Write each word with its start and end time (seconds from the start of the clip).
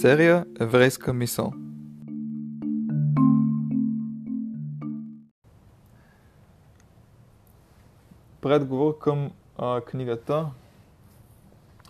Серия 0.00 0.46
Еврейска 0.60 1.12
мисъл 1.12 1.52
Предговор 8.40 8.98
към 8.98 9.30
а, 9.58 9.80
книгата 9.80 10.50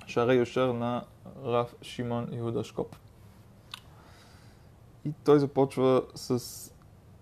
Шаре 0.07 0.35
Йошер 0.35 0.69
на 0.69 1.05
Раф 1.45 1.75
Шимон 1.83 2.29
Иуда 2.33 2.65
Шкоп. 2.65 2.97
И 5.05 5.13
той 5.25 5.39
започва 5.39 6.03
с 6.15 6.43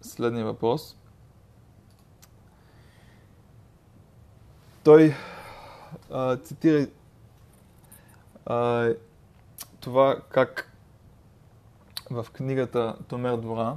следния 0.00 0.44
въпрос. 0.44 0.96
Той 4.84 5.14
а, 6.10 6.38
а, 8.46 8.88
това 9.80 10.20
как 10.28 10.72
в 12.10 12.26
книгата 12.32 12.96
Томер 13.08 13.36
двора 13.36 13.76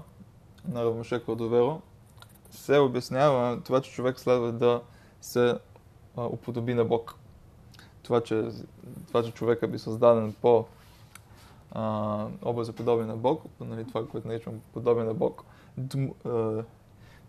на 0.68 0.86
Равмоше 0.86 1.24
Кладоверо 1.24 1.82
се 2.52 2.78
обяснява 2.78 3.62
това, 3.62 3.82
че 3.82 3.92
човек 3.92 4.20
следва 4.20 4.52
да 4.52 4.82
се 5.22 5.56
а, 6.18 6.26
уподоби 6.26 6.74
на 6.74 6.86
Бог. 6.86 7.16
Това 8.04 8.22
че, 8.22 8.50
това, 9.08 9.24
че 9.24 9.32
човека 9.32 9.68
би 9.68 9.80
създаден 9.80 10.36
по 10.42 10.66
а, 11.72 12.26
образа 12.42 12.74
подобие 12.74 13.06
на 13.06 13.16
Бог, 13.16 13.44
нали, 13.60 13.88
това, 13.88 14.08
което 14.08 14.28
наричам 14.28 14.62
подобие 14.74 15.04
на 15.04 15.14
Бог, 15.14 15.44
дм, 15.78 16.08
а, 16.26 16.64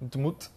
дмут. 0.03 0.51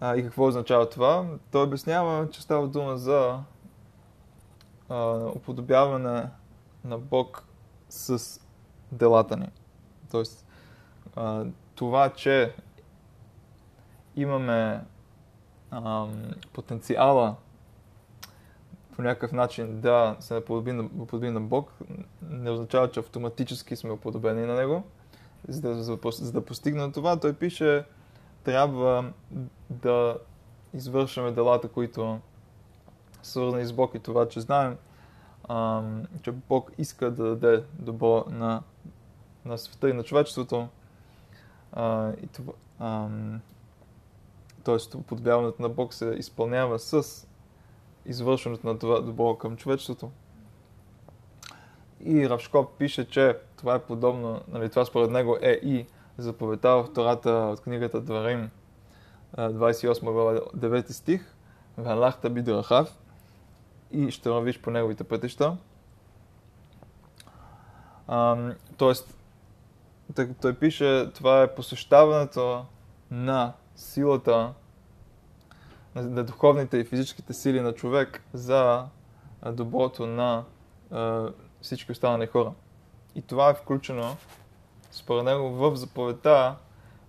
А, 0.00 0.16
и 0.16 0.22
какво 0.22 0.46
означава 0.46 0.88
това? 0.88 1.26
Той 1.50 1.64
обяснява, 1.64 2.30
че 2.30 2.42
става 2.42 2.68
дума 2.68 2.98
за 2.98 3.40
а, 4.88 5.26
уподобяване 5.34 6.28
на 6.84 6.98
Бог 6.98 7.44
с 7.88 8.40
делата 8.92 9.36
ни. 9.36 9.48
Тоест, 10.10 10.46
а, 11.16 11.44
това, 11.74 12.10
че 12.10 12.54
имаме 14.16 14.84
а, 15.70 16.06
потенциала 16.52 17.36
по 18.96 19.02
някакъв 19.02 19.32
начин 19.32 19.80
да 19.80 20.16
се 20.20 20.34
наподобим 20.34 20.76
на, 21.22 21.30
на 21.30 21.40
Бог, 21.40 21.72
не 22.30 22.50
означава, 22.50 22.90
че 22.90 23.00
автоматически 23.00 23.76
сме 23.76 23.90
уподобени 23.90 24.46
на 24.46 24.54
Него. 24.54 24.82
За 25.48 25.60
да, 25.60 25.82
за, 25.82 25.98
за 26.10 26.32
да 26.32 26.44
постигнем 26.44 26.92
това, 26.92 27.20
той 27.20 27.32
пише, 27.32 27.84
трябва 28.44 29.12
да 29.70 30.18
извършваме 30.74 31.32
делата, 31.32 31.68
които 31.68 32.18
свързани 33.22 33.64
с 33.64 33.72
Бог 33.72 33.94
и 33.94 33.98
това, 33.98 34.28
че 34.28 34.40
знаем, 34.40 34.76
че 36.22 36.32
Бог 36.32 36.72
иска 36.78 37.10
да 37.10 37.36
даде 37.36 37.64
добро 37.78 38.24
на, 38.28 38.62
на 39.44 39.58
света 39.58 39.90
и 39.90 39.92
на 39.92 40.02
човечеството. 40.02 40.68
Тоест, 44.64 44.96
подобяването 45.06 45.62
на 45.62 45.68
Бог 45.68 45.94
се 45.94 46.06
изпълнява 46.06 46.78
с 46.78 47.26
извършването 48.06 48.66
на 48.66 48.78
това 48.78 49.00
добро 49.00 49.36
към 49.36 49.56
човечеството. 49.56 50.10
И 52.04 52.28
Равшкоп 52.28 52.78
пише, 52.78 53.08
че 53.08 53.38
това 53.56 53.74
е 53.74 53.82
подобно, 53.82 54.40
нали, 54.48 54.70
това 54.70 54.84
според 54.84 55.10
него 55.10 55.36
е 55.42 55.50
и 55.50 55.86
заповедта 56.18 56.76
в 56.76 56.84
втората 56.84 57.30
от 57.30 57.60
книгата 57.60 58.00
Дварим, 58.00 58.50
28 59.36 60.12
глава, 60.12 60.40
9 60.56 60.90
стих, 60.90 61.34
Валахта 61.76 62.30
бидрахав 62.30 62.98
и 63.90 64.10
ще 64.10 64.30
вървиш 64.30 64.60
по 64.60 64.70
неговите 64.70 65.04
пътища. 65.04 65.56
тоест, 68.76 69.16
той 70.40 70.54
пише, 70.54 71.10
това 71.14 71.42
е 71.42 71.54
посещаването 71.54 72.64
на 73.10 73.52
силата, 73.76 74.52
на 75.94 76.24
духовните 76.24 76.78
и 76.78 76.84
физическите 76.84 77.32
сили 77.32 77.60
на 77.60 77.72
човек 77.72 78.22
за 78.32 78.84
доброто 79.52 80.06
на 80.06 80.44
всички 81.60 81.92
останали 81.92 82.26
хора. 82.26 82.52
И 83.14 83.22
това 83.22 83.50
е 83.50 83.54
включено, 83.54 84.16
според 84.98 85.24
него, 85.24 85.50
в 85.50 85.76
заповедта 85.76 86.56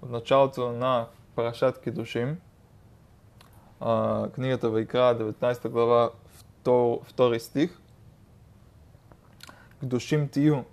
от 0.02 0.10
началото 0.10 0.72
на 0.72 1.08
Парашат 1.36 1.80
Душим, 1.88 2.38
книгата 4.36 4.70
Вайкра, 4.70 5.00
19 5.00 5.70
глава, 5.70 6.12
2 6.66 7.38
стих. 7.38 7.80
Душим 9.84 10.30
тию 10.30 10.64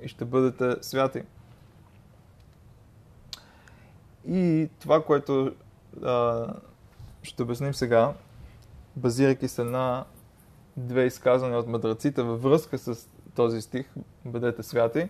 и 0.00 0.08
ще 0.08 0.24
бъдете 0.24 0.76
святи. 0.80 1.22
И 4.28 4.68
това, 4.80 5.04
което 5.04 5.54
а, 6.04 6.46
ще 7.22 7.42
обясним 7.42 7.74
сега, 7.74 8.14
базирайки 8.96 9.48
се 9.48 9.64
на 9.64 10.04
две 10.76 11.04
изказвания 11.04 11.58
от 11.58 11.68
мъдреците 11.68 12.22
във 12.22 12.42
връзка 12.42 12.78
с 12.78 13.08
този 13.34 13.62
стих, 13.62 13.90
бъдете 14.24 14.62
святи, 14.62 15.08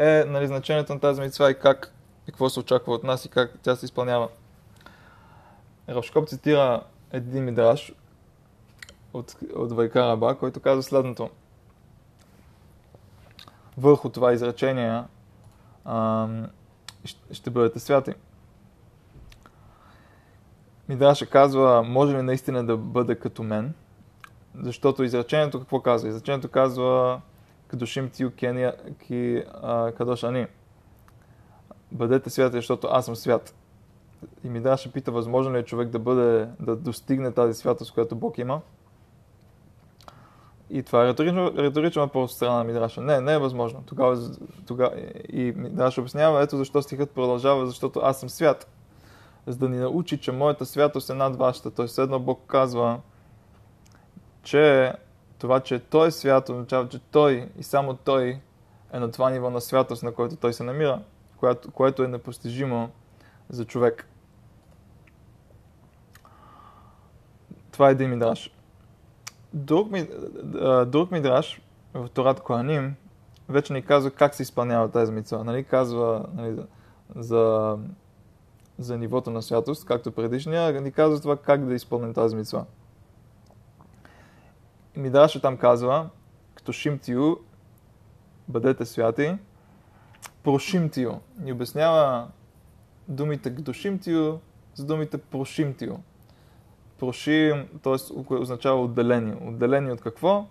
е 0.00 0.24
нали, 0.24 0.46
значението 0.46 0.94
на 0.94 1.00
тази 1.00 1.20
митцва 1.20 1.50
и 1.50 1.58
как, 1.58 1.92
и 2.28 2.32
какво 2.32 2.50
се 2.50 2.60
очаква 2.60 2.94
от 2.94 3.04
нас 3.04 3.24
и 3.24 3.28
как 3.28 3.58
тя 3.62 3.76
се 3.76 3.84
изпълнява. 3.84 4.28
Равшкоп 5.88 6.28
цитира 6.28 6.82
един 7.12 7.44
мидраш 7.44 7.92
от, 9.14 9.36
от 9.56 9.72
Вайкараба, 9.72 10.38
който 10.38 10.60
казва 10.60 10.82
следното. 10.82 11.30
Върху 13.78 14.08
това 14.08 14.32
изречение 14.32 15.02
ам, 15.84 16.46
ще 17.32 17.50
бъдете 17.50 17.80
святи. 17.80 18.14
Мидраша 20.88 21.26
казва, 21.26 21.82
може 21.82 22.16
ли 22.16 22.22
наистина 22.22 22.66
да 22.66 22.76
бъде 22.76 23.14
като 23.14 23.42
мен? 23.42 23.74
Защото 24.62 25.04
изречението 25.04 25.58
какво 25.60 25.80
казва? 25.80 26.08
Изречението 26.08 26.48
казва, 26.48 27.20
кадошим 27.70 28.10
тию 28.10 28.30
кения 28.30 28.74
ки 29.06 29.42
кадош 29.96 30.22
ани. 30.22 30.46
Бъдете 31.92 32.30
святи, 32.30 32.56
защото 32.56 32.88
аз 32.90 33.04
съм 33.04 33.16
свят. 33.16 33.54
И 34.44 34.50
Мидраша 34.50 34.92
пита, 34.92 35.12
възможно 35.12 35.54
ли 35.54 35.58
е 35.58 35.62
човек 35.62 35.88
да 35.88 35.98
бъде, 35.98 36.48
да 36.60 36.76
достигне 36.76 37.32
тази 37.32 37.54
святост, 37.54 37.94
която 37.94 38.16
Бог 38.16 38.38
има? 38.38 38.60
И 40.70 40.82
това 40.82 41.04
е 41.04 41.08
риторично, 41.08 41.52
риторично 41.56 42.02
въпрос 42.02 42.34
страна 42.34 42.56
на 42.56 42.64
Мидраша. 42.64 43.00
Не, 43.00 43.20
не 43.20 43.32
е 43.32 43.38
възможно. 43.38 43.82
Тогава, 43.86 44.30
тогава, 44.66 44.92
и 45.28 45.52
Мидраша 45.56 46.00
обяснява, 46.00 46.42
ето 46.42 46.56
защо 46.56 46.82
стихът 46.82 47.10
продължава, 47.10 47.66
защото 47.66 48.00
аз 48.02 48.20
съм 48.20 48.28
свят. 48.28 48.68
За 49.46 49.58
да 49.58 49.68
ни 49.68 49.78
научи, 49.78 50.18
че 50.18 50.32
моята 50.32 50.66
святост 50.66 51.10
е 51.10 51.14
над 51.14 51.36
вашата. 51.36 51.70
Тоест, 51.70 51.98
едно 51.98 52.18
Бог 52.18 52.40
казва, 52.46 53.00
че 54.42 54.92
това, 55.40 55.60
че 55.60 55.78
Той 55.78 56.08
е 56.08 56.10
свят, 56.10 56.48
означава, 56.48 56.88
че 56.88 56.98
Той 56.98 57.48
и 57.58 57.62
само 57.62 57.94
Той 57.94 58.40
е 58.92 58.98
на 58.98 59.10
това 59.10 59.30
ниво 59.30 59.50
на 59.50 59.60
святост, 59.60 60.02
на 60.02 60.12
което 60.12 60.36
Той 60.36 60.52
се 60.52 60.64
намира, 60.64 61.02
което, 61.36 61.70
което 61.70 62.04
е 62.04 62.08
непостижимо 62.08 62.90
за 63.48 63.64
човек. 63.64 64.08
Това 67.72 67.88
е 67.88 67.92
един 67.92 68.10
мидраш. 68.10 68.54
Друг, 69.52 69.90
ми, 69.90 70.08
друг 70.86 71.10
мидраш 71.10 71.60
в 71.94 72.08
Торат 72.08 72.40
Коаним 72.40 72.96
вече 73.48 73.72
ни 73.72 73.82
казва 73.82 74.10
как 74.10 74.34
се 74.34 74.42
изпълнява 74.42 74.90
тази 74.90 75.12
митцва. 75.12 75.44
Нали? 75.44 75.64
Казва 75.64 76.24
нали, 76.34 76.56
за, 77.16 77.76
за 78.78 78.98
нивото 78.98 79.30
на 79.30 79.42
святост, 79.42 79.84
както 79.84 80.12
предишния, 80.12 80.80
ни 80.80 80.92
казва 80.92 81.20
това 81.20 81.36
как 81.36 81.66
да 81.66 81.74
изпълним 81.74 82.14
тази 82.14 82.36
митцва. 82.36 82.64
Мидраша 85.00 85.40
там 85.40 85.56
казва, 85.56 86.08
като 86.54 86.72
шимтио, 86.72 87.36
бъдете 88.48 88.86
святи, 88.86 89.36
прошимтио. 90.42 91.10
Ни 91.38 91.52
обяснява 91.52 92.28
думите 93.08 93.54
като 93.54 93.74
с 94.74 94.84
думите 94.84 95.18
прошимтио 95.18 95.96
проширим, 97.00 97.68
т.е. 97.82 98.34
означава 98.34 98.82
отделение. 98.82 99.36
Отделение 99.48 99.92
от 99.92 100.00
какво? 100.00 100.46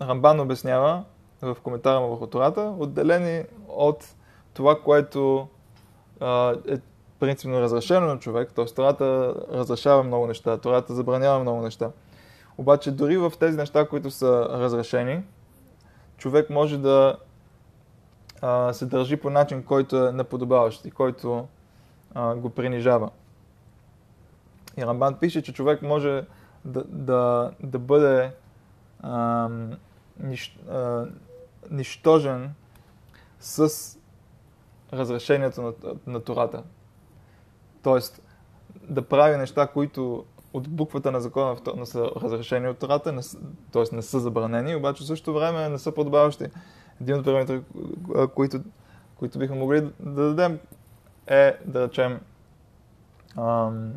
Рамбан 0.00 0.40
обяснява 0.40 1.04
в 1.42 1.56
коментара 1.62 2.00
му 2.00 2.08
върху 2.08 2.26
Тората, 2.26 2.74
отделени 2.78 3.44
от 3.68 4.14
това, 4.54 4.80
което 4.80 5.48
а, 6.20 6.54
е 6.68 6.78
принципно 7.22 7.60
разрешено 7.60 8.06
на 8.06 8.18
човек, 8.18 8.52
т.е. 8.52 8.64
Тората 8.64 9.34
разрешава 9.52 10.02
много 10.02 10.26
неща, 10.26 10.58
Тората 10.58 10.94
забранява 10.94 11.38
много 11.38 11.62
неща. 11.62 11.90
Обаче 12.58 12.90
дори 12.90 13.18
в 13.18 13.32
тези 13.40 13.56
неща, 13.56 13.88
които 13.88 14.10
са 14.10 14.48
разрешени, 14.50 15.22
човек 16.16 16.50
може 16.50 16.78
да 16.78 17.16
а, 18.40 18.72
се 18.72 18.86
държи 18.86 19.16
по 19.16 19.30
начин, 19.30 19.62
който 19.62 20.06
е 20.06 20.12
неподобаващ 20.12 20.84
и 20.84 20.90
който 20.90 21.48
а, 22.14 22.34
го 22.34 22.50
принижава. 22.50 23.10
И 24.76 24.86
Рамбан 24.86 25.14
пише, 25.14 25.42
че 25.42 25.52
човек 25.52 25.82
може 25.82 26.24
да, 26.64 26.84
да, 26.84 27.50
да 27.62 27.78
бъде 27.78 28.30
а, 29.02 29.48
нищ, 30.20 30.58
а, 30.70 31.06
нищожен 31.70 32.54
с 33.40 33.72
разрешението 34.92 35.62
на, 35.62 35.72
на 36.06 36.20
Тората. 36.20 36.62
Тоест, 37.82 38.22
да 38.88 39.02
прави 39.02 39.36
неща, 39.36 39.66
които 39.66 40.24
от 40.52 40.68
буквата 40.68 41.12
на 41.12 41.20
закона 41.20 41.56
не 41.76 41.86
са 41.86 42.10
разрешени 42.22 42.68
от 42.68 42.78
Тората, 42.78 43.20
т.е. 43.72 43.96
не 43.96 44.02
са 44.02 44.20
забранени, 44.20 44.76
обаче 44.76 45.04
в 45.04 45.06
същото 45.06 45.34
време 45.34 45.68
не 45.68 45.78
са 45.78 45.92
подобаващи. 45.92 46.46
Един 47.00 47.16
от 47.16 47.24
примерите, 47.24 47.60
които, 48.34 48.60
които 49.16 49.38
бихме 49.38 49.56
могли 49.56 49.80
да 50.00 50.22
дадем 50.22 50.58
е, 51.26 51.56
да 51.64 51.82
речем, 51.82 52.20
ам, 53.38 53.92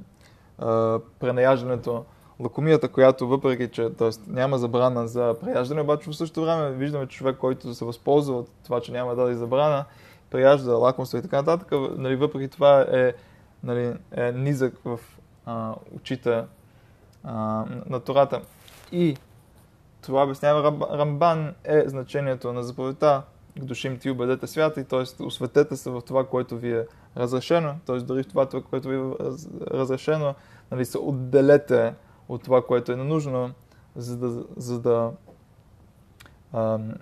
а, 0.57 0.99
пренаяждането, 1.19 2.05
лакомията, 2.39 2.87
която 2.89 3.27
въпреки, 3.27 3.71
че 3.71 3.89
т.е. 3.89 4.09
няма 4.27 4.57
забрана 4.57 5.07
за 5.07 5.35
преяждане, 5.41 5.81
обаче 5.81 6.09
в 6.09 6.15
същото 6.15 6.41
време 6.45 6.71
виждаме, 6.71 7.07
човек, 7.07 7.37
който 7.37 7.73
се 7.73 7.85
възползва 7.85 8.37
от 8.37 8.49
това, 8.63 8.81
че 8.81 8.91
няма 8.91 9.15
да 9.15 9.35
забрана, 9.35 9.85
преяжда 10.29 10.71
лакомство 10.71 11.17
и 11.17 11.21
така 11.21 11.37
нататък, 11.37 11.71
нали, 11.97 12.15
въпреки 12.15 12.47
това 12.47 12.81
е, 12.81 13.13
нали, 13.65 13.94
е 14.12 14.31
низък 14.31 14.77
в 14.85 15.00
а, 15.45 15.75
очите 15.95 16.44
а, 17.23 17.65
на 17.85 18.00
Тората. 18.00 18.41
И 18.91 19.17
това 20.01 20.23
обяснява 20.23 20.88
Рамбан 20.97 21.53
е 21.63 21.83
значението 21.88 22.53
на 22.53 22.63
заповедта 22.63 23.23
душим 23.59 24.00
ти 24.00 24.13
бъдете 24.13 24.47
святи, 24.47 24.83
т.е. 24.83 25.23
осветете 25.23 25.75
се 25.75 25.89
в 25.89 26.01
това, 26.01 26.27
което 26.27 26.57
ви 26.57 26.73
е 26.73 26.85
разрешено, 27.17 27.75
т.е. 27.85 27.97
дори 27.97 28.23
в 28.23 28.27
това, 28.27 28.47
което 28.69 28.88
ви 28.88 28.95
е 28.95 29.13
разрешено, 29.71 30.35
нали, 30.71 30.85
се 30.85 30.97
отделете 30.97 31.94
от 32.29 32.44
това, 32.44 32.65
което 32.65 32.91
е 32.91 32.95
ненужно, 32.95 33.51
за 33.95 34.18
да, 34.18 34.44
за 34.57 34.79
да 34.79 35.11
ам, 36.53 36.94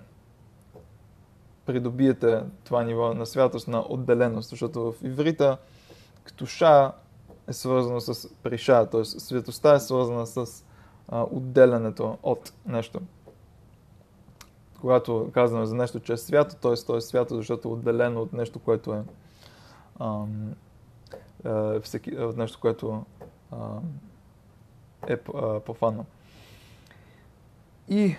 придобиете 1.66 2.42
това 2.64 2.82
ниво 2.82 3.14
на 3.14 3.26
святост, 3.26 3.68
на 3.68 3.84
отделеност, 3.88 4.50
защото 4.50 4.92
в 4.92 4.94
иврита 5.02 5.56
ктуша 6.24 6.92
е 7.48 7.52
свързано 7.52 8.00
с 8.00 8.34
приша, 8.42 8.90
т.е. 8.90 9.04
светостта 9.04 9.74
е 9.74 9.80
свързана 9.80 10.26
с 10.26 10.64
а, 11.08 11.22
отделянето 11.30 12.18
от 12.22 12.52
нещо. 12.66 13.00
Когато 14.80 15.30
казваме 15.34 15.66
за 15.66 15.74
нещо, 15.74 16.00
че 16.00 16.12
е 16.12 16.16
свято, 16.16 16.56
т.е. 16.56 16.74
то 16.86 16.96
е 16.96 17.00
свято, 17.00 17.36
защото 17.36 17.68
е 17.68 17.72
отделено 17.72 18.22
от 18.22 18.32
нещо, 18.32 18.58
което 18.58 18.94
е, 18.94 19.02
ам, 20.00 20.54
е, 21.44 21.80
всеки, 21.80 22.16
от 22.16 22.36
нещо, 22.36 22.58
което 22.60 23.04
ам, 23.52 23.82
е 25.06 25.16
профанно. 25.16 26.06
И 27.88 28.16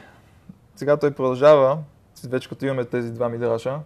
сега 0.75 0.97
той 0.97 1.11
продължава, 1.11 1.83
вече 2.27 2.49
като 2.49 2.65
имаме 2.65 2.85
тези 2.85 3.13
два 3.13 3.29
мидраша, 3.29 3.79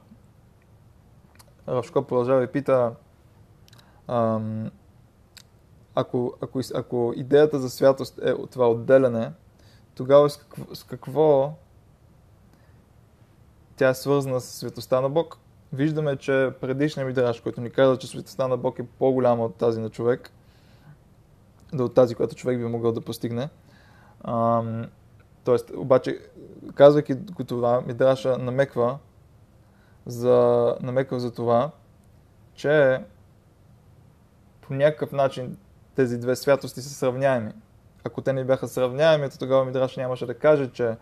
Равшко 1.67 2.03
продължава 2.03 2.43
и 2.43 2.47
пита, 2.47 2.91
ако, 5.95 6.33
ако, 6.41 6.59
ако 6.73 7.13
идеята 7.15 7.59
за 7.59 7.69
святост 7.69 8.19
е 8.23 8.33
това 8.51 8.69
отделяне, 8.69 9.31
тогава 9.95 10.29
с 10.29 10.37
какво, 10.37 10.75
с 10.75 10.83
какво 10.83 11.53
тя 13.75 13.89
е 13.89 13.93
свързана 13.93 14.41
с 14.41 14.45
светостта 14.45 15.01
на 15.01 15.09
Бог? 15.09 15.37
Виждаме, 15.73 16.17
че 16.17 16.51
предишният 16.61 17.07
мидраш, 17.07 17.41
който 17.41 17.61
ни 17.61 17.69
казва, 17.69 17.97
че 17.97 18.07
светостта 18.07 18.47
на 18.47 18.57
Бог 18.57 18.79
е 18.79 18.87
по-голяма 18.99 19.45
от 19.45 19.55
тази 19.55 19.79
на 19.79 19.89
човек, 19.89 20.31
да 21.73 21.83
от 21.83 21.93
тази, 21.93 22.15
която 22.15 22.35
човек 22.35 22.57
би 22.57 22.65
могъл 22.65 22.91
да 22.91 23.01
постигне. 23.01 23.49
Ам, 24.23 24.85
тоест, 25.43 25.71
обаче, 25.75 26.19
казвайки 26.75 27.15
това, 27.47 27.81
Мидраша 27.81 28.37
намеква 28.37 28.97
за, 30.05 30.75
намеква 30.81 31.19
за 31.19 31.31
това, 31.31 31.71
че 32.53 33.03
по 34.69 34.75
някакъв 34.75 35.11
начин 35.11 35.57
тези 35.95 36.17
две 36.17 36.35
святости 36.35 36.81
са 36.81 36.89
сравняеми. 36.89 37.51
Ако 38.03 38.21
те 38.21 38.33
не 38.33 38.43
бяха 38.43 38.67
сравняеми, 38.67 39.29
то 39.29 39.39
тогава 39.39 39.65
Мидраш 39.65 39.97
нямаше 39.97 40.25
да 40.25 40.33
каже, 40.33 40.67
че 40.67 40.95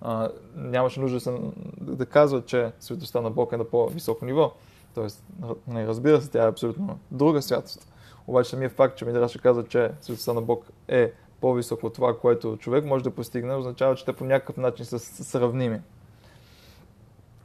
а, 0.00 0.28
нямаше 0.54 1.00
нужда 1.00 1.16
да, 1.16 1.20
се, 1.20 1.32
да 1.80 2.06
казва, 2.06 2.44
че 2.44 2.72
светостта 2.80 3.20
на 3.20 3.30
Бог 3.30 3.52
е 3.52 3.56
на 3.56 3.64
по-високо 3.64 4.24
ниво. 4.24 4.52
Тоест, 4.94 5.24
не, 5.66 5.86
разбира 5.86 6.20
се, 6.20 6.30
тя 6.30 6.44
е 6.44 6.48
абсолютно 6.48 6.98
друга 7.10 7.42
святост. 7.42 7.92
Обаче 8.26 8.50
самият 8.50 8.72
факт, 8.72 8.96
че 8.98 9.04
Мидраш 9.04 9.36
казва, 9.36 9.64
че 9.64 9.90
светостта 10.00 10.32
на 10.32 10.42
Бог 10.42 10.66
е 10.88 11.12
по-високо 11.40 11.86
от 11.86 11.94
това, 11.94 12.18
което 12.18 12.56
човек 12.56 12.84
може 12.84 13.04
да 13.04 13.10
постигне, 13.10 13.54
означава, 13.54 13.94
че 13.94 14.04
те 14.04 14.12
по 14.12 14.24
някакъв 14.24 14.56
начин 14.56 14.84
са 14.84 14.98
сравними. 14.98 15.80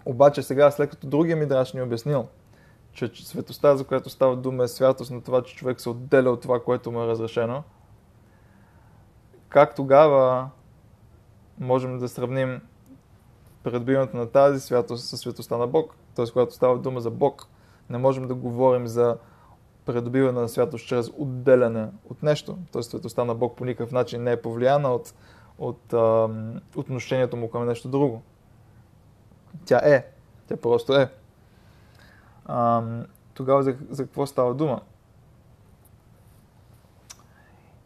Обаче 0.05 0.43
сега, 0.43 0.71
след 0.71 0.89
като 0.89 1.07
другия 1.07 1.37
Мидраш 1.37 1.73
ни 1.73 1.79
е 1.79 1.83
обяснил, 1.83 2.27
че 2.95 3.27
светостта, 3.27 3.75
за 3.75 3.83
която 3.83 4.09
става 4.09 4.35
дума, 4.35 4.63
е 4.63 4.67
святост 4.67 5.11
на 5.11 5.21
това, 5.21 5.43
че 5.43 5.55
човек 5.55 5.81
се 5.81 5.89
отделя 5.89 6.29
от 6.29 6.41
това, 6.41 6.63
което 6.63 6.91
му 6.91 7.03
е 7.03 7.07
разрешено, 7.07 7.63
как 9.49 9.75
тогава 9.75 10.49
можем 11.59 11.99
да 11.99 12.09
сравним 12.09 12.61
придобиването 13.63 14.17
на 14.17 14.31
тази 14.31 14.59
святост 14.59 15.07
с 15.07 15.17
светостта 15.17 15.57
на 15.57 15.67
Бог? 15.67 15.95
Т.е. 16.15 16.25
когато 16.33 16.53
става 16.53 16.77
дума 16.77 17.01
за 17.01 17.11
Бог, 17.11 17.47
не 17.89 17.97
можем 17.97 18.27
да 18.27 18.35
говорим 18.35 18.87
за 18.87 19.17
придобиване 19.85 20.41
на 20.41 20.49
святост 20.49 20.87
чрез 20.87 21.11
отделяне 21.17 21.87
от 22.09 22.23
нещо. 22.23 22.57
Т.е. 22.71 22.83
светостта 22.83 23.23
на 23.23 23.35
Бог 23.35 23.57
по 23.57 23.65
никакъв 23.65 23.91
начин 23.91 24.23
не 24.23 24.31
е 24.31 24.41
повлияна 24.41 24.93
от, 24.93 25.13
от 25.59 25.93
а, 25.93 26.29
отношението 26.75 27.37
му 27.37 27.49
към 27.49 27.65
нещо 27.65 27.87
друго. 27.87 28.21
Тя 29.65 29.81
е. 29.83 30.07
Тя 30.47 30.57
просто 30.57 30.93
е 30.93 31.09
а, 32.45 32.83
тогава 33.33 33.63
за, 33.63 33.75
за 33.89 34.03
какво 34.03 34.25
става 34.25 34.53
дума? 34.53 34.81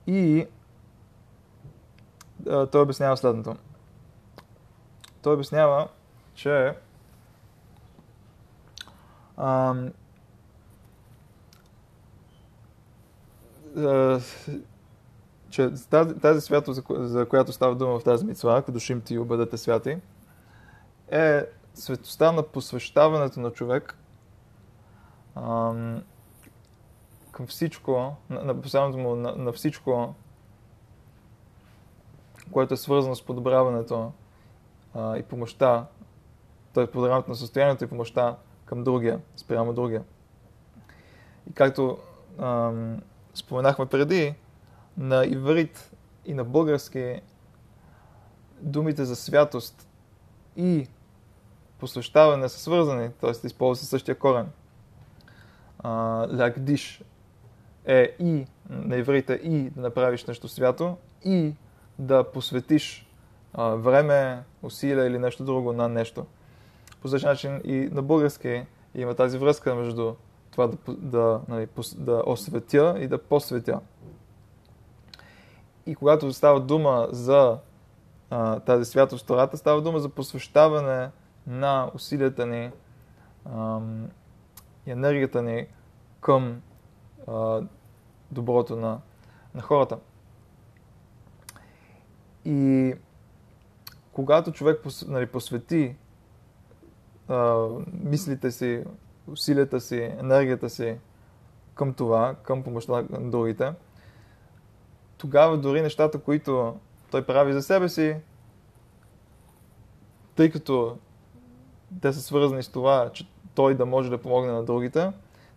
И 0.08 0.48
а, 2.50 2.66
той 2.66 2.82
обяснява 2.82 3.18
следното. 3.18 3.56
Той 5.22 5.34
обяснява, 5.34 5.88
че 6.34 6.76
а, 9.38 9.76
че 15.50 15.70
тази, 15.90 16.16
тази 16.16 16.42
святост, 16.42 16.82
за, 16.90 17.26
която 17.26 17.54
става 17.54 17.76
дума 17.76 18.00
в 18.00 18.04
тази 18.04 18.26
митсва, 18.26 18.64
като 18.66 18.80
шим 18.80 19.02
ти 19.02 19.20
бъдете 19.20 19.58
святи, 19.58 19.98
е 21.12 21.46
светостта 21.74 22.32
на 22.32 22.44
посвещаването 22.44 23.40
на 23.40 23.52
човек 23.52 23.99
ам, 25.44 26.04
към 27.32 27.48
всичко, 27.48 28.16
на, 28.30 28.44
на 28.44 28.90
му, 28.98 29.16
на, 29.16 29.36
на 29.36 29.52
всичко, 29.52 30.16
което 32.52 32.74
е 32.74 32.78
свързано 32.78 33.16
с 33.16 33.26
подобряването 33.26 34.12
а, 34.94 35.18
и 35.18 35.24
помощта, 35.24 35.86
т.е. 36.74 36.88
подобряването 36.88 37.30
на 37.30 37.36
състоянието 37.36 37.84
и 37.84 37.88
помощта 37.88 38.38
към 38.66 38.84
другия, 38.84 39.20
спрямо 39.36 39.74
другия. 39.74 40.04
И 41.50 41.54
както 41.54 41.98
ам, 42.40 43.02
споменахме 43.34 43.86
преди, 43.86 44.36
на 44.98 45.26
иврит 45.26 45.92
и 46.26 46.34
на 46.34 46.44
български 46.44 47.22
думите 48.62 49.06
за 49.06 49.16
святост 49.16 49.88
и 50.58 50.88
посвещаване 51.80 52.50
са 52.50 52.60
свързани, 52.60 53.12
т.е. 53.12 53.48
използва 53.48 53.76
се 53.76 53.86
същия 53.86 54.20
корен 54.20 54.50
лагдиш 56.34 57.04
е 57.86 58.16
и 58.20 58.46
на 58.70 58.96
евреите 58.96 59.34
и 59.34 59.70
да 59.70 59.82
направиш 59.82 60.26
нещо 60.26 60.48
свято 60.48 60.98
и 61.26 61.54
да 62.00 62.24
посветиш 62.24 63.10
а, 63.54 63.64
време, 63.64 64.44
усилия 64.64 65.06
или 65.06 65.20
нещо 65.20 65.44
друго 65.44 65.74
на 65.74 65.90
нещо. 65.90 66.26
По 67.02 67.08
същия 67.08 67.30
начин 67.30 67.62
и 67.64 67.90
на 67.92 68.02
български 68.02 68.66
има 68.96 69.16
тази 69.16 69.38
връзка 69.38 69.76
между 69.76 70.14
това 70.52 70.68
да, 70.68 70.78
да, 70.88 71.42
нали, 71.48 71.68
да 71.98 72.24
осветя 72.26 72.96
и 73.00 73.08
да 73.08 73.18
посветя. 73.18 73.80
И 75.86 75.96
когато 75.96 76.34
става 76.34 76.60
дума 76.60 77.08
за 77.12 77.58
а, 78.30 78.60
тази 78.60 79.00
в 79.00 79.24
Тората, 79.28 79.58
става 79.58 79.82
дума 79.82 80.00
за 80.00 80.10
посвещаване 80.10 81.10
на 81.48 81.92
усилията 81.96 82.46
ни 82.46 82.72
и 84.90 84.92
енергията 84.92 85.42
ни 85.42 85.68
към 86.22 86.62
а, 87.28 87.62
доброто 88.32 88.76
на, 88.76 89.02
на 89.56 89.62
хората. 89.62 89.98
И 92.46 92.94
когато 94.12 94.52
човек 94.52 94.82
нали, 95.08 95.26
посвети 95.26 95.96
а, 97.28 97.68
мислите 97.92 98.52
си, 98.52 98.84
усилията 99.28 99.82
си, 99.82 100.02
енергията 100.20 100.70
си 100.70 100.98
към 101.74 101.94
това, 101.94 102.36
към 102.44 102.64
помощта 102.64 103.06
на 103.10 103.32
другите, 103.32 103.74
тогава 105.18 105.58
дори 105.58 105.82
нещата, 105.82 106.20
които 106.20 106.80
той 107.12 107.26
прави 107.26 107.54
за 107.54 107.62
себе 107.62 107.90
си, 107.90 108.16
тъй 110.36 110.52
като 110.52 110.98
те 112.02 112.14
са 112.14 112.22
свързани 112.22 112.64
с 112.64 112.70
това, 112.70 113.10
че 113.14 113.28
той 113.56 113.76
да 113.76 113.86
може 113.86 114.10
да 114.10 114.18
помогне 114.18 114.52
на 114.52 114.64
другите, 114.64 115.12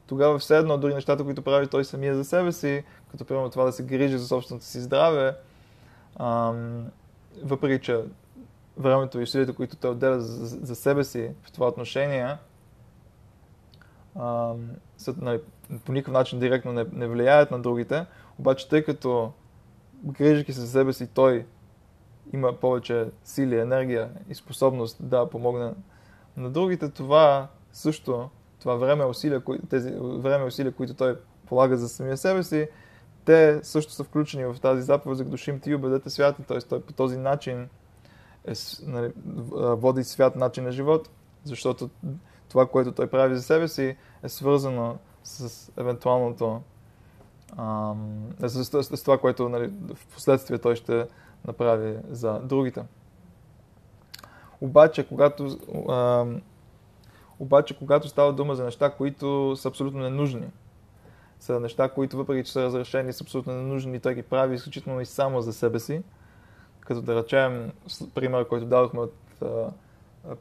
тогава 0.06 0.38
все 0.38 0.58
едно 0.58 0.78
дори 0.78 0.94
нещата, 0.94 1.24
които 1.24 1.42
прави 1.42 1.66
той 1.66 1.84
самия 1.84 2.14
за 2.14 2.24
себе 2.24 2.52
си, 2.52 2.84
като 3.10 3.24
примерно 3.24 3.50
това 3.50 3.64
да 3.64 3.72
се 3.72 3.82
грижи 3.82 4.18
за 4.18 4.26
собственото 4.26 4.66
си 4.66 4.80
здраве, 4.80 5.36
ам, 6.18 6.86
въпреки 7.42 7.84
че 7.84 8.00
времето 8.76 9.20
и 9.20 9.22
усилията, 9.22 9.54
които 9.54 9.76
той 9.76 9.90
отделя 9.90 10.20
за, 10.20 10.46
за 10.46 10.74
себе 10.74 11.04
си 11.04 11.30
в 11.42 11.52
това 11.52 11.68
отношение, 11.68 12.36
ам, 14.20 14.70
са, 14.96 15.14
нали, 15.18 15.40
по 15.84 15.92
никакъв 15.92 16.12
начин 16.12 16.38
директно 16.38 16.72
не, 16.72 16.84
не 16.92 17.08
влияят 17.08 17.50
на 17.50 17.62
другите, 17.62 18.06
обаче 18.38 18.68
тъй 18.68 18.84
като 18.84 19.32
грижики 20.04 20.52
се 20.52 20.60
за 20.60 20.68
себе 20.68 20.92
си, 20.92 21.06
той 21.06 21.46
има 22.32 22.52
повече 22.52 23.06
сили, 23.24 23.58
енергия 23.58 24.10
и 24.28 24.34
способност 24.34 24.96
да 25.00 25.30
помогне 25.30 25.72
на 26.36 26.50
другите, 26.50 26.90
това 26.90 27.48
също, 27.72 28.30
това 28.60 28.74
време 28.74 29.04
усилия, 29.04 29.42
тези 29.68 29.94
време 30.00 30.44
усилия, 30.44 30.72
които 30.72 30.94
той 30.94 31.18
полага 31.46 31.76
за 31.76 31.88
самия 31.88 32.16
себе 32.16 32.42
си, 32.42 32.68
те 33.24 33.60
също 33.62 33.92
са 33.92 34.04
включени 34.04 34.44
в 34.44 34.56
тази 34.62 34.82
заповед 34.82 35.18
за 35.18 35.24
душим 35.24 35.60
ти 35.60 35.70
и 35.70 35.74
убедете 35.74 36.10
свята, 36.10 36.42
т.е. 36.42 36.58
той 36.58 36.80
по 36.80 36.92
този 36.92 37.16
начин 37.16 37.68
е, 38.46 38.52
нали, 38.82 39.12
води 39.52 40.04
свят 40.04 40.36
начин 40.36 40.64
на 40.64 40.72
живот, 40.72 41.10
защото 41.44 41.90
това, 42.48 42.66
което 42.66 42.92
той 42.92 43.06
прави 43.06 43.36
за 43.36 43.42
себе 43.42 43.68
си, 43.68 43.96
е 44.22 44.28
свързано 44.28 44.98
с 45.24 45.72
евентуалното 45.76 46.62
ам, 47.58 48.30
с, 48.40 48.64
с, 48.64 48.82
с, 48.82 48.96
с 48.96 49.02
това, 49.02 49.18
което 49.18 49.48
нали, 49.48 49.72
в 49.94 50.06
последствие 50.06 50.58
той 50.58 50.76
ще 50.76 51.06
направи 51.46 51.98
за 52.10 52.40
другите. 52.42 52.84
Обаче, 54.60 55.08
когато, 55.08 55.58
ам, 55.90 56.42
обаче, 57.42 57.78
когато 57.78 58.08
става 58.08 58.32
дума 58.32 58.54
за 58.54 58.64
неща, 58.64 58.90
които 58.90 59.56
са 59.56 59.68
абсолютно 59.68 60.00
ненужни, 60.00 60.46
са 61.40 61.60
неща, 61.60 61.88
които 61.88 62.16
въпреки, 62.16 62.46
че 62.46 62.52
са 62.52 62.62
разрешени, 62.62 63.12
са 63.12 63.24
абсолютно 63.24 63.52
ненужни 63.52 64.00
той 64.00 64.14
ги 64.14 64.22
прави 64.22 64.54
изключително 64.54 65.00
и 65.00 65.06
само 65.06 65.42
за 65.42 65.52
себе 65.52 65.78
си, 65.78 66.02
като 66.80 67.02
да 67.02 67.16
речем 67.16 67.72
пример, 68.14 68.48
който 68.48 68.66
дадохме 68.66 69.00
от, 69.00 69.14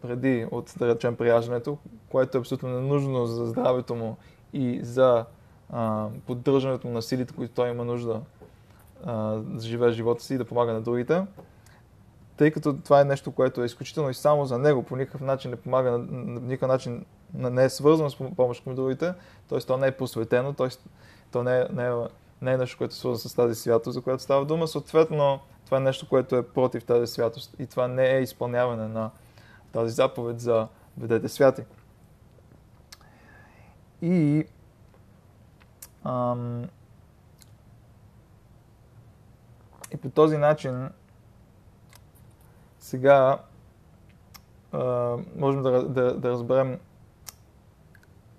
преди, 0.02 0.48
от 0.52 0.74
да 0.78 0.88
речем 0.88 1.16
прияждането, 1.16 1.78
което 2.10 2.38
е 2.38 2.42
абсолютно 2.42 2.70
ненужно 2.70 3.26
за 3.26 3.46
здравето 3.46 3.96
му 3.96 4.18
и 4.54 4.80
за 4.84 5.26
а, 5.70 6.08
поддържането 6.28 6.88
на 6.88 7.02
силите, 7.02 7.34
които 7.34 7.54
той 7.54 7.70
има 7.70 7.86
нужда 7.86 8.22
а, 9.06 9.36
да 9.36 9.62
живее 9.62 9.92
живота 9.92 10.24
си 10.24 10.34
и 10.34 10.38
да 10.38 10.46
помага 10.46 10.74
на 10.74 10.82
другите. 10.82 11.22
Тъй 12.42 12.52
като 12.52 12.78
това 12.78 13.02
е 13.02 13.06
нещо, 13.06 13.32
което 13.32 13.62
е 13.62 13.66
изключително 13.66 14.10
и 14.10 14.14
само 14.14 14.46
за 14.46 14.58
него, 14.58 14.84
по 14.84 14.96
никакъв 14.96 15.22
начин 15.22 15.52
не 15.52 15.58
помага, 15.58 15.92
на, 15.92 15.98
никакъв 16.40 16.68
начин 16.68 17.06
не 17.34 17.64
е 17.64 17.70
свързано 17.70 18.10
с 18.10 18.18
помощ 18.36 18.64
към 18.64 18.76
другите, 18.76 19.14
т.е. 19.50 19.60
то 19.60 19.78
не 19.78 19.88
е 19.88 19.92
посветено, 19.92 20.54
т.е. 20.54 20.68
то 21.32 21.44
не 21.44 21.60
е, 21.60 21.66
не, 21.74 21.88
е, 21.88 21.92
не 22.42 22.54
е 22.54 22.58
нещо, 22.58 22.78
което 22.78 22.92
е 22.92 22.96
свързано 22.96 23.30
с 23.30 23.36
тази 23.36 23.56
святост, 23.56 23.94
за 23.94 24.02
която 24.02 24.24
става 24.24 24.46
дума. 24.46 24.68
Съответно, 24.68 25.40
това 25.66 25.78
е 25.78 25.80
нещо, 25.80 26.10
което 26.10 26.36
е 26.36 26.48
против 26.48 26.86
тази 26.86 27.08
святост 27.08 27.56
и 27.60 27.68
това 27.68 27.88
не 27.88 28.18
е 28.18 28.22
изпълняване 28.22 28.88
на 28.88 29.12
тази 29.72 29.94
заповед 29.94 30.40
за 30.40 30.68
ведете 30.98 31.30
святи. 31.30 31.62
И 34.02 34.46
ам, 36.06 36.64
и 39.94 39.98
по 39.98 40.10
този 40.10 40.38
начин 40.38 40.90
сега 42.92 43.38
а, 44.72 45.18
можем 45.36 45.64
да, 45.64 45.84
да, 45.90 46.18
да 46.18 46.30
разберем 46.30 46.80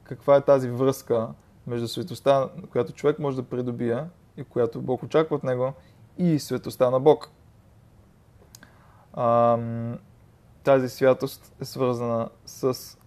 каква 0.04 0.36
е 0.36 0.40
тази 0.40 0.70
връзка 0.70 1.28
между 1.66 1.88
светостта, 1.88 2.48
която 2.70 2.92
човек 2.92 3.18
може 3.18 3.36
да 3.36 3.42
придобие 3.42 4.04
и 4.36 4.44
която 4.44 4.82
Бог 4.82 5.02
очаква 5.02 5.36
от 5.36 5.44
него, 5.44 5.72
и 6.18 6.38
светостта 6.38 6.90
на 6.90 7.00
Бог. 7.00 7.30
Ам, 9.16 9.98
тази 10.64 10.88
святост 10.88 11.52
е 11.60 11.64
свързана 11.64 12.28
с 12.46 12.98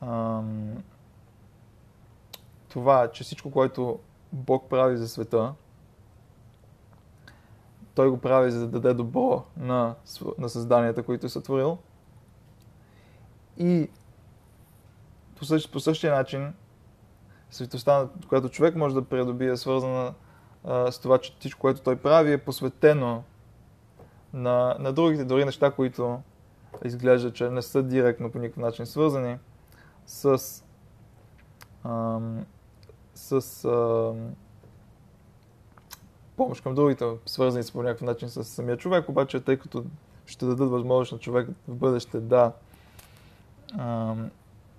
ам, 0.00 0.82
това, 2.68 3.08
че 3.08 3.24
всичко, 3.24 3.50
което 3.50 3.98
Бог 4.32 4.68
прави 4.70 4.96
за 4.96 5.08
света, 5.08 5.54
Той 7.94 8.10
го 8.10 8.18
прави 8.18 8.50
за 8.50 8.60
да 8.60 8.80
даде 8.80 8.94
добро 8.94 9.44
на, 9.56 9.94
на 10.38 10.48
създанията, 10.48 11.02
които 11.02 11.26
е 11.26 11.28
сътворил. 11.28 11.78
И 13.58 13.90
по, 15.36 15.44
същ, 15.44 15.72
по 15.72 15.80
същия 15.80 16.14
начин, 16.14 16.52
светостта, 17.50 18.08
която 18.28 18.48
човек 18.48 18.76
може 18.76 18.94
да 18.94 19.04
придобие, 19.04 19.50
е 19.50 19.56
свързана 19.56 20.14
а, 20.64 20.92
с 20.92 20.98
това, 20.98 21.18
че 21.18 21.36
всичко, 21.38 21.60
което 21.60 21.82
той 21.82 21.96
прави, 21.96 22.32
е 22.32 22.38
посветено 22.38 23.22
на, 24.32 24.76
на 24.78 24.92
другите, 24.92 25.24
дори 25.24 25.44
неща, 25.44 25.70
които 25.70 26.20
изглежда, 26.84 27.32
че 27.32 27.50
не 27.50 27.62
са 27.62 27.82
директно 27.82 28.32
по 28.32 28.38
никакъв 28.38 28.62
начин 28.62 28.86
свързани 28.86 29.38
с, 30.06 30.64
ам, 31.84 32.46
с 33.14 33.64
ам, 33.64 34.34
помощ 36.40 36.62
към 36.62 36.74
другите, 36.74 37.04
свързани 37.26 37.64
с 37.64 37.72
по 37.72 37.82
някакъв 37.82 38.06
начин 38.06 38.28
с 38.28 38.44
самия 38.44 38.76
човек, 38.76 39.08
обаче 39.08 39.40
тъй 39.40 39.56
като 39.56 39.84
ще 40.26 40.46
дадат 40.46 40.70
възможност 40.70 41.12
на 41.12 41.18
човек 41.18 41.48
в 41.68 41.74
бъдеще 41.74 42.20
да 42.20 42.52
ам, 43.78 44.30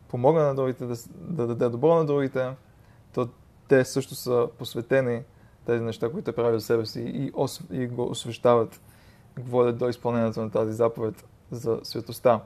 помогне 0.07 0.41
на 0.41 0.55
другите, 0.55 0.85
да, 0.85 0.95
да 1.15 1.47
даде 1.47 1.69
добро 1.69 1.95
на 1.95 2.05
другите, 2.05 2.49
то 3.13 3.29
те 3.67 3.85
също 3.85 4.15
са 4.15 4.47
посветени 4.57 5.23
тези 5.65 5.83
неща, 5.83 6.11
които 6.11 6.25
те 6.25 6.35
правят 6.35 6.59
за 6.59 6.65
себе 6.65 6.85
си 6.85 7.01
и, 7.01 7.31
ос, 7.33 7.61
и 7.71 7.87
го 7.87 8.03
освещават 8.03 8.81
водят 9.39 9.77
до 9.77 9.89
изпълнението 9.89 10.41
на 10.41 10.51
тази 10.51 10.73
заповед 10.73 11.25
за 11.51 11.79
светостта. 11.83 12.41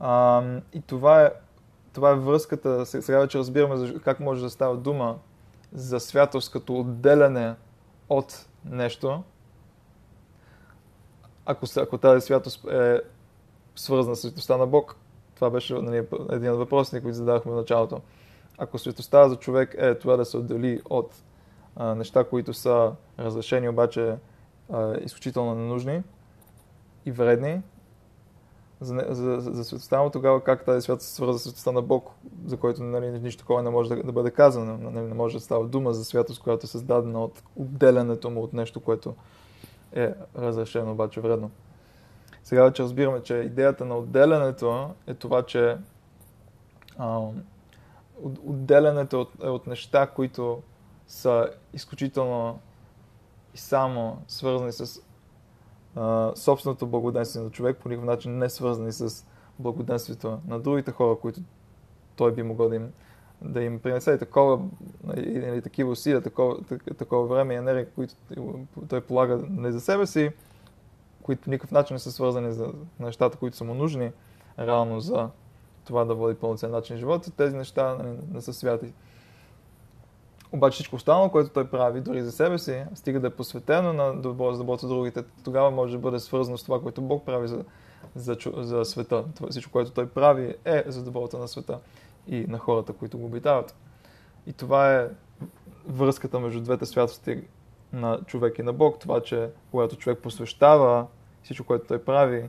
А, 0.00 0.42
и 0.72 0.80
това 0.80 1.22
е, 1.22 1.32
това 1.92 2.10
е 2.10 2.14
връзката, 2.14 2.86
сега 2.86 3.20
вече 3.20 3.38
разбираме 3.38 3.94
как 4.00 4.20
може 4.20 4.42
да 4.42 4.50
става 4.50 4.76
дума 4.76 5.18
за 5.72 6.00
святост 6.00 6.52
като 6.52 6.78
отделяне 6.78 7.54
от 8.08 8.46
нещо, 8.64 9.22
ако, 11.46 11.66
ако 11.76 11.98
тази 11.98 12.26
святост 12.26 12.64
е 12.64 13.00
свързана 13.76 14.16
с 14.16 14.20
светостта 14.20 14.56
на 14.56 14.66
Бог. 14.66 14.96
Това 15.34 15.50
беше 15.50 15.74
нали, 15.74 16.06
един 16.30 16.50
от 16.50 16.58
въпросите, 16.58 17.00
които 17.00 17.16
задавахме 17.16 17.52
в 17.52 17.56
началото. 17.56 18.00
Ако 18.58 18.78
светостта 18.78 19.28
за 19.28 19.36
човек 19.36 19.74
е 19.78 19.98
това 19.98 20.16
да 20.16 20.24
се 20.24 20.36
отдели 20.36 20.80
от 20.90 21.14
а, 21.76 21.94
неща, 21.94 22.24
които 22.24 22.54
са 22.54 22.92
разрешени, 23.18 23.68
обаче 23.68 24.16
а, 24.72 24.96
изключително 24.96 25.54
ненужни 25.54 26.02
и 27.06 27.12
вредни 27.12 27.62
за, 28.82 29.06
за, 29.08 29.40
за, 29.40 29.64
светостта, 29.64 30.02
но 30.02 30.10
тогава 30.10 30.44
как 30.44 30.64
тази 30.64 30.80
свят 30.80 31.02
се 31.02 31.14
свърза 31.14 31.38
с 31.38 31.42
светостта 31.42 31.72
на 31.72 31.82
Бог, 31.82 32.10
за 32.46 32.56
който 32.56 32.82
нали, 32.82 33.10
нищо 33.10 33.38
такова 33.42 33.62
не 33.62 33.70
може 33.70 33.88
да, 33.88 34.02
да 34.02 34.12
бъде 34.12 34.30
казано. 34.30 34.78
Нали, 34.90 35.06
не 35.06 35.14
може 35.14 35.36
да 35.36 35.40
става 35.40 35.66
дума 35.66 35.92
за 35.92 36.04
святост, 36.04 36.42
която 36.42 36.64
е 36.64 36.68
създадена 36.68 37.24
от 37.24 37.42
отделянето 37.56 38.30
му 38.30 38.42
от 38.42 38.52
нещо, 38.52 38.80
което 38.80 39.14
е 39.92 40.14
разрешено, 40.36 40.92
обаче 40.92 41.20
вредно. 41.20 41.50
Сега 42.44 42.64
вече 42.64 42.82
разбираме, 42.82 43.22
че 43.22 43.34
идеята 43.34 43.84
на 43.84 43.96
отделянето 43.96 44.90
е 45.06 45.14
това, 45.14 45.42
че 45.42 45.76
а, 46.98 47.20
отделянето 48.46 49.20
от, 49.20 49.30
е 49.42 49.48
от 49.48 49.66
неща, 49.66 50.06
които 50.06 50.62
са 51.06 51.48
изключително 51.72 52.58
и 53.54 53.58
само 53.58 54.22
свързани 54.28 54.72
с 54.72 55.02
а, 55.96 56.32
собственото 56.34 56.86
благоденствие 56.86 57.42
на 57.42 57.50
човек, 57.50 57.76
по 57.76 57.88
никакъв 57.88 58.06
начин 58.06 58.38
не 58.38 58.50
свързани 58.50 58.92
с 58.92 59.26
благоденствието 59.58 60.38
на 60.48 60.60
другите 60.60 60.90
хора, 60.90 61.16
които 61.20 61.40
той 62.16 62.34
би 62.34 62.42
могъл 62.42 62.68
да 62.68 62.76
им, 62.76 62.92
да 63.42 63.62
им 63.62 63.78
принесе 63.78 64.18
такова, 64.18 64.60
или, 65.16 65.48
или 65.48 65.62
такива 65.62 65.90
усилия, 65.90 66.20
такова, 66.20 66.56
такова 66.98 67.26
време 67.26 67.54
и 67.54 67.56
енергия, 67.56 67.90
които 67.90 68.14
той 68.88 69.00
полага 69.00 69.44
не 69.50 69.72
за 69.72 69.80
себе 69.80 70.06
си, 70.06 70.30
които 71.22 71.42
по 71.42 71.50
никакъв 71.50 71.70
начин 71.70 71.94
не 71.94 71.98
са 71.98 72.12
свързани 72.12 72.52
за 72.52 72.72
нещата, 73.00 73.38
които 73.38 73.56
са 73.56 73.64
му 73.64 73.74
нужни 73.74 74.12
реално 74.58 75.00
за 75.00 75.28
това 75.84 76.04
да 76.04 76.14
води 76.14 76.34
пълноценен 76.34 76.72
начин 76.72 76.96
живот, 76.96 77.32
тези 77.36 77.56
неща 77.56 77.94
не, 77.94 78.16
не 78.34 78.40
са 78.40 78.52
святи. 78.52 78.92
Обаче 80.52 80.74
всичко 80.74 80.96
останало, 80.96 81.30
което 81.30 81.50
той 81.50 81.70
прави, 81.70 82.00
дори 82.00 82.22
за 82.22 82.32
себе 82.32 82.58
си, 82.58 82.84
стига 82.94 83.20
да 83.20 83.26
е 83.26 83.30
посветено 83.30 83.92
на 83.92 84.14
добро, 84.22 84.52
за 84.52 84.58
доброто 84.58 84.88
другите, 84.88 85.24
тогава 85.44 85.70
може 85.70 85.92
да 85.92 85.98
бъде 85.98 86.18
свързано 86.18 86.58
с 86.58 86.64
това, 86.64 86.82
което 86.82 87.02
Бог 87.02 87.24
прави 87.24 87.48
за, 87.48 87.64
за, 88.14 88.36
за 88.56 88.84
света. 88.84 89.24
Това, 89.34 89.48
всичко, 89.50 89.72
което 89.72 89.90
той 89.90 90.08
прави 90.08 90.54
е 90.64 90.84
за 90.86 91.04
доброто 91.04 91.38
на 91.38 91.48
света. 91.48 91.78
и 92.26 92.46
на 92.48 92.58
хората, 92.58 92.92
които 92.92 93.18
го 93.18 93.26
обитават. 93.26 93.74
И 94.46 94.52
това 94.52 94.94
е 94.94 95.08
връзката 95.88 96.40
между 96.40 96.60
двете 96.60 96.86
святости 96.86 97.42
на 97.92 98.20
човек 98.26 98.58
и 98.58 98.62
на 98.62 98.72
Бог. 98.72 98.98
Това, 98.98 99.20
че 99.20 99.50
когато 99.70 99.96
човек 99.96 100.18
посвещава 100.18 101.06
всичко, 101.42 101.66
което 101.66 101.86
той 101.86 102.04
прави 102.04 102.48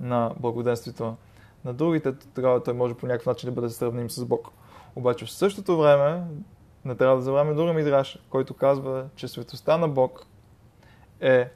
на 0.00 0.32
благоденствието 0.40 1.16
на 1.64 1.74
другите, 1.74 2.12
тогава 2.34 2.62
той 2.62 2.74
може 2.74 2.94
по 2.94 3.06
някакъв 3.06 3.26
начин 3.26 3.50
да 3.50 3.54
бъде 3.54 3.68
сравним 3.68 4.10
с 4.10 4.24
Бог. 4.24 4.48
Обаче 4.96 5.26
в 5.26 5.30
същото 5.30 5.78
време 5.78 6.22
не 6.84 6.94
трябва 6.94 7.16
да 7.16 7.22
забравяме 7.22 7.54
друга 7.54 7.72
мидраш, 7.72 8.18
който 8.30 8.54
казва, 8.54 9.08
че 9.16 9.28
светостта 9.28 9.76
на 9.76 9.88
Бог 9.88 10.26
е, 11.20 11.50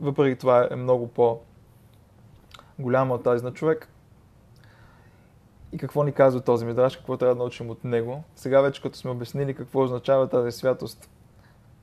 въпреки 0.00 0.38
това 0.38 0.68
е 0.70 0.76
много 0.76 1.08
по-голяма 1.08 3.14
от 3.14 3.22
тази 3.22 3.44
на 3.44 3.52
човек. 3.52 3.88
И 5.72 5.78
какво 5.78 6.04
ни 6.04 6.12
казва 6.12 6.40
този 6.40 6.66
мидраш, 6.66 6.96
какво 6.96 7.16
трябва 7.16 7.34
да 7.34 7.38
научим 7.38 7.70
от 7.70 7.84
него. 7.84 8.24
Сега 8.36 8.60
вече 8.60 8.82
като 8.82 8.98
сме 8.98 9.10
обяснили 9.10 9.54
какво 9.54 9.82
означава 9.82 10.28
тази 10.28 10.52
святост, 10.52 11.10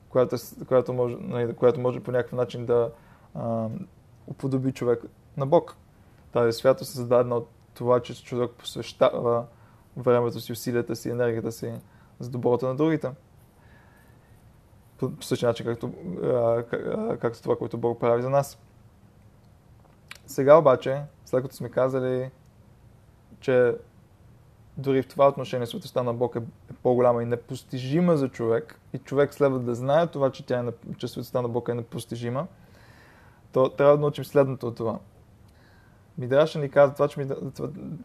която, 0.08 0.36
която, 0.68 0.92
може, 0.92 1.16
нали, 1.20 1.54
която 1.54 1.80
може 1.80 2.00
по 2.00 2.12
някакъв 2.12 2.32
начин 2.32 2.66
да 2.66 2.90
а, 3.34 3.68
уподоби 4.26 4.72
човек 4.72 5.02
на 5.36 5.46
Бог. 5.46 5.76
Тази 6.32 6.52
святост 6.52 6.90
е 6.90 6.94
създадена 6.94 7.36
от 7.36 7.48
това, 7.74 8.00
че 8.00 8.24
човек 8.24 8.50
посвещава 8.50 9.44
времето 9.96 10.40
си, 10.40 10.52
усилията 10.52 10.96
си, 10.96 11.10
енергията 11.10 11.52
си 11.52 11.72
за 12.20 12.30
доброто 12.30 12.66
на 12.66 12.76
другите. 12.76 13.10
По, 14.98 15.10
по 15.10 15.22
същия 15.22 15.48
начин, 15.48 15.66
както, 15.66 15.92
а, 16.22 17.16
както 17.20 17.42
това, 17.42 17.56
което 17.56 17.78
Бог 17.78 18.00
прави 18.00 18.22
за 18.22 18.30
нас. 18.30 18.58
Сега 20.26 20.56
обаче, 20.56 21.02
след 21.24 21.42
като 21.42 21.56
сме 21.56 21.68
казали, 21.68 22.30
че 23.40 23.74
дори 24.76 25.02
в 25.02 25.08
това 25.08 25.28
отношение 25.28 25.66
светостта 25.66 26.02
на 26.02 26.14
Бог 26.14 26.36
е, 26.36 26.38
е 26.38 26.74
по-голяма 26.82 27.22
и 27.22 27.26
непостижима 27.26 28.16
за 28.16 28.28
човек, 28.28 28.80
и 28.92 28.98
човек 28.98 29.34
следва 29.34 29.58
да 29.58 29.74
знае 29.74 30.06
това, 30.06 30.32
че, 30.32 30.46
тя 30.46 30.60
е, 30.60 30.94
че 30.96 31.08
светостта 31.08 31.42
на 31.42 31.48
Бог 31.48 31.68
е 31.68 31.74
непостижима, 31.74 32.46
то 33.52 33.68
трябва 33.68 33.96
да 33.96 34.00
научим 34.00 34.24
следното 34.24 34.68
от 34.68 34.76
това. 34.76 34.98
Мидраша 36.18 36.58
ни 36.58 36.68
казва 36.68 36.94
това, 36.94 37.08
че 37.08 37.20
ми, 37.20 37.28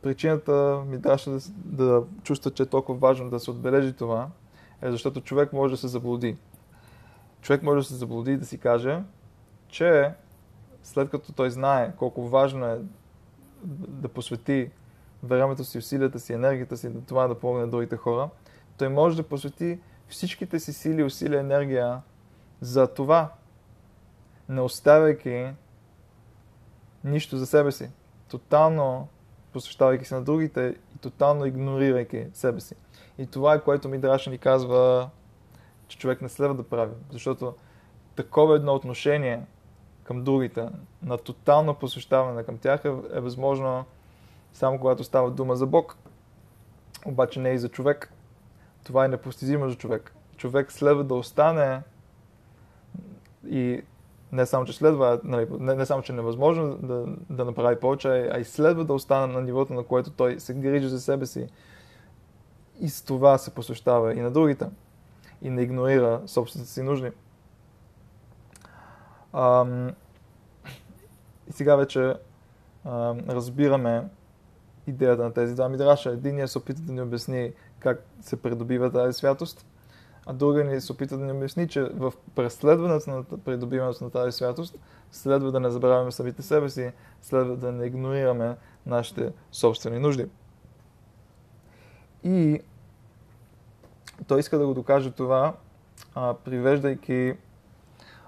причината 0.02 0.84
Мидраша 0.88 1.32
да, 1.32 1.40
да 1.56 2.04
чувства, 2.24 2.52
че 2.52 2.64
е 2.64 2.66
толкова 2.66 3.00
важно 3.00 3.30
да 3.30 3.40
се 3.40 3.52
отбележи 3.52 3.94
това, 3.94 4.28
е 4.82 4.92
защото 4.92 5.22
човек 5.22 5.54
може 5.54 5.74
да 5.74 5.78
се 5.78 5.88
заблуди. 5.88 6.38
Човек 7.42 7.64
може 7.64 7.80
да 7.80 7.88
се 7.88 7.96
заблуди 7.96 8.32
и 8.32 8.38
да 8.38 8.46
си 8.46 8.58
каже, 8.58 9.04
че 9.68 10.14
след 10.84 11.10
като 11.10 11.34
той 11.34 11.52
знае 11.52 11.94
колко 11.98 12.28
важно 12.28 12.66
е 12.66 12.80
да 13.88 14.08
посвети 14.08 14.72
времето 15.24 15.64
си, 15.64 15.78
усилията 15.78 16.20
си, 16.20 16.34
енергията 16.34 16.78
си, 16.78 16.90
да 16.90 17.02
това 17.02 17.28
да 17.28 17.40
помогне 17.40 17.62
на 17.62 17.72
другите 17.72 17.98
хора, 17.98 18.30
той 18.78 18.90
може 18.90 19.18
да 19.18 19.24
посвети 19.24 19.80
всичките 20.08 20.60
си 20.60 20.74
сили, 20.74 21.04
усилия, 21.04 21.40
енергия 21.40 22.02
за 22.62 22.88
това, 22.88 23.32
не 24.50 24.62
оставяйки 24.62 25.52
нищо 27.04 27.38
за 27.38 27.46
себе 27.46 27.72
си 27.72 27.90
тотално 28.34 29.08
посвещавайки 29.52 30.06
се 30.06 30.16
на 30.16 30.22
другите 30.22 30.76
и 30.96 30.98
тотално 30.98 31.46
игнорирайки 31.46 32.26
себе 32.34 32.60
си. 32.60 32.76
И 33.18 33.28
това 33.28 33.54
е 33.54 33.62
което 33.62 33.90
Мидраша 33.90 34.30
ни 34.30 34.38
казва, 34.38 35.10
че 35.88 35.98
човек 35.98 36.22
не 36.22 36.30
следва 36.30 36.56
да 36.56 36.64
прави. 36.64 36.94
Защото 37.12 37.54
такова 38.16 38.56
едно 38.56 38.74
отношение 38.74 39.46
към 40.04 40.24
другите, 40.24 40.70
на 41.04 41.18
тотално 41.18 41.76
посвещаване 41.76 42.44
към 42.44 42.58
тях 42.58 42.86
е, 42.86 42.88
е 42.88 43.20
възможно 43.20 43.86
само 44.54 44.80
когато 44.80 45.04
става 45.04 45.32
дума 45.32 45.56
за 45.56 45.66
Бог. 45.66 45.98
Обаче 47.06 47.40
не 47.40 47.50
и 47.50 47.58
за 47.58 47.70
човек. 47.70 48.14
Това 48.84 49.06
е 49.06 49.08
непостижимо 49.08 49.70
за 49.70 49.76
човек. 49.76 50.16
Човек 50.38 50.72
следва 50.72 51.04
да 51.04 51.16
остане 51.16 51.82
и 53.48 53.82
не 54.34 54.46
само, 54.46 54.66
че 54.66 54.74
следва, 54.74 55.20
нали, 55.24 55.48
не, 55.60 55.76
не 55.76 55.86
само, 55.86 56.02
че 56.02 56.12
е 56.12 56.16
невъзможно 56.16 56.78
да, 56.78 57.06
да 57.30 57.46
направи 57.46 57.80
повече, 57.80 58.30
а 58.34 58.40
и 58.40 58.44
следва 58.44 58.86
да 58.86 58.94
остане 58.94 59.34
на 59.34 59.42
нивото, 59.42 59.74
на 59.74 59.84
което 59.84 60.12
той 60.12 60.40
се 60.40 60.54
грижи 60.54 60.88
за 60.88 61.02
себе 61.02 61.26
си. 61.26 61.48
И 62.80 62.90
с 62.90 63.02
това 63.02 63.38
се 63.38 63.54
посвещава 63.54 64.14
и 64.14 64.22
на 64.22 64.32
другите. 64.32 64.66
И 65.42 65.50
не 65.50 65.62
игнорира 65.62 66.22
собствените 66.26 66.72
си 66.72 66.82
нужди. 66.82 67.12
Ам, 69.34 69.92
и 71.48 71.52
сега 71.52 71.76
вече 71.76 72.14
ам, 72.86 73.20
разбираме 73.30 74.08
идеята 74.88 75.24
на 75.24 75.34
тези 75.34 75.56
два 75.56 75.70
мидраша. 75.70 76.10
Единият 76.10 76.52
се 76.52 76.58
опита 76.58 76.82
да 76.82 76.94
ни 76.94 77.02
обясни 77.02 77.52
как 77.80 78.06
се 78.22 78.42
придобива 78.42 78.92
тази 78.92 79.18
святост– 79.18 79.66
а 80.26 80.34
друга 80.34 80.64
ни 80.64 80.82
се 80.82 80.92
опита 80.92 81.18
да 81.18 81.26
ни 81.26 81.32
обясни, 81.32 81.68
че 81.68 81.84
в 81.84 82.14
преследването 82.36 83.10
на 83.10 83.24
придобиването 83.24 84.04
на 84.04 84.10
тази 84.10 84.32
святост 84.32 84.76
следва 85.12 85.52
да 85.52 85.60
не 85.60 85.70
забравяме 85.70 86.12
самите 86.12 86.42
себе 86.42 86.70
си, 86.70 86.92
следва 87.22 87.56
да 87.56 87.72
не 87.72 87.86
игнорираме 87.86 88.56
нашите 88.86 89.32
собствени 89.52 90.00
нужди. 90.00 90.26
И 92.24 92.60
той 94.28 94.40
иска 94.40 94.58
да 94.58 94.68
го 94.68 94.74
докаже 94.74 95.12
това, 95.12 95.54
а, 96.16 96.34
привеждайки 96.34 97.34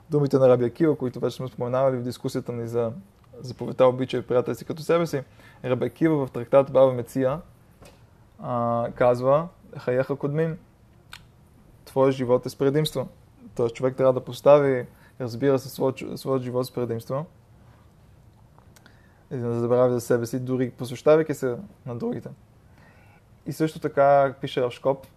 думите 0.10 0.38
на 0.38 0.49
Раби 0.49 0.65
Акива, 0.65 0.97
които 0.97 1.19
вече 1.19 1.36
сме 1.36 1.47
споменавали 1.47 1.97
в 1.97 2.03
дискусията 2.03 2.51
ни 2.51 2.67
за 2.67 2.91
заповедта 3.39 3.86
обича 3.86 4.17
и 4.17 4.21
приятели 4.21 4.55
си 4.55 4.65
като 4.65 4.81
себе 4.81 5.08
си. 5.08 5.23
Раби 5.65 5.86
Акива 5.86 6.25
в 6.25 6.31
трактат 6.31 6.71
Баба 6.71 6.93
Меция 6.93 7.41
а, 8.39 8.88
казва 8.95 9.47
Хаяха 9.77 10.15
Кодмин, 10.15 10.58
твоя 11.95 12.12
живот 12.12 12.45
е 12.45 12.49
с 12.49 12.55
предимство. 12.55 13.08
Тоест 13.55 13.75
човек 13.75 13.95
трябва 13.95 14.13
да 14.13 14.23
постави, 14.23 14.86
разбира 15.19 15.60
се, 15.60 15.69
своят, 15.69 16.03
своят 16.15 16.43
живот 16.43 16.65
с 16.65 16.71
предимство 16.71 17.25
и 19.31 19.38
да 19.38 19.47
не 19.47 19.60
забрави 19.60 19.93
за 19.93 20.01
себе 20.01 20.25
си, 20.25 20.39
дори 20.39 20.71
посвещавайки 20.71 21.34
се 21.34 21.58
на 21.86 21.95
другите. 21.95 22.29
И 23.45 23.53
също 23.53 23.79
така 23.79 24.36
пише 24.41 24.62
Равшкоп, 24.62 25.08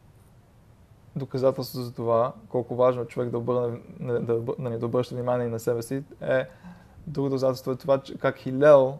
доказателство 1.16 1.80
за 1.80 1.92
това, 1.92 2.32
колко 2.48 2.76
важно 2.76 3.02
е 3.02 3.06
човек 3.06 3.30
да, 3.30 3.38
обърне, 3.38 3.80
да, 4.00 4.20
да, 4.20 4.40
да, 4.58 4.78
да 4.78 4.86
обръща 4.86 5.14
внимание 5.14 5.46
и 5.46 5.50
на 5.50 5.60
себе 5.60 5.82
си, 5.82 6.02
е 6.20 6.46
друго 7.06 7.28
доказателство 7.28 7.72
е 7.72 7.76
това, 7.76 8.02
как 8.18 8.36
Хилел, 8.36 8.98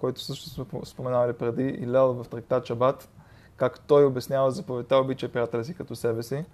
който 0.00 0.20
също 0.20 0.50
сме 0.50 0.64
споменавали 0.84 1.32
преди, 1.32 1.78
Хилел 1.78 2.12
в 2.12 2.28
трактат 2.28 2.66
Шабат, 2.66 3.08
как 3.56 3.80
той 3.80 4.04
обяснява 4.04 4.50
заповедта 4.50 4.96
обича 4.96 5.28
приятеля 5.28 5.64
си 5.64 5.74
като 5.74 5.96
себе 5.96 6.22
си, 6.22 6.44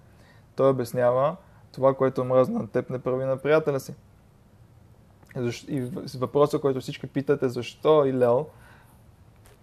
той 0.56 0.70
обяснява 0.70 1.36
това, 1.72 1.94
което 1.94 2.24
мръзна 2.24 2.58
на 2.58 2.68
теб, 2.68 2.90
не 2.90 2.98
прави 2.98 3.24
на 3.24 3.36
приятеля 3.36 3.80
си. 3.80 3.94
И 5.68 5.80
въпросът, 6.18 6.60
който 6.60 6.80
всички 6.80 7.06
питате, 7.06 7.48
защо 7.48 8.04
Илел 8.06 8.46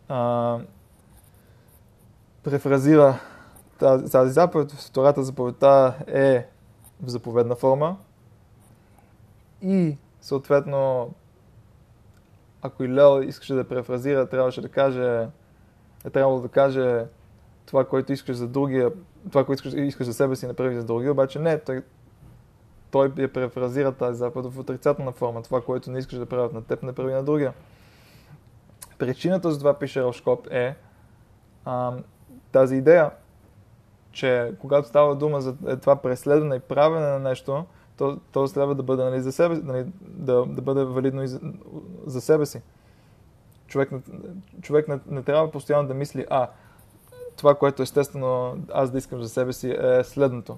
а, 0.09 0.59
префразира 2.43 3.19
тази, 3.79 4.31
заповед, 4.31 4.71
втората 4.71 5.23
заповедта 5.23 5.95
е 6.07 6.47
в 7.01 7.09
заповедна 7.09 7.55
форма 7.55 7.97
и 9.61 9.97
съответно 10.21 11.13
ако 12.61 12.83
Илел 12.83 13.21
искаше 13.23 13.53
да 13.53 13.67
префразира, 13.67 14.29
трябваше 14.29 14.61
да 14.61 14.69
каже 14.69 15.27
е 16.05 16.09
трябвало 16.09 16.41
да 16.41 16.47
каже 16.47 17.05
това, 17.65 17.85
което 17.85 18.13
искаш 18.13 18.35
за 18.35 18.47
другия, 18.47 18.91
това, 19.29 19.45
което 19.45 19.67
искаш, 19.67 19.73
искаш 19.73 20.07
за 20.07 20.13
себе 20.13 20.35
си, 20.35 20.47
направи 20.47 20.75
за 20.75 20.83
другия, 20.83 21.11
обаче 21.11 21.39
не, 21.39 21.59
той, 21.59 21.83
той 22.91 23.11
я 23.17 23.33
префразира 23.33 23.91
тази 23.91 24.17
заповед 24.17 24.53
в 24.53 24.59
отрицателна 24.59 25.11
форма. 25.11 25.41
Това, 25.41 25.61
което 25.61 25.91
не 25.91 25.99
искаш 25.99 26.17
да 26.19 26.25
правят 26.25 26.53
на 26.53 26.63
теб, 26.63 26.83
не 26.83 26.93
прави 26.93 27.13
на 27.13 27.23
другия. 27.23 27.53
Причината 28.97 29.51
за 29.51 29.59
това, 29.59 29.73
пише 29.73 30.03
Рошкоп, 30.03 30.47
е 30.51 30.75
а, 31.65 31.93
тази 32.51 32.75
идея, 32.75 33.11
че 34.11 34.53
когато 34.59 34.87
става 34.87 35.15
дума 35.15 35.41
за 35.41 35.55
е, 35.67 35.75
това 35.77 35.95
преследване 35.95 36.55
и 36.55 36.59
правене 36.59 37.07
на 37.07 37.19
нещо, 37.19 37.65
то, 37.97 38.19
то 38.31 38.47
следва 38.47 38.75
да 38.75 38.83
бъде 38.83 39.03
нали, 39.03 39.21
за 39.21 39.31
себе, 39.31 39.55
нали, 39.63 39.85
да, 40.01 40.45
да 40.45 40.61
бъде 40.61 40.83
валидно 40.83 41.23
и 41.23 41.27
за, 41.27 41.39
за 42.05 42.21
себе 42.21 42.45
си. 42.45 42.61
Човек, 43.67 43.91
човек 44.61 44.87
не, 44.87 44.99
не 45.07 45.23
трябва 45.23 45.51
постоянно 45.51 45.87
да 45.87 45.93
мисли, 45.93 46.25
а, 46.29 46.47
това, 47.37 47.55
което 47.55 47.81
естествено 47.81 48.57
аз 48.73 48.91
да 48.91 48.97
искам 48.97 49.21
за 49.21 49.29
себе 49.29 49.53
си 49.53 49.71
е 49.79 50.03
следното. 50.03 50.57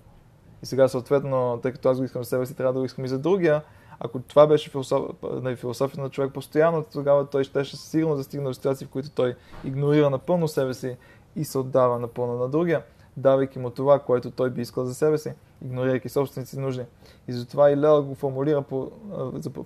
И 0.64 0.66
сега 0.66 0.88
съответно, 0.88 1.60
тъй 1.64 1.72
като 1.72 1.90
аз 1.90 1.98
го 1.98 2.04
искам 2.04 2.24
за 2.24 2.30
себе 2.30 2.46
си, 2.46 2.56
трябва 2.56 2.74
да 2.74 2.80
го 2.80 2.86
искам 2.86 3.06
и 3.06 3.08
за 3.08 3.20
другия. 3.20 3.62
Ако 4.00 4.20
това 4.20 4.48
беше 4.48 4.70
философ... 4.70 5.02
нали, 5.42 5.56
философия 5.56 6.04
на 6.04 6.10
човек 6.10 6.34
постоянно, 6.34 6.84
тогава 6.94 7.26
той 7.26 7.44
щеше 7.44 7.78
сигурно 7.78 8.16
да 8.16 8.24
стигне 8.24 8.48
до 8.48 8.54
ситуации, 8.54 8.88
в 8.88 8.90
които 8.90 9.10
той 9.10 9.36
игнорира 9.64 10.10
напълно 10.10 10.48
себе 10.48 10.74
си 10.74 10.98
и 11.36 11.46
се 11.46 11.58
отдава 11.58 12.00
напълно 12.00 12.38
на 12.38 12.50
другия, 12.50 12.84
давайки 13.18 13.60
му 13.60 13.70
това, 13.70 14.00
което 14.00 14.32
той 14.32 14.50
би 14.50 14.62
искал 14.62 14.86
за 14.86 14.94
себе 14.94 15.18
си, 15.18 15.34
игнорирайки 15.66 16.10
собствените 16.10 16.50
си 16.50 16.60
нужди. 16.60 16.84
И 17.28 17.34
затова 17.34 17.72
и 17.72 17.78
Лео 17.78 18.04
го 18.04 18.16
формулира, 18.16 18.62
по, 18.62 18.92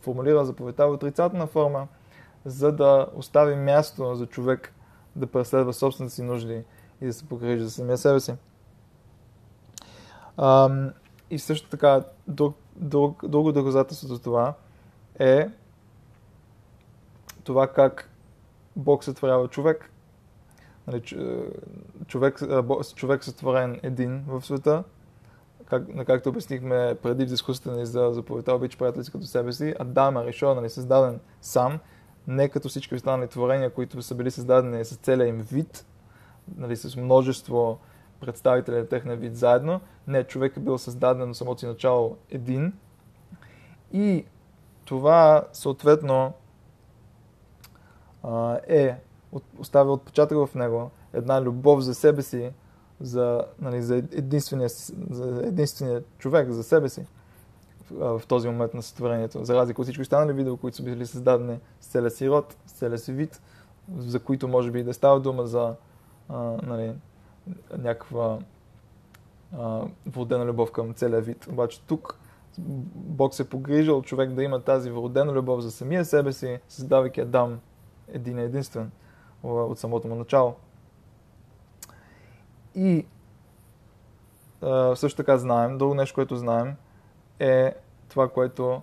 формулира 0.02 0.46
заповедта 0.46 0.88
в 0.88 0.92
отрицателна 0.92 1.48
форма, 1.48 1.88
за 2.46 2.72
да 2.72 3.08
остави 3.16 3.56
място 3.56 4.16
за 4.16 4.26
човек 4.26 4.74
да 5.16 5.28
преследва 5.28 5.74
собствените 5.74 6.16
си 6.16 6.24
нужди 6.24 6.64
и 7.02 7.06
да 7.06 7.14
се 7.14 7.28
погрижи 7.28 7.64
за 7.64 7.72
самия 7.72 7.98
себе 7.98 8.20
си. 8.20 8.34
Ам, 10.38 10.92
и 11.30 11.40
също 11.40 11.70
така, 11.70 12.04
друг, 12.28 12.58
друг, 12.76 13.28
друго 13.28 13.52
доказателство 13.52 14.08
за 14.08 14.22
това 14.22 14.54
е 15.20 15.50
това 17.44 17.68
как 17.68 18.10
Бог 18.76 19.04
сътворява 19.04 19.48
човек. 19.48 19.92
Нали, 20.88 21.02
човек, 22.08 22.40
човек 22.96 23.24
сътворен 23.24 23.80
един 23.84 24.24
в 24.28 24.42
света, 24.42 24.84
как, 25.66 25.84
както 26.08 26.30
обяснихме 26.30 26.98
преди 27.04 27.26
в 27.26 27.28
дискусията 27.28 27.78
ни 27.78 27.86
за 27.86 28.10
заповедта 28.12 28.54
обич 28.54 28.78
приятели 28.78 29.04
си 29.04 29.12
като 29.12 29.26
себе 29.26 29.54
си, 29.54 29.76
Адам 29.80 30.18
е 30.18 30.26
решил, 30.26 30.56
нали, 30.56 30.70
създаден 30.70 31.20
сам, 31.42 31.80
не 32.28 32.50
като 32.50 32.70
всички 32.70 32.96
останали 32.96 33.28
творения, 33.28 33.74
които 33.74 34.02
са 34.02 34.16
били 34.16 34.32
създадени 34.32 34.86
с 34.86 34.96
целия 34.96 35.28
им 35.28 35.42
вид, 35.52 35.86
нали, 36.58 36.76
с 36.76 36.96
множество 36.96 37.80
представители 38.20 38.76
на 38.76 38.88
техния 38.88 39.18
вид 39.18 39.36
заедно. 39.36 39.82
Не, 40.08 40.24
човек 40.24 40.58
е 40.58 40.60
бил 40.60 40.78
създаден 40.78 41.28
на 41.28 41.36
самото 41.36 41.60
си 41.60 41.66
начало 41.66 42.18
един. 42.30 42.74
И 43.94 44.26
това 44.86 45.44
съответно 45.54 46.34
е 48.68 48.96
оставя 49.60 49.94
отпечатък 49.94 50.48
в 50.48 50.56
него, 50.56 50.92
една 51.14 51.42
любов 51.42 51.82
за 51.82 51.96
себе 51.96 52.22
си, 52.22 52.52
за, 53.00 53.46
нали, 53.60 53.82
за, 53.82 53.96
единствения, 53.96 54.70
за 55.10 55.42
единствения 55.46 56.04
човек, 56.18 56.52
за 56.52 56.64
себе 56.64 56.90
си 56.90 57.06
в, 57.92 58.22
този 58.28 58.48
момент 58.48 58.74
на 58.74 58.82
сътворението. 58.82 59.46
За 59.46 59.56
разлика 59.56 59.82
от 59.82 59.86
всички 59.86 60.02
останали 60.02 60.34
видео, 60.34 60.58
които 60.58 60.78
са 60.78 60.84
били 60.84 61.06
създадени 61.06 61.60
с 61.82 61.88
целия 61.88 62.12
си 62.12 62.30
род, 62.30 62.56
с 62.66 62.72
целия 62.72 62.98
си 62.98 63.14
вид, 63.14 63.42
за 63.98 64.20
които 64.20 64.48
може 64.48 64.72
би 64.72 64.84
да 64.84 64.94
става 64.94 65.20
дума 65.20 65.48
за 65.48 65.76
а, 66.30 66.38
нали, 66.64 66.94
някаква 67.78 68.40
а, 69.58 69.86
вродена 70.06 70.46
любов 70.46 70.72
към 70.72 70.94
целия 70.94 71.22
вид. 71.22 71.48
Обаче 71.48 71.82
тук 71.82 72.20
Бог 72.96 73.34
се 73.34 73.44
е 73.44 73.46
погрижил 73.46 74.02
човек 74.02 74.32
да 74.32 74.44
има 74.44 74.64
тази 74.64 74.92
вродена 74.92 75.32
любов 75.32 75.62
за 75.62 75.72
самия 75.72 76.06
себе 76.06 76.34
си, 76.34 76.60
създавайки 76.68 77.22
Адам 77.22 77.60
един 78.08 78.40
единствен 78.40 78.92
от 79.44 79.80
самото 79.80 80.08
му 80.08 80.16
начало. 80.16 80.56
И 82.76 83.06
а, 84.62 84.96
също 84.96 85.18
така 85.18 85.38
знаем, 85.38 85.78
друго 85.78 85.94
нещо, 85.94 86.16
което 86.16 86.36
знаем, 86.36 86.76
е 87.40 87.76
това, 88.10 88.30
което 88.30 88.82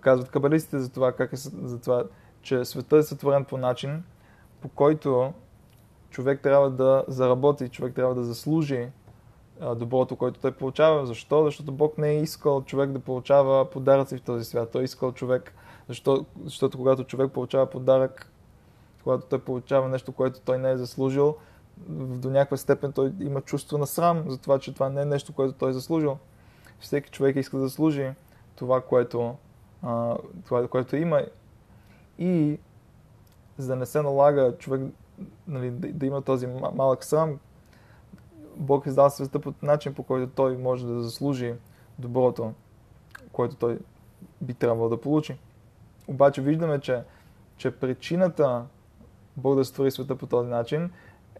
казват 0.00 0.30
кабалистите 0.30 0.78
за 0.78 0.92
това, 0.92 1.12
как 1.12 1.32
е, 1.32 1.36
за 1.36 1.80
това, 1.80 2.04
че 2.42 2.64
света 2.64 2.96
е 2.96 3.02
сътворен 3.02 3.44
по 3.44 3.58
начин, 3.58 4.04
по 4.60 4.68
който 4.68 5.32
човек 6.12 6.40
трябва 6.40 6.70
да 6.70 7.04
заработи, 7.08 7.68
човек 7.68 7.94
трябва 7.94 8.14
да 8.14 8.24
заслужи 8.24 8.88
доброто, 9.76 10.16
което 10.16 10.40
той 10.40 10.52
получава. 10.52 11.06
Защо? 11.06 11.44
Защото 11.44 11.72
Бог 11.72 11.98
не 11.98 12.10
е 12.10 12.20
искал 12.22 12.62
човек 12.62 12.90
да 12.90 12.98
получава 12.98 13.70
подаръци 13.70 14.16
в 14.16 14.22
този 14.22 14.44
свят. 14.44 14.70
Той 14.72 14.82
е 14.82 14.84
искал 14.84 15.12
човек, 15.12 15.54
защо, 15.88 16.24
защото 16.44 16.78
когато 16.78 17.04
човек 17.04 17.32
получава 17.32 17.66
подарък, 17.66 18.32
когато 19.04 19.26
той 19.26 19.38
получава 19.38 19.88
нещо, 19.88 20.12
което 20.12 20.40
той 20.40 20.58
не 20.58 20.70
е 20.70 20.76
заслужил, 20.76 21.36
до 21.88 22.30
някаква 22.30 22.56
степен 22.56 22.92
той 22.92 23.12
има 23.20 23.40
чувство 23.40 23.78
на 23.78 23.86
срам 23.86 24.24
за 24.28 24.38
това, 24.38 24.58
че 24.58 24.74
това 24.74 24.88
не 24.88 25.02
е 25.02 25.04
нещо, 25.04 25.32
което 25.32 25.54
той 25.54 25.70
е 25.70 25.72
заслужил. 25.72 26.18
Всеки 26.80 27.10
човек 27.10 27.36
иска 27.36 27.56
да 27.56 27.62
заслужи 27.62 28.10
това, 28.56 28.80
което, 28.80 29.34
това, 30.44 30.68
което 30.68 30.96
има. 30.96 31.22
И 32.18 32.58
за 33.58 33.68
да 33.68 33.76
не 33.76 33.86
се 33.86 34.02
налага 34.02 34.54
човек 34.58 34.80
нали, 35.48 35.70
да, 35.70 35.92
да 35.92 36.06
има 36.06 36.22
този 36.22 36.46
малък 36.74 37.04
срам, 37.04 37.38
Бог 38.56 38.86
издава 38.86 39.10
света 39.10 39.38
по 39.38 39.54
начин, 39.62 39.94
по 39.94 40.02
който 40.02 40.32
той 40.34 40.56
може 40.56 40.86
да 40.86 41.02
заслужи 41.02 41.54
доброто, 41.98 42.52
което 43.32 43.56
той 43.56 43.78
би 44.40 44.54
трябвало 44.54 44.88
да 44.88 45.00
получи. 45.00 45.38
Обаче 46.08 46.42
виждаме, 46.42 46.80
че, 46.80 47.02
че 47.56 47.70
причината 47.70 48.64
Бог 49.36 49.56
да 49.56 49.64
створи 49.64 49.90
света 49.90 50.16
по 50.16 50.26
този 50.26 50.48
начин 50.48 50.90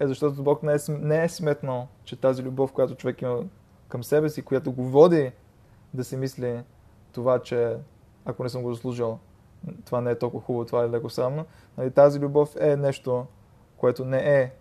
е 0.00 0.06
защото 0.06 0.42
Бог 0.42 0.62
не 0.62 0.72
е, 0.72 0.76
не 0.88 1.24
е 1.24 1.28
сметнал, 1.28 1.88
че 2.04 2.20
тази 2.20 2.42
любов, 2.42 2.72
която 2.72 2.94
човек 2.94 3.22
има 3.22 3.44
към 3.88 4.04
себе 4.04 4.28
си, 4.28 4.42
която 4.42 4.72
го 4.72 4.84
води 4.84 5.32
да 5.94 6.04
си 6.04 6.16
мисли 6.16 6.62
това, 7.12 7.38
че 7.38 7.76
ако 8.24 8.42
не 8.42 8.48
съм 8.48 8.62
го 8.62 8.74
заслужил, 8.74 9.18
това 9.84 10.00
не 10.00 10.10
е 10.10 10.18
толкова 10.18 10.44
хубаво, 10.44 10.64
това 10.64 10.84
е 10.84 10.90
леко 10.90 11.10
срамно. 11.10 11.46
Нали, 11.78 11.90
тази 11.90 12.20
любов 12.20 12.56
е 12.60 12.76
нещо, 12.76 13.26
което 13.82 14.04
не 14.04 14.40
е 14.40 14.52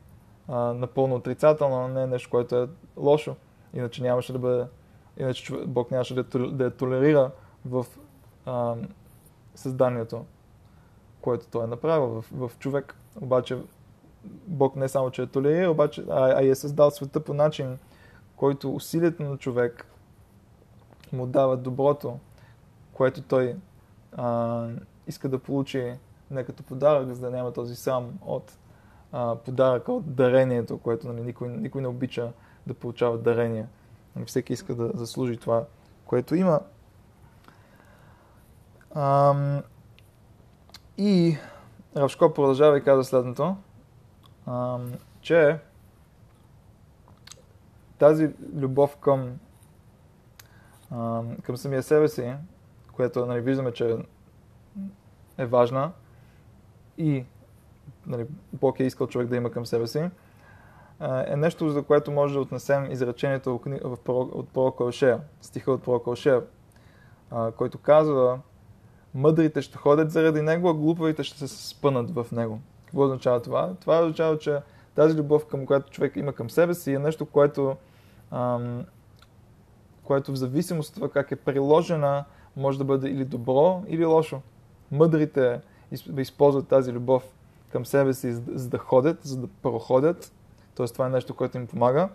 а, 0.47 0.73
напълно 0.73 1.15
отрицателно, 1.15 1.87
не 1.87 2.03
е 2.03 2.07
нещо, 2.07 2.29
което 2.29 2.55
е 2.55 2.67
лошо. 2.97 3.35
Иначе 3.73 4.03
нямаше 4.03 4.33
да 4.33 4.39
бъде, 4.39 4.65
иначе 5.17 5.53
Бог 5.65 5.91
нямаше 5.91 6.15
да 6.15 6.63
я 6.63 6.71
толерира 6.71 7.31
в 7.65 7.85
а, 8.45 8.75
създанието, 9.55 10.25
което 11.21 11.47
той 11.47 11.63
е 11.63 11.67
направил 11.67 12.07
в, 12.07 12.25
в 12.31 12.57
човек. 12.59 12.95
Обаче 13.21 13.57
Бог 14.47 14.75
не 14.75 14.89
само, 14.89 15.11
че 15.11 15.21
е 15.21 15.27
толерира, 15.27 15.71
обаче, 15.71 16.03
а, 16.09 16.31
а 16.31 16.45
е 16.45 16.55
създал 16.55 16.91
света 16.91 17.19
по 17.19 17.33
начин, 17.33 17.77
който 18.35 18.75
усилието 18.75 19.23
на 19.23 19.37
човек 19.37 19.85
му 21.13 21.25
дава 21.25 21.57
доброто, 21.57 22.19
което 22.93 23.21
той 23.21 23.55
а, 24.11 24.67
иска 25.07 25.29
да 25.29 25.39
получи 25.39 25.93
не 26.31 26.43
като 26.43 26.63
подарък, 26.63 27.13
за 27.13 27.21
да 27.21 27.31
няма 27.31 27.53
този 27.53 27.75
сам 27.75 28.13
от 28.21 28.57
а, 29.11 29.35
подаръка, 29.35 29.91
от 29.91 30.15
дарението, 30.15 30.77
което 30.77 31.07
нали, 31.07 31.21
никой, 31.21 31.49
никой 31.49 31.81
не 31.81 31.87
обича 31.87 32.31
да 32.67 32.73
получава 32.73 33.17
дарение. 33.17 33.67
Нали, 34.15 34.25
всеки 34.25 34.53
иска 34.53 34.75
да 34.75 34.91
заслужи 34.93 35.37
това, 35.37 35.65
което 36.05 36.35
има. 36.35 36.59
А, 38.95 39.35
и 40.97 41.37
Равшко 41.95 42.33
продължава 42.33 42.77
и 42.77 42.83
каза 42.83 43.03
следното, 43.03 43.55
а, 44.45 44.79
че 45.21 45.59
тази 47.97 48.29
любов 48.55 48.97
към, 48.97 49.39
а, 50.91 51.23
към 51.43 51.57
самия 51.57 51.83
себе 51.83 52.07
си, 52.07 52.33
което 52.93 53.25
нали, 53.25 53.41
виждаме, 53.41 53.71
че 53.73 53.97
е 55.37 55.45
важна 55.45 55.91
и 56.97 57.25
нали, 58.07 58.25
Бог 58.53 58.79
е 58.79 58.83
искал 58.83 59.07
човек 59.07 59.27
да 59.27 59.35
има 59.35 59.51
към 59.51 59.65
себе 59.65 59.87
си, 59.87 60.09
е 61.27 61.35
нещо, 61.35 61.69
за 61.69 61.83
което 61.83 62.11
може 62.11 62.33
да 62.33 62.39
отнесем 62.39 62.91
изречението 62.91 63.61
от 64.09 64.49
пророка 64.49 64.83
Ошея, 64.83 65.19
стиха 65.41 65.71
от 65.71 65.83
пророка 65.83 66.09
Ошея, 66.09 66.43
който 67.57 67.77
казва 67.77 68.39
мъдрите 69.13 69.61
ще 69.61 69.77
ходят 69.77 70.11
заради 70.11 70.41
него, 70.41 70.69
а 70.69 70.73
глупавите 70.73 71.23
ще 71.23 71.47
се 71.47 71.67
спънат 71.67 72.11
в 72.11 72.27
него. 72.31 72.59
Какво 72.85 73.03
означава 73.03 73.41
това? 73.41 73.73
Това 73.79 73.99
означава, 73.99 74.37
че 74.37 74.59
тази 74.95 75.17
любов, 75.17 75.45
към 75.45 75.65
която 75.65 75.91
човек 75.91 76.15
има 76.15 76.33
към 76.33 76.49
себе 76.49 76.73
си, 76.73 76.93
е 76.93 76.99
нещо, 76.99 77.25
което, 77.25 77.75
ам, 78.31 78.85
което 80.03 80.31
в 80.31 80.35
зависимост 80.35 80.89
от 80.89 80.95
това 80.95 81.09
как 81.09 81.31
е 81.31 81.35
приложена, 81.35 82.25
може 82.55 82.77
да 82.77 82.83
бъде 82.83 83.09
или 83.09 83.25
добро, 83.25 83.83
или 83.87 84.05
лошо. 84.05 84.41
Мъдрите 84.91 85.61
използват 86.17 86.67
тази 86.67 86.91
любов 86.93 87.23
към 87.71 87.85
себе 87.85 88.13
си, 88.13 88.31
за 88.33 88.69
да 88.69 88.77
ходят, 88.77 89.23
за 89.23 89.37
да 89.37 89.47
проходят. 89.47 90.33
Т.е. 90.75 90.85
това 90.85 91.05
е 91.05 91.09
нещо, 91.09 91.35
което 91.35 91.57
им 91.57 91.67
помага. 91.67 92.09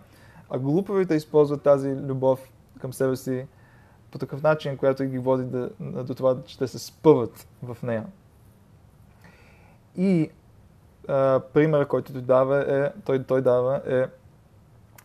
А 0.49 0.59
глупавите 0.59 1.15
използват 1.15 1.61
тази 1.61 1.95
любов 1.95 2.51
към 2.79 2.93
себе 2.93 3.15
си 3.15 3.47
по 4.11 4.17
такъв 4.17 4.43
начин, 4.43 4.77
която 4.77 5.03
ги 5.03 5.17
води 5.17 5.43
да, 5.45 5.69
до 6.03 6.15
това, 6.15 6.43
че 6.43 6.57
те 6.57 6.67
се 6.67 6.79
спъват 6.79 7.47
в 7.63 7.77
нея. 7.83 8.05
И 9.95 10.29
а, 11.07 11.41
пример, 11.53 11.87
който 11.87 12.13
той 12.13 12.21
дава, 12.21 12.85
е, 12.85 12.91
той, 13.05 13.23
той 13.23 13.41
дава 13.41 13.81
е 13.87 14.05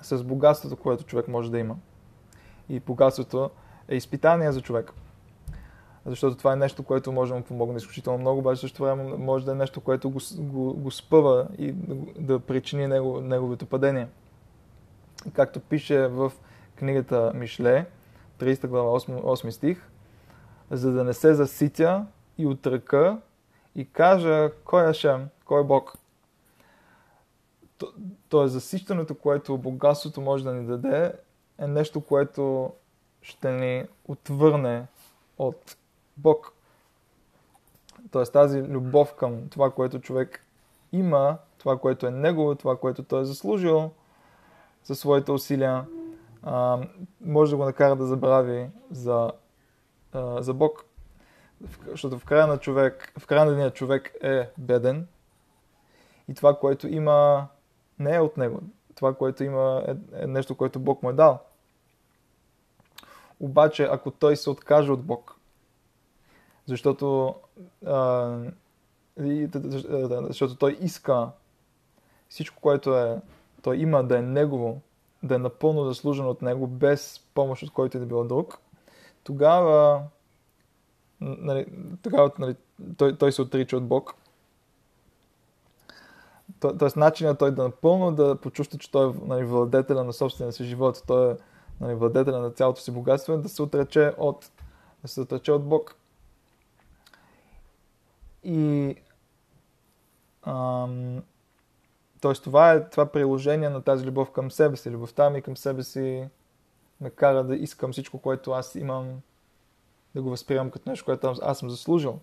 с 0.03 0.25
богатството, 0.25 0.77
което 0.77 1.05
човек 1.05 1.29
може 1.29 1.51
да 1.51 1.59
има. 1.59 1.77
И 2.69 2.81
богатството 2.81 3.51
е 3.89 3.97
изпитание 3.97 4.53
за 4.53 4.61
човек. 4.61 4.93
Защото 6.07 6.37
това 6.37 6.53
е 6.53 6.57
нещо, 6.57 6.83
което 6.83 7.13
може 7.13 7.33
да 7.33 7.39
му 7.39 7.45
помогне 7.45 7.77
изключително 7.77 8.19
много, 8.19 8.39
обаче 8.39 8.61
също 8.61 8.83
време 8.83 9.03
може 9.05 9.45
да 9.45 9.53
е 9.53 9.55
нещо, 9.55 9.81
което 9.81 10.11
го, 10.11 10.19
го, 10.39 10.75
го 10.75 10.91
спъва 10.91 11.49
и 11.59 11.73
да, 12.19 12.39
причини 12.39 12.87
него, 12.87 13.21
неговото 13.21 13.67
падение. 13.67 14.09
Както 15.33 15.61
пише 15.61 16.07
в 16.07 16.33
книгата 16.77 17.33
Мишле, 17.35 17.87
30 18.39 18.67
глава 18.67 19.01
8, 19.01 19.23
8 19.23 19.51
стих, 19.51 19.89
за 20.71 20.93
да 20.93 21.05
не 21.05 21.13
се 21.13 21.35
заситя 21.35 22.07
и 22.39 22.47
отръка 22.47 23.19
и 23.75 23.93
кажа 23.93 24.51
кой 24.65 24.91
е 24.91 24.95
Шем, 24.95 25.29
кой 25.45 25.61
е 25.61 25.65
Бог. 25.65 25.95
То, 27.79 27.93
то 28.29 28.45
е 28.45 28.49
засищането, 28.49 29.15
което 29.15 29.59
богатството 29.59 30.21
може 30.21 30.45
да 30.45 30.55
ни 30.55 30.67
даде, 30.67 31.13
е 31.59 31.67
нещо, 31.67 32.01
което 32.01 32.73
ще 33.23 33.53
ни 33.53 33.85
отвърне 34.05 34.87
от 35.39 35.77
Бог. 36.17 36.53
Тоест 38.11 38.33
тази 38.33 38.63
любов 38.63 39.15
към 39.15 39.49
това, 39.49 39.71
което 39.71 40.01
човек 40.01 40.47
има, 40.93 41.39
това, 41.59 41.79
което 41.79 42.07
е 42.07 42.11
негово, 42.11 42.55
това, 42.55 42.77
което 42.77 43.03
той 43.03 43.23
е 43.23 43.25
заслужил, 43.25 43.91
със 44.85 44.99
своите 44.99 45.33
усилия, 45.33 45.85
а, 46.43 46.79
може 47.21 47.51
да 47.51 47.57
го 47.57 47.65
накара 47.65 47.97
да 47.97 48.07
забрави 48.07 48.71
за, 48.91 49.33
а, 50.13 50.43
за 50.43 50.55
Бог. 50.55 50.85
Защото 51.87 52.19
в 52.19 52.25
края 52.25 52.47
на 52.47 52.59
човек, 52.59 53.13
в 53.19 53.27
края 53.27 53.45
на 53.45 53.51
деня 53.51 53.71
човек 53.71 54.15
е 54.23 54.51
беден 54.59 55.07
и 56.29 56.35
това, 56.35 56.59
което 56.59 56.89
има, 56.89 57.47
не 57.99 58.15
е 58.15 58.21
от 58.21 58.37
него. 58.37 58.61
Това, 58.95 59.15
което 59.15 59.45
има, 59.45 59.85
е, 59.89 60.23
е 60.23 60.27
нещо, 60.27 60.57
което 60.57 60.81
Бог 60.81 61.03
му 61.03 61.11
е 61.11 61.13
дал. 61.13 61.39
Обаче, 63.41 63.89
ако 63.91 64.11
той 64.11 64.37
се 64.37 64.51
откаже 64.51 64.93
от 64.93 65.03
Бог, 65.03 65.37
защото, 66.73 67.35
а, 67.87 68.37
защото 70.29 70.55
той 70.55 70.79
иска 70.81 71.29
всичко, 72.29 72.61
което 72.61 72.97
е, 72.97 73.21
той 73.63 73.77
има 73.77 74.05
да 74.05 74.19
е 74.19 74.23
негово, 74.23 74.81
да 75.23 75.35
е 75.35 75.39
напълно 75.39 75.85
заслужено 75.85 76.31
от 76.31 76.43
него, 76.43 76.67
без 76.67 77.21
помощ 77.35 77.63
от 77.63 77.71
който 77.71 77.97
е 77.97 78.01
да 78.01 78.07
било 78.07 78.25
друг, 78.25 78.59
тогава, 79.25 80.03
нали, 81.21 81.67
тогава 82.03 82.31
нали, 82.39 82.57
той, 82.97 83.17
той 83.17 83.33
се 83.33 83.43
отрича 83.43 83.77
от 83.77 83.87
Бог. 83.87 84.15
То, 86.61 86.77
тоест 86.79 86.97
начинът 86.97 87.39
той 87.39 87.55
да 87.55 87.63
напълно 87.63 88.13
да 88.13 88.37
почувства, 88.37 88.79
че 88.79 88.91
той 88.91 89.11
е 89.11 89.15
нали, 89.27 89.45
владетеля 89.45 90.05
на 90.05 90.13
собствения 90.13 90.53
си 90.53 90.65
живот, 90.65 91.03
той 91.07 91.33
е 91.33 91.37
нали, 91.81 91.95
владетеля 91.95 92.39
на 92.39 92.51
цялото 92.51 92.81
си 92.81 92.91
богатство, 92.91 93.33
е 93.33 93.37
да 93.37 93.49
се 93.49 93.63
отрече 93.63 94.15
от, 94.19 94.51
да 95.03 95.09
се 95.09 95.21
отрече 95.21 95.53
от 95.53 95.65
Бог. 95.65 95.97
И 98.45 98.95
ам, 100.43 101.23
т.е. 102.21 102.33
това 102.33 102.73
е 102.73 102.91
това 102.91 103.07
приложение 103.07 103.69
на 103.69 103.83
тази 103.83 104.07
любов 104.07 104.31
към 104.31 104.51
себе 104.51 104.77
си. 104.77 104.91
Любовта 104.91 105.31
ми 105.31 105.43
към 105.43 105.57
себе 105.57 105.83
си 105.83 106.29
ме 107.01 107.11
кара 107.11 107.45
да 107.45 107.57
искам 107.57 107.93
всичко, 107.93 108.19
което 108.19 108.51
аз 108.51 108.75
имам, 108.75 109.21
да 110.15 110.23
го 110.23 110.31
възприемам 110.31 110.71
като 110.71 110.91
нещо, 110.91 111.05
което 111.05 111.35
аз 111.43 111.59
съм 111.59 111.71
заслужил. 111.71 112.19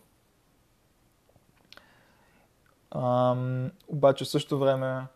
Ам, 2.91 3.71
обаче 3.87 4.25
в 4.25 4.29
същото 4.29 4.59
време 4.59 5.07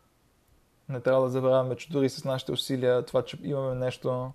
не 0.90 1.00
трябва 1.00 1.22
да 1.22 1.30
забравяме, 1.30 1.76
че 1.76 1.92
дори 1.92 2.10
с 2.10 2.26
нашите 2.26 2.52
усилия, 2.52 3.06
това, 3.06 3.22
че 3.22 3.38
имаме 3.44 3.76
нещо, 3.76 4.32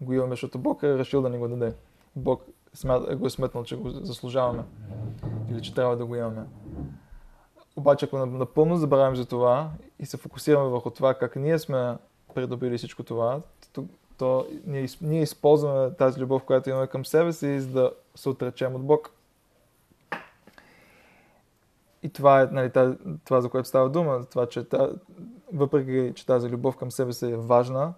го 0.00 0.12
имаме, 0.12 0.30
защото 0.30 0.58
Бог 0.58 0.82
е 0.82 0.98
решил 0.98 1.22
да 1.22 1.30
ни 1.30 1.38
го 1.38 1.48
даде. 1.48 1.74
Бог 2.16 2.44
го 3.16 3.26
е 3.26 3.30
сметнал, 3.30 3.64
че 3.64 3.76
го 3.76 3.90
заслужаваме 3.90 4.64
или 5.50 5.62
че 5.62 5.74
трябва 5.74 5.96
да 5.96 6.06
го 6.06 6.16
имаме. 6.16 6.44
Обаче, 7.76 8.06
ако 8.06 8.26
напълно 8.26 8.76
забравим 8.76 9.16
за 9.16 9.26
това 9.26 9.70
и 9.98 10.06
се 10.06 10.16
фокусираме 10.16 10.68
върху 10.68 10.90
това 10.90 11.14
как 11.14 11.36
ние 11.36 11.58
сме 11.58 11.96
придобили 12.34 12.78
всичко 12.78 13.02
това, 13.02 13.40
то, 13.72 13.84
то 14.18 14.46
ние, 14.66 14.86
ние 15.00 15.22
използваме 15.22 15.94
тази 15.94 16.20
любов, 16.20 16.44
която 16.44 16.70
имаме 16.70 16.86
към 16.86 17.04
себе 17.04 17.32
си, 17.32 17.60
за 17.60 17.70
да 17.70 17.92
се 18.14 18.28
отречем 18.28 18.74
от 18.74 18.82
Бог. 18.82 19.10
И 22.02 22.08
това 22.08 22.42
е 22.42 22.46
нали, 22.46 22.70
тази, 22.70 22.96
това, 23.24 23.40
за 23.40 23.48
което 23.48 23.68
става 23.68 23.90
дума. 23.90 24.24
Това, 24.24 24.46
че 24.46 24.64
та, 24.64 24.90
въпреки, 25.52 26.12
че 26.14 26.26
тази 26.26 26.48
любов 26.48 26.76
към 26.76 26.90
себе 26.90 27.12
си 27.12 27.26
е 27.26 27.36
важна, 27.36 27.94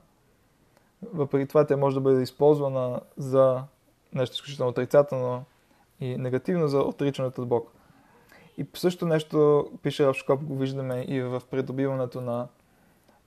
въпреки 1.13 1.47
това 1.47 1.67
тя 1.67 1.77
може 1.77 1.97
да 1.97 2.01
бъде 2.01 2.23
използвана 2.23 3.01
за 3.17 3.63
нещо 4.13 4.35
изключително 4.35 4.71
отрицателно 4.71 5.45
и 6.01 6.17
негативно 6.17 6.69
за 6.69 6.79
отричането 6.79 7.43
от 7.43 7.49
Бог. 7.49 7.73
И 8.59 8.67
също 8.75 9.07
нещо 9.07 9.67
пише 9.83 10.07
в 10.07 10.15
Шкоп, 10.15 10.43
го 10.43 10.57
виждаме 10.57 11.05
и 11.09 11.23
в 11.23 11.43
придобиването 11.51 12.21
на, 12.21 12.49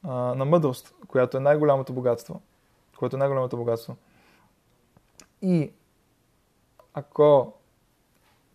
а, 0.04 0.14
на 0.14 0.46
мъдрост, 0.46 0.94
която 1.08 1.38
е 1.38 1.40
най-голямото 1.40 1.94
богатство. 1.94 2.42
Което 2.98 3.16
е 3.16 3.20
най-голямото 3.20 3.58
богатство. 3.58 3.96
И 5.42 5.72
ако 6.94 7.54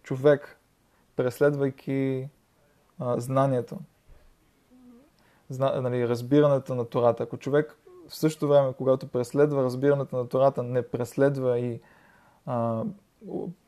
човек, 0.02 0.58
преследвайки 1.16 2.28
а, 2.98 3.20
знанието, 3.20 3.78
зна, 5.48 5.80
нали, 5.82 6.08
разбирането 6.08 6.74
на 6.74 6.84
Тората, 6.84 7.22
ако 7.22 7.36
човек 7.36 7.78
в 8.08 8.16
същото 8.16 8.48
време, 8.48 8.72
когато 8.72 9.08
преследва 9.08 9.62
разбирането 9.62 10.16
на 10.16 10.28
Тората, 10.28 10.62
не 10.62 10.88
преследва 10.88 11.58
и 11.58 11.80
а, 12.46 12.84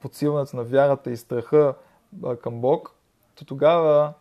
подсилването 0.00 0.56
на 0.56 0.64
вярата 0.64 1.10
и 1.10 1.16
страха 1.16 1.74
а, 2.24 2.36
към 2.36 2.60
Бог, 2.60 2.94
то 3.34 3.44
тогава, 3.44 4.12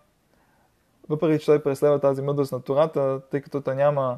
въпреки 1.09 1.39
че 1.39 1.45
той 1.45 1.63
преследва 1.63 1.99
тази 1.99 2.21
мъдрост 2.21 2.51
на 2.51 2.61
Тората, 2.61 3.21
тъй 3.31 3.41
като 3.41 3.61
той 3.61 3.75
няма 3.75 4.17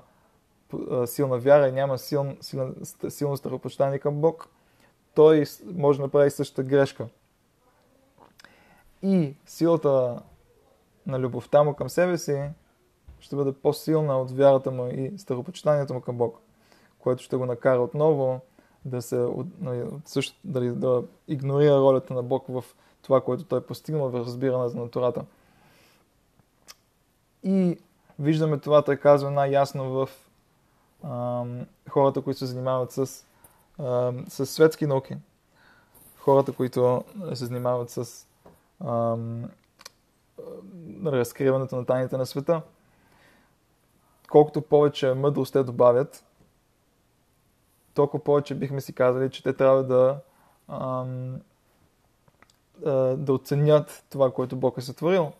силна 1.06 1.38
вяра 1.38 1.68
и 1.68 1.72
няма 1.72 1.98
силно, 1.98 2.38
силно, 2.42 2.74
силно 3.10 3.38
страхопочитание 3.38 4.00
към 4.00 4.22
Бог, 4.22 4.50
той 5.14 5.46
може 5.66 6.00
да 6.00 6.06
направи 6.06 6.32
същата 6.32 6.64
грешка. 6.64 7.08
И 9.02 9.36
силата 9.46 10.22
на 11.08 11.20
любовта 11.20 11.64
му 11.64 11.74
към 11.74 11.90
себе 11.90 12.18
си 12.18 12.50
ще 13.20 13.36
бъде 13.36 13.54
по-силна 13.54 14.22
от 14.22 14.32
вярата 14.32 14.72
му 14.72 14.88
и 14.88 15.18
страхопочитанието 15.18 15.94
му 15.94 16.02
към 16.02 16.18
Бог, 16.18 16.40
което 17.00 17.24
ще 17.24 17.36
го 17.36 17.46
накара 17.46 17.82
отново 17.82 18.40
да 18.86 19.02
се 19.02 19.28
нали, 19.60 19.86
също, 20.06 20.38
дали, 20.44 20.70
да 20.70 21.04
игнорира 21.28 21.80
ролята 21.80 22.14
на 22.14 22.24
Бог 22.24 22.46
в 22.48 22.64
това, 23.02 23.22
което 23.22 23.44
той 23.44 23.60
е 23.60 23.66
постигнал 23.66 24.10
в 24.10 24.20
разбирането 24.20 24.78
на 24.78 24.90
Тората. 24.90 25.26
И 27.44 27.78
виждаме 28.20 28.58
това, 28.58 28.82
той 28.82 28.98
казва 28.98 29.32
най-ясно 29.32 29.90
в 29.90 30.10
ам, 31.04 31.66
хората, 31.90 32.22
които 32.22 32.40
се 32.40 32.46
занимават 32.46 32.92
с, 32.92 33.26
ам, 33.80 34.26
с 34.30 34.46
светски 34.46 34.86
науки. 34.86 35.16
Хората, 36.18 36.52
които 36.52 37.04
се 37.34 37.46
занимават 37.46 37.90
с 37.90 38.28
ам, 38.86 39.50
разкриването 41.06 41.76
на 41.76 41.86
тайните 41.86 42.18
на 42.18 42.26
света. 42.26 42.62
Колкото 44.30 44.62
повече 44.62 45.14
мъдрост 45.14 45.54
те 45.54 45.64
добавят, 45.64 46.24
толкова 47.94 48.24
повече 48.24 48.56
бихме 48.56 48.82
си 48.82 48.94
казали, 48.94 49.30
че 49.30 49.44
те 49.44 49.54
трябва 49.54 49.84
да 49.84 50.20
ам, 50.68 51.42
да 53.18 53.34
оценят 53.34 54.04
това, 54.10 54.32
което 54.32 54.56
Бог 54.56 54.78
е 54.78 54.82
сътворил. 54.82 55.32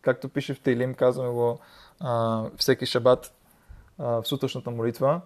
Както 0.00 0.28
пише 0.28 0.54
в 0.54 0.60
Тейлим, 0.60 0.94
казваме 0.94 1.30
го 1.30 1.58
а, 2.00 2.44
всеки 2.56 2.86
шабат 2.86 3.34
а, 3.98 4.22
в 4.22 4.28
сутрешната 4.28 4.70
молитва. 4.70 5.20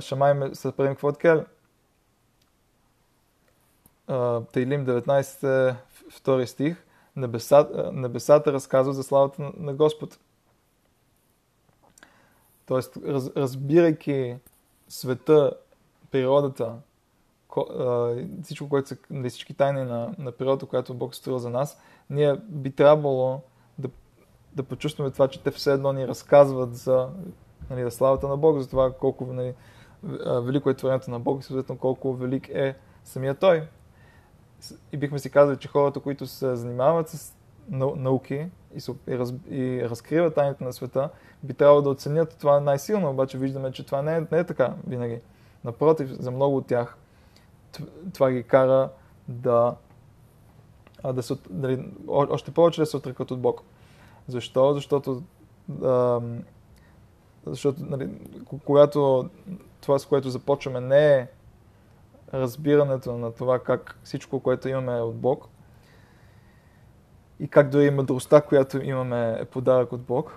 Шамай 0.00 0.54
се 0.54 0.72
правим 0.72 0.92
какво 0.92 1.08
откър. 1.08 1.46
Тейлим 4.52 4.86
19, 4.86 5.76
втори 6.10 6.46
стих. 6.46 6.84
Небесата, 7.16 7.92
небесата 7.92 8.52
разказва 8.52 8.92
за 8.92 9.02
славата 9.02 9.52
на, 9.56 9.74
Господ. 9.74 10.18
Тоест, 12.66 12.96
раз, 12.96 13.30
разбирайки 13.36 14.36
света, 14.94 15.52
природата, 16.10 16.74
всичко, 18.42 18.68
което 18.68 18.88
са 18.88 18.96
нали, 19.10 19.30
всички 19.30 19.54
тайни 19.54 19.84
на, 19.84 20.14
на 20.18 20.32
природата, 20.32 20.66
която 20.66 20.94
Бог 20.94 21.12
е 21.12 21.16
строил 21.16 21.38
за 21.38 21.50
нас, 21.50 21.80
ние 22.10 22.36
би 22.36 22.70
трябвало 22.72 23.40
да, 23.78 23.88
да 24.54 24.62
почувстваме 24.62 25.10
това, 25.10 25.28
че 25.28 25.42
те 25.42 25.50
все 25.50 25.72
едно 25.72 25.92
ни 25.92 26.08
разказват 26.08 26.76
за 26.76 27.08
нали, 27.70 27.90
славата 27.90 28.28
на 28.28 28.36
Бог, 28.36 28.58
за 28.58 28.68
това 28.68 28.92
колко 28.92 29.26
нали, 29.26 29.54
велико 30.42 30.70
е 30.70 30.74
творението 30.74 31.10
на 31.10 31.20
Бог 31.20 31.40
и 31.40 31.44
съответно 31.44 31.78
колко 31.78 32.14
велик 32.14 32.48
е 32.48 32.76
самия 33.04 33.34
Той. 33.34 33.68
И 34.92 34.96
бихме 34.96 35.18
си 35.18 35.30
казали, 35.30 35.56
че 35.56 35.68
хората, 35.68 36.00
които 36.00 36.26
се 36.26 36.56
занимават 36.56 37.08
с 37.08 37.34
науки 37.70 38.46
и, 38.74 38.80
и, 39.08 39.18
раз, 39.18 39.34
и 39.50 39.82
разкриват 39.82 40.34
тайните 40.34 40.64
на 40.64 40.72
света, 40.72 41.10
би 41.42 41.54
трябвало 41.54 41.82
да 41.82 41.90
оценят 41.90 42.36
това 42.38 42.60
най-силно, 42.60 43.10
обаче 43.10 43.38
виждаме, 43.38 43.72
че 43.72 43.86
това 43.86 44.02
не 44.02 44.16
е, 44.16 44.20
не 44.32 44.38
е 44.38 44.44
така 44.44 44.74
винаги. 44.86 45.20
Напротив, 45.64 46.08
за 46.10 46.30
много 46.30 46.56
от 46.56 46.66
тях 46.66 46.96
това 48.12 48.30
ги 48.30 48.42
кара 48.42 48.90
да, 49.28 49.74
да 51.12 51.22
се, 51.22 51.34
дали, 51.50 51.92
още 52.08 52.50
повече 52.50 52.80
да 52.80 52.86
се 52.86 52.96
отрекат 52.96 53.30
от 53.30 53.40
Бог. 53.40 53.62
Защо? 54.28 54.74
Защото, 54.74 55.22
а, 55.84 56.20
защото 57.46 57.84
нали, 57.84 58.10
когато 58.64 59.28
това, 59.80 59.98
с 59.98 60.06
което 60.06 60.30
започваме, 60.30 60.80
не 60.80 61.16
е 61.16 61.28
разбирането 62.34 63.18
на 63.18 63.32
това 63.32 63.58
как 63.58 63.98
всичко, 64.04 64.40
което 64.40 64.68
имаме 64.68 64.98
е 64.98 65.00
от 65.00 65.16
Бог 65.16 65.48
и 67.40 67.48
как 67.48 67.70
дори 67.70 67.90
мъдростта, 67.90 68.40
която 68.40 68.82
имаме 68.82 69.36
е 69.40 69.44
подарък 69.44 69.92
от 69.92 70.00
Бог, 70.00 70.32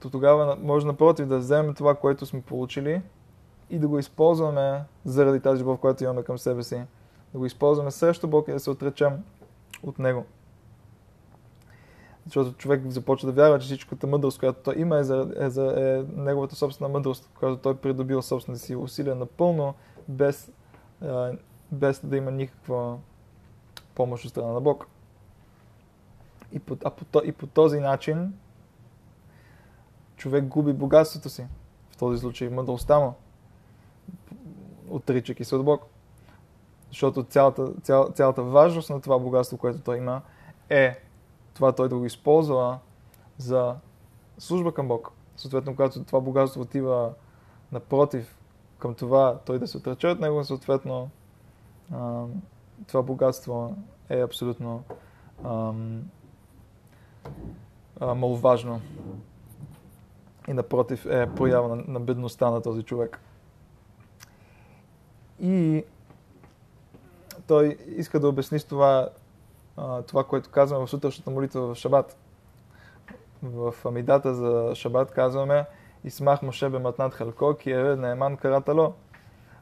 то 0.00 0.10
тогава 0.10 0.56
може 0.62 0.86
напротив 0.86 1.26
да 1.26 1.38
вземем 1.38 1.74
това, 1.74 1.94
което 1.94 2.26
сме 2.26 2.40
получили 2.42 3.02
и 3.70 3.78
да 3.78 3.88
го 3.88 3.98
използваме 3.98 4.84
заради 5.04 5.40
тази 5.40 5.62
любов, 5.62 5.78
която 5.78 6.04
имаме 6.04 6.22
към 6.22 6.38
себе 6.38 6.62
си. 6.62 6.82
Да 7.32 7.38
го 7.38 7.46
използваме 7.46 7.90
срещу 7.90 8.28
Бог 8.28 8.48
и 8.48 8.52
да 8.52 8.60
се 8.60 8.70
отречем 8.70 9.12
от 9.82 9.98
Него. 9.98 10.24
защото 12.24 12.56
човек 12.56 12.82
започва 12.86 13.32
да 13.32 13.42
вярва, 13.42 13.58
че 13.58 13.64
всичката 13.64 14.06
мъдрост, 14.06 14.38
която 14.38 14.60
той 14.62 14.74
има, 14.76 14.98
е, 14.98 15.04
за, 15.04 15.32
е, 15.36 15.50
за, 15.50 15.74
е 15.76 16.20
неговата 16.20 16.56
собствена 16.56 16.88
мъдрост, 16.88 17.30
която 17.38 17.56
той 17.56 17.76
придобил 17.76 18.22
собствените 18.22 18.64
си 18.64 18.76
усилия 18.76 19.14
напълно, 19.14 19.74
без, 20.08 20.50
е, 21.02 21.38
без 21.72 22.00
да 22.04 22.16
има 22.16 22.30
никаква 22.30 22.98
помощ 23.94 24.24
от 24.24 24.30
страна 24.30 24.52
на 24.52 24.60
Бог. 24.60 24.86
И 26.52 26.58
по, 26.58 26.76
а 26.84 26.90
по, 26.90 27.22
и 27.24 27.32
по 27.32 27.46
този 27.46 27.80
начин 27.80 28.34
човек 30.16 30.44
губи 30.44 30.72
богатството 30.72 31.28
си. 31.28 31.46
В 31.90 31.96
този 31.96 32.20
случай 32.20 32.48
мъдростта 32.48 32.98
му, 32.98 33.14
отричайки 34.90 35.44
се 35.44 35.56
от 35.56 35.64
Бог. 35.64 35.82
Защото 36.88 37.24
цялата, 37.24 37.72
цял, 37.82 38.08
цялата 38.14 38.42
важност 38.42 38.90
на 38.90 39.00
това 39.00 39.18
богатство, 39.18 39.58
което 39.58 39.80
той 39.80 39.96
има, 39.96 40.22
е 40.68 40.98
това 41.54 41.72
той 41.72 41.88
да 41.88 41.96
го 41.96 42.04
използва 42.04 42.78
за 43.38 43.76
служба 44.38 44.74
към 44.74 44.88
Бог. 44.88 45.12
Съответно, 45.36 45.76
когато 45.76 46.04
това 46.04 46.20
богатство 46.20 46.60
отива 46.60 47.12
напротив 47.72 48.38
към 48.78 48.94
това 48.94 49.38
той 49.46 49.58
да 49.58 49.66
се 49.66 49.76
отрече 49.76 50.06
от 50.06 50.20
него, 50.20 50.44
съответно 50.44 51.10
това 52.86 53.02
богатство 53.02 53.76
е 54.08 54.20
абсолютно 54.20 54.82
маловажно 58.00 58.80
и 60.48 60.52
напротив 60.52 61.06
е 61.06 61.34
проява 61.36 61.76
на, 61.76 61.84
на 61.88 62.00
бедността 62.00 62.50
на 62.50 62.62
този 62.62 62.82
човек. 62.82 63.20
И 65.40 65.84
той 67.46 67.78
иска 67.86 68.20
да 68.20 68.28
обясни 68.28 68.58
с 68.58 68.64
това, 68.64 69.08
това, 70.06 70.24
което 70.24 70.50
казваме 70.50 70.86
в 70.86 70.90
сутрешната 70.90 71.30
молитва 71.30 71.60
в 71.60 71.74
Шабат. 71.74 72.16
В 73.42 73.74
Амидата 73.84 74.34
за 74.34 74.74
Шабат 74.74 75.10
казваме 75.10 75.66
Исмах 76.04 76.42
Моше 76.42 76.68
бематнат 76.68 77.14
халко, 77.14 77.54
ки 77.54 77.70
е 77.70 77.82
наеман 77.82 78.36
каратало. 78.36 78.94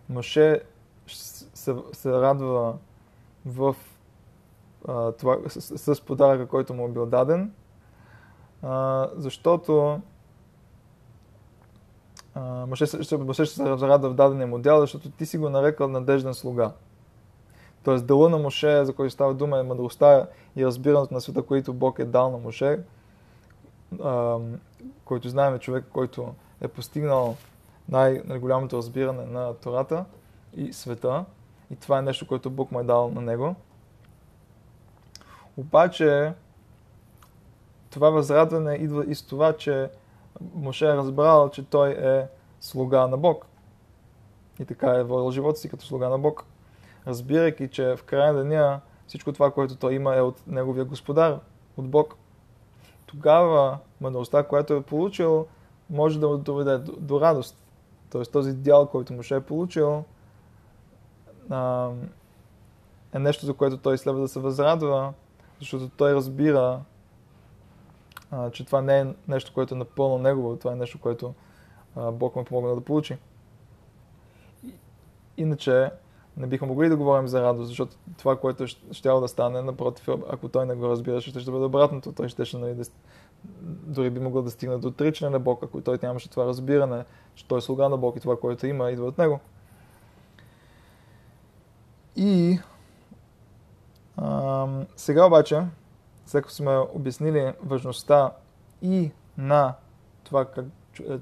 Моше 0.08 0.62
се, 1.06 1.76
се 1.92 2.12
радва 2.12 2.74
в 3.46 3.76
а, 4.88 5.12
това, 5.12 5.38
с, 5.48 5.94
с 5.94 6.00
подаръка, 6.00 6.46
който 6.46 6.74
му 6.74 6.84
е 6.84 6.90
бил 6.90 7.06
даден, 7.06 7.52
а, 8.62 9.08
защото 9.16 10.00
Моше 12.66 12.86
ще, 12.86 13.02
ще 13.32 13.46
се 13.46 13.64
разрада 13.64 14.10
в 14.10 14.14
дадения 14.14 14.46
модел, 14.46 14.80
защото 14.80 15.10
ти 15.10 15.26
си 15.26 15.38
го 15.38 15.48
нарекал 15.48 15.88
надежден 15.88 16.34
слуга. 16.34 16.72
Тоест, 17.82 18.06
дела 18.06 18.28
на 18.28 18.38
Моше, 18.38 18.84
за 18.84 18.92
който 18.92 19.14
става 19.14 19.34
дума, 19.34 19.58
е 19.58 19.62
мъдростта 19.62 20.26
и 20.56 20.66
разбирането 20.66 21.14
на 21.14 21.20
света, 21.20 21.42
които 21.42 21.74
Бог 21.74 21.98
е 21.98 22.04
дал 22.04 22.30
на 22.30 22.38
Моше, 22.38 22.80
който 25.04 25.28
знаем 25.28 25.54
е 25.54 25.58
човек, 25.58 25.84
който 25.92 26.34
е 26.60 26.68
постигнал 26.68 27.36
най-голямото 27.88 28.76
разбиране 28.76 29.24
на 29.24 29.54
Тората 29.54 30.04
и 30.56 30.72
света. 30.72 31.24
И 31.70 31.76
това 31.76 31.98
е 31.98 32.02
нещо, 32.02 32.26
което 32.26 32.50
Бог 32.50 32.72
му 32.72 32.80
е 32.80 32.84
дал 32.84 33.10
на 33.10 33.20
него. 33.20 33.54
Обаче, 35.58 36.32
това 37.90 38.10
възрадване 38.10 38.74
идва 38.74 39.04
и 39.06 39.14
с 39.14 39.22
това, 39.22 39.52
че 39.52 39.90
Моше 40.54 40.86
е 40.86 40.96
разбрал, 40.96 41.50
че 41.50 41.64
той 41.64 41.90
е 41.90 42.26
слуга 42.60 43.08
на 43.08 43.16
Бог. 43.16 43.46
И 44.60 44.64
така 44.64 44.90
е 44.90 45.02
водил 45.02 45.30
живота 45.30 45.58
си 45.58 45.68
като 45.68 45.86
слуга 45.86 46.08
на 46.08 46.18
Бог. 46.18 46.44
Разбирайки, 47.06 47.68
че 47.68 47.96
в 47.96 48.04
края 48.04 48.32
на 48.32 48.38
деня 48.38 48.80
всичко 49.06 49.32
това, 49.32 49.50
което 49.50 49.76
той 49.76 49.94
има 49.94 50.16
е 50.16 50.20
от 50.20 50.46
неговия 50.46 50.84
господар, 50.84 51.38
от 51.76 51.88
Бог. 51.88 52.14
Тогава 53.06 53.78
мъдростта, 54.00 54.42
която 54.42 54.74
е 54.74 54.82
получил, 54.82 55.46
може 55.90 56.20
да 56.20 56.28
му 56.28 56.36
доведе 56.38 56.78
до, 56.78 56.92
до 56.92 57.20
радост. 57.20 57.64
Тоест 58.10 58.32
този 58.32 58.54
дял, 58.54 58.86
който 58.86 59.12
Моше 59.12 59.36
е 59.36 59.40
получил, 59.40 60.04
е 63.14 63.18
нещо, 63.18 63.46
за 63.46 63.54
което 63.54 63.76
той 63.76 63.98
следва 63.98 64.20
да 64.20 64.28
се 64.28 64.40
възрадва, 64.40 65.12
защото 65.60 65.88
той 65.88 66.14
разбира, 66.14 66.80
а, 68.30 68.50
че 68.50 68.66
това 68.66 68.82
не 68.82 69.00
е 69.00 69.06
нещо, 69.28 69.52
което 69.54 69.74
е 69.74 69.78
напълно 69.78 70.18
негово, 70.18 70.56
това 70.56 70.72
е 70.72 70.76
нещо, 70.76 71.00
което 71.00 71.34
а, 71.96 72.10
Бог 72.10 72.36
му 72.36 72.42
е 72.42 72.44
помогна 72.44 72.74
да 72.74 72.80
получи. 72.80 73.16
Иначе 75.36 75.90
не 76.36 76.46
бихме 76.46 76.66
могли 76.66 76.88
да 76.88 76.96
говорим 76.96 77.28
за 77.28 77.42
радост, 77.42 77.68
защото 77.68 77.96
това, 78.18 78.36
което 78.36 78.66
ще 78.66 79.08
да 79.08 79.28
стане, 79.28 79.62
напротив, 79.62 80.08
ако 80.08 80.48
той 80.48 80.66
не 80.66 80.74
го 80.74 80.88
разбираше, 80.88 81.30
ще, 81.30 81.40
ще 81.40 81.50
бъде 81.50 81.64
обратното. 81.64 82.12
Той 82.12 82.28
ще, 82.28 82.44
ще 82.44 82.58
нали, 82.58 82.74
да, 82.74 82.84
дори 83.62 84.10
би 84.10 84.20
могъл 84.20 84.42
да 84.42 84.50
стигне 84.50 84.76
до 84.76 84.88
отричане 84.88 85.30
на 85.30 85.38
Бог, 85.38 85.62
ако 85.62 85.80
той 85.80 85.98
нямаше 86.02 86.30
това 86.30 86.46
разбиране, 86.46 87.04
че 87.34 87.48
той 87.48 87.58
е 87.58 87.60
слуга 87.60 87.88
на 87.88 87.96
Бог 87.96 88.16
и 88.16 88.20
това, 88.20 88.40
което 88.40 88.66
има, 88.66 88.90
идва 88.90 89.06
от 89.06 89.18
него. 89.18 89.40
И 92.16 92.58
сега 94.96 95.26
обаче, 95.26 95.66
след 96.26 96.42
като 96.42 96.54
сме 96.54 96.76
обяснили 96.76 97.52
важността 97.62 98.32
и 98.82 99.10
на 99.38 99.74
това 100.24 100.44
как 100.44 100.66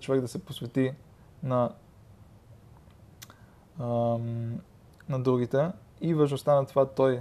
човек 0.01 0.21
да 0.21 0.29
се 0.29 0.45
посвети 0.45 0.93
на, 1.43 1.71
а, 3.79 3.85
на 5.09 5.23
другите 5.23 5.71
и 6.01 6.15
важността 6.15 6.55
на 6.55 6.67
това 6.67 6.87
той 6.87 7.21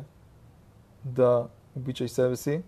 да 1.04 1.48
обича 1.76 2.04
и 2.04 2.10
себе 2.10 2.36
си 2.36 2.64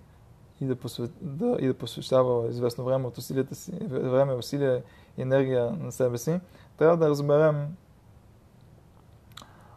и 0.62 0.66
да, 0.66 0.76
посвет, 0.76 1.12
да, 1.22 1.58
и 1.60 1.68
да 1.68 1.74
посвещава 1.74 2.50
известно 2.50 2.84
време 2.84 3.08
от 3.08 3.18
усилията 3.18 3.56
си, 3.56 3.72
време, 3.82 4.34
усилия 4.34 4.84
и 5.18 5.22
енергия 5.22 5.72
на 5.72 5.92
себе 5.92 6.18
си, 6.18 6.40
трябва 6.78 6.98
да 6.98 7.10
разберем 7.10 7.76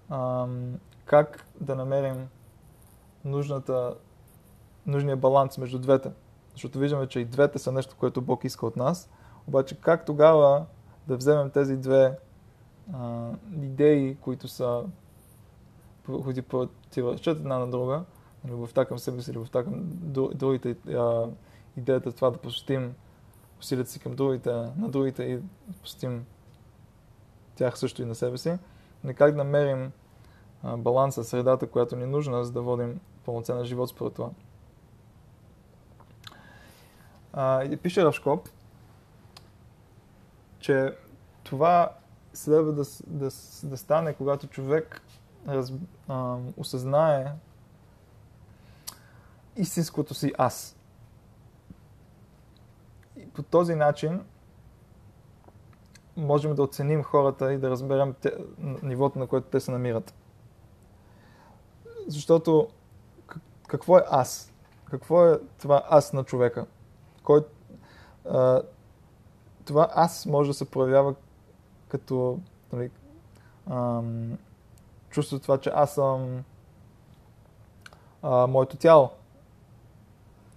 а, 0.08 0.46
как 1.04 1.46
да 1.60 1.76
намерим 1.76 2.28
нужната, 3.24 3.94
нужния 4.86 5.16
баланс 5.16 5.58
между 5.58 5.78
двете. 5.78 6.10
Защото 6.52 6.78
виждаме, 6.78 7.06
че 7.06 7.20
и 7.20 7.24
двете 7.24 7.58
са 7.58 7.72
нещо, 7.72 7.96
което 7.98 8.22
Бог 8.22 8.44
иска 8.44 8.66
от 8.66 8.76
нас. 8.76 9.10
Обаче 9.46 9.80
как 9.80 10.04
тогава 10.04 10.66
да 11.08 11.16
вземем 11.16 11.50
тези 11.50 11.76
две 11.76 12.18
а, 12.92 13.30
идеи, 13.62 14.16
които 14.20 14.48
са 14.48 14.84
които 16.06 16.42
противоречат 16.42 17.38
една 17.38 17.58
на 17.58 17.70
друга, 17.70 18.04
любовта 18.48 18.84
към 18.84 18.98
себе 18.98 19.22
си, 19.22 19.32
любовта 19.32 19.64
към 19.64 19.82
другите, 20.34 20.76
а, 20.88 21.28
идеята 21.76 22.12
това 22.12 22.30
да 22.30 22.38
посветим 22.38 22.94
усилията 23.60 23.90
си 23.90 24.00
към 24.00 24.14
другите, 24.14 24.52
на 24.52 24.88
другите 24.88 25.22
и 25.22 25.36
да 25.36 25.72
посветим 25.82 26.26
тях 27.54 27.78
също 27.78 28.02
и 28.02 28.04
на 28.04 28.14
себе 28.14 28.38
си. 28.38 28.58
Не 29.04 29.14
как 29.14 29.30
да 29.30 29.44
намерим 29.44 29.92
баланса, 30.78 31.24
средата, 31.24 31.66
която 31.66 31.96
ни 31.96 32.02
е 32.02 32.06
нужна, 32.06 32.44
за 32.44 32.52
да 32.52 32.62
водим 32.62 33.00
пълноценен 33.24 33.64
живот 33.64 33.88
според 33.88 34.14
това. 34.14 34.30
А, 37.32 37.64
и 37.64 37.76
пише 37.76 38.04
Равшкоп, 38.04 38.48
че 40.58 40.96
това 41.42 41.92
следва 42.32 42.72
да, 42.72 42.84
да, 43.06 43.30
да 43.64 43.76
стане, 43.76 44.14
когато 44.14 44.46
човек 44.46 45.02
раз, 45.48 45.72
а, 46.08 46.36
осъзнае 46.56 47.32
истинското 49.56 50.14
си 50.14 50.32
аз. 50.38 50.76
И 53.16 53.28
по 53.28 53.42
този 53.42 53.74
начин 53.74 54.24
можем 56.16 56.54
да 56.54 56.62
оценим 56.62 57.02
хората 57.02 57.52
и 57.52 57.58
да 57.58 57.70
разберем 57.70 58.14
те, 58.20 58.32
нивото, 58.82 59.18
на 59.18 59.26
което 59.26 59.46
те 59.46 59.60
се 59.60 59.70
намират. 59.70 60.14
Защото 62.06 62.68
какво 63.70 63.98
е 63.98 64.02
аз? 64.10 64.52
Какво 64.90 65.26
е 65.26 65.38
това 65.58 65.82
аз 65.88 66.12
на 66.12 66.24
човека? 66.24 66.66
Кой, 67.24 67.44
а, 68.28 68.62
това 69.64 69.88
аз 69.94 70.26
може 70.26 70.50
да 70.50 70.54
се 70.54 70.70
проявява 70.70 71.14
като 71.88 72.38
нали, 72.72 72.90
ам, 73.70 74.38
чувство 75.10 75.38
това, 75.38 75.58
че 75.58 75.70
аз 75.74 75.94
съм 75.94 76.44
а, 78.22 78.46
моето 78.46 78.76
тяло. 78.76 79.10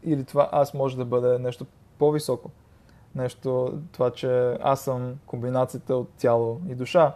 Или 0.04 0.26
това 0.26 0.50
аз 0.52 0.74
може 0.74 0.98
да 0.98 1.06
бъде 1.06 1.40
нещо 1.40 1.66
по-високо. 1.98 2.52
Нещо, 3.16 3.80
това, 3.92 4.12
че 4.12 4.58
аз 4.62 4.82
съм 4.82 5.20
комбинацията 5.26 5.96
от 5.96 6.10
тяло 6.10 6.62
и 6.70 6.76
душа 6.76 7.16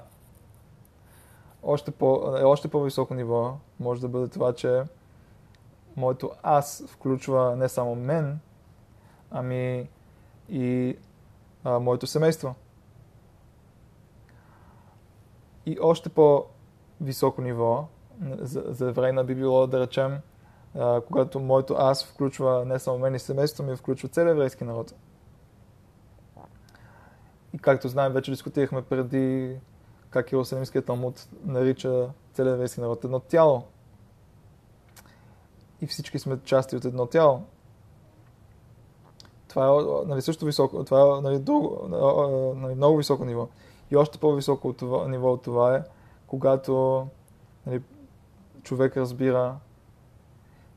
още, 1.67 1.91
по, 1.91 2.37
е 2.37 2.43
още 2.43 2.67
по-високо 2.67 3.13
ниво 3.13 3.53
може 3.79 4.01
да 4.01 4.07
бъде 4.07 4.27
това, 4.27 4.53
че 4.53 4.83
моето 5.97 6.31
аз 6.43 6.83
включва 6.87 7.55
не 7.55 7.69
само 7.69 7.95
мен, 7.95 8.39
ами 9.31 9.89
и 10.49 10.97
а, 11.63 11.79
моето 11.79 12.07
семейство. 12.07 12.55
И 15.65 15.77
още 15.81 16.09
по-високо 16.09 17.41
ниво 17.41 17.87
за, 18.21 18.63
за 18.67 18.89
еврейна 18.89 19.23
би 19.23 19.35
било 19.35 19.67
да 19.67 19.79
речем 19.79 20.19
а, 20.75 21.01
когато 21.01 21.39
моето 21.39 21.75
аз 21.77 22.05
включва 22.05 22.65
не 22.65 22.79
само 22.79 22.99
мен 22.99 23.15
и 23.15 23.19
семейството 23.19 23.69
ми, 23.69 23.75
включва 23.75 24.09
целия 24.09 24.31
еврейски 24.31 24.63
народ. 24.63 24.93
И 27.53 27.59
както 27.59 27.87
знаем, 27.87 28.13
вече 28.13 28.31
дискутирахме 28.31 28.81
преди 28.81 29.57
как 30.09 30.31
Иерусалимският 30.31 30.85
Талмуд 30.85 31.27
нарича 31.45 32.09
целия 32.33 32.53
еврейски 32.53 32.81
народ 32.81 33.03
едно 33.03 33.19
тяло. 33.19 33.63
И 35.81 35.87
всички 35.87 36.19
сме 36.19 36.39
части 36.43 36.75
от 36.75 36.85
едно 36.85 37.05
тяло. 37.05 37.43
Това 39.47 39.67
е 39.67 40.07
нали, 40.07 40.21
също 40.21 40.45
високо, 40.45 40.83
това 40.83 41.17
е 41.17 41.21
нали, 41.21 41.39
друго, 41.39 41.87
нали, 42.57 42.75
много 42.75 42.97
високо 42.97 43.25
ниво. 43.25 43.47
И 43.91 43.95
още 43.95 44.17
по-високо 44.17 44.67
от 44.67 44.77
това, 44.77 45.07
ниво 45.07 45.31
от 45.31 45.41
това 45.41 45.75
е, 45.75 45.83
когато 46.27 47.07
нали, 47.65 47.81
човек 48.63 48.97
разбира, 48.97 49.55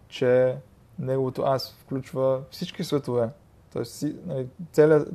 че 0.08 0.56
неговото 0.98 1.42
аз 1.42 1.72
включва 1.72 2.42
всички 2.50 2.84
светове. 2.84 3.30
Тоест, 3.72 4.04
нали, 4.26 4.48
целият, 4.72 5.08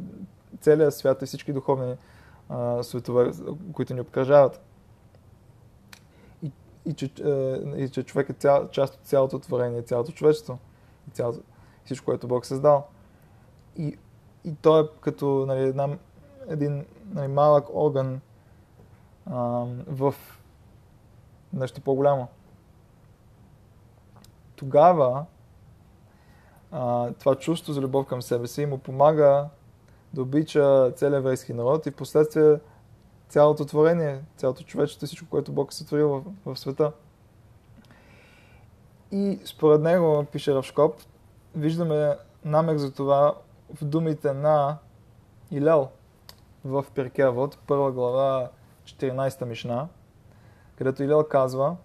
целият 0.61 0.95
свят 0.95 1.21
и 1.21 1.25
всички 1.25 1.53
духовни 1.53 1.95
а, 2.49 2.83
светове, 2.83 3.31
които 3.73 3.93
ни 3.93 4.01
обкръжават. 4.01 4.64
И, 6.85 6.93
че, 6.93 7.05
и 7.77 7.89
че 7.91 8.03
човек 8.03 8.29
е 8.29 8.33
цял, 8.33 8.69
част 8.69 8.93
от 8.93 8.99
цялото 9.01 9.39
творение, 9.39 9.81
цялото 9.81 10.11
човечество, 10.11 10.57
и 11.07 11.11
цялото, 11.11 11.39
всичко, 11.85 12.05
което 12.05 12.27
Бог 12.27 12.43
е 12.43 12.47
създал. 12.47 12.87
И, 13.77 13.97
и 14.43 14.55
той 14.55 14.83
е 14.83 14.87
като 15.01 15.45
нали, 15.47 15.63
една, 15.63 15.89
един 16.47 16.85
нали, 17.13 17.27
малък 17.27 17.65
орган 17.73 18.21
а, 19.25 19.65
в 19.87 20.15
нещо 21.53 21.81
по-голямо. 21.81 22.27
Тогава 24.55 25.25
а, 26.71 27.11
това 27.11 27.35
чувство 27.35 27.73
за 27.73 27.81
любов 27.81 28.05
към 28.05 28.21
себе 28.21 28.47
си 28.47 28.65
му 28.65 28.77
помага 28.77 29.47
да 30.13 30.21
обича 30.21 30.91
целия 30.95 31.17
еврейски 31.17 31.53
народ 31.53 31.85
и 31.85 31.91
в 31.91 31.95
последствие 31.95 32.59
цялото 33.29 33.65
творение, 33.65 34.21
цялото 34.37 34.63
човечество, 34.63 35.05
всичко, 35.05 35.29
което 35.29 35.51
Бог 35.51 35.71
е 35.71 35.75
сътворил 35.75 36.09
в, 36.09 36.53
в 36.53 36.59
света. 36.59 36.91
И 39.11 39.39
според 39.45 39.81
него, 39.81 40.25
пише 40.31 40.55
Равшкоп, 40.55 40.95
виждаме 41.55 42.17
намек 42.45 42.77
за 42.77 42.93
това 42.93 43.35
в 43.75 43.85
думите 43.85 44.33
на 44.33 44.77
Илел 45.51 45.89
в 46.65 46.85
Перкеавод, 46.95 47.57
първа 47.67 47.91
глава, 47.91 48.49
14 48.85 49.45
мишна, 49.45 49.87
където 50.77 51.03
Илел 51.03 51.23
казва 51.23 51.75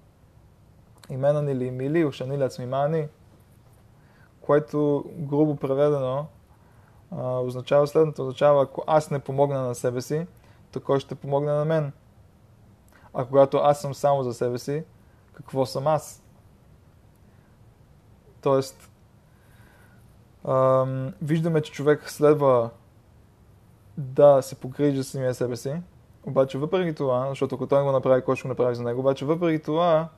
имена 1.10 1.42
ни 1.42 1.54
ли 1.54 1.70
мили, 1.70 2.04
ушанилят 2.04 2.52
смимани, 2.52 3.08
което 4.40 5.04
грубо 5.18 5.56
преведено 5.56 6.26
означава 7.18 7.86
следното. 7.86 8.22
Означава, 8.22 8.62
ако 8.62 8.84
аз 8.86 9.10
не 9.10 9.18
помогна 9.18 9.62
на 9.62 9.74
себе 9.74 10.00
си, 10.00 10.26
то 10.72 10.80
кой 10.80 11.00
ще 11.00 11.14
помогне 11.14 11.52
на 11.52 11.64
мен? 11.64 11.92
А 13.14 13.24
когато 13.24 13.56
аз 13.56 13.80
съм 13.80 13.94
само 13.94 14.22
за 14.22 14.34
себе 14.34 14.58
си, 14.58 14.84
какво 15.32 15.66
съм 15.66 15.86
аз? 15.86 16.22
Тоест, 18.40 18.90
ам, 20.48 21.12
виждаме, 21.22 21.62
че 21.62 21.72
човек 21.72 22.10
следва 22.10 22.70
да 23.96 24.42
се 24.42 24.54
погрижи 24.54 25.04
самия 25.04 25.34
себе 25.34 25.56
си, 25.56 25.82
обаче 26.26 26.58
въпреки 26.58 26.94
това, 26.94 27.28
защото 27.28 27.54
ако 27.54 27.66
той 27.66 27.82
го 27.82 27.92
направи, 27.92 28.22
кой 28.22 28.36
ще 28.36 28.42
го 28.42 28.48
направи 28.48 28.74
за 28.74 28.82
него, 28.82 29.00
обаче 29.00 29.24
въпреки 29.24 29.64
това, 29.64 30.08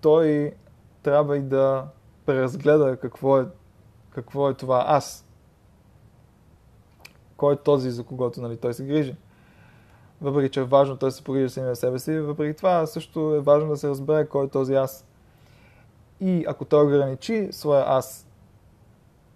той 0.00 0.54
трябва 1.02 1.36
и 1.36 1.42
да 1.42 1.86
преразгледа 2.26 2.96
какво 2.96 3.40
е, 3.40 3.46
какво 4.10 4.50
е 4.50 4.54
това 4.54 4.84
аз 4.86 5.29
кой 7.40 7.54
е 7.54 7.56
този, 7.56 7.90
за 7.90 8.04
когото 8.04 8.40
нали, 8.40 8.56
той 8.56 8.74
се 8.74 8.84
грижи. 8.84 9.16
Въпреки, 10.20 10.50
че 10.52 10.60
е 10.60 10.64
важно 10.64 10.96
той 10.96 11.12
се 11.12 11.24
погрижи 11.24 11.48
самия 11.48 11.76
себе 11.76 11.98
си, 11.98 12.20
въпреки 12.20 12.56
това 12.56 12.86
също 12.86 13.34
е 13.34 13.40
важно 13.40 13.68
да 13.70 13.76
се 13.76 13.88
разбере 13.88 14.26
кой 14.26 14.46
е 14.46 14.48
този 14.48 14.74
аз. 14.74 15.06
И 16.20 16.44
ако 16.48 16.64
той 16.64 16.86
ограничи 16.86 17.48
своя 17.52 17.84
аз, 17.86 18.26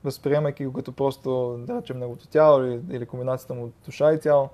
възприемайки 0.04 0.66
го 0.66 0.72
като 0.72 0.92
просто, 0.92 1.56
да 1.58 1.76
речем, 1.76 1.98
неговото 1.98 2.28
тяло 2.28 2.62
или, 2.62 2.80
или 2.90 3.06
комбинацията 3.06 3.54
му 3.54 3.72
душа 3.84 4.12
и 4.12 4.20
тяло, 4.20 4.48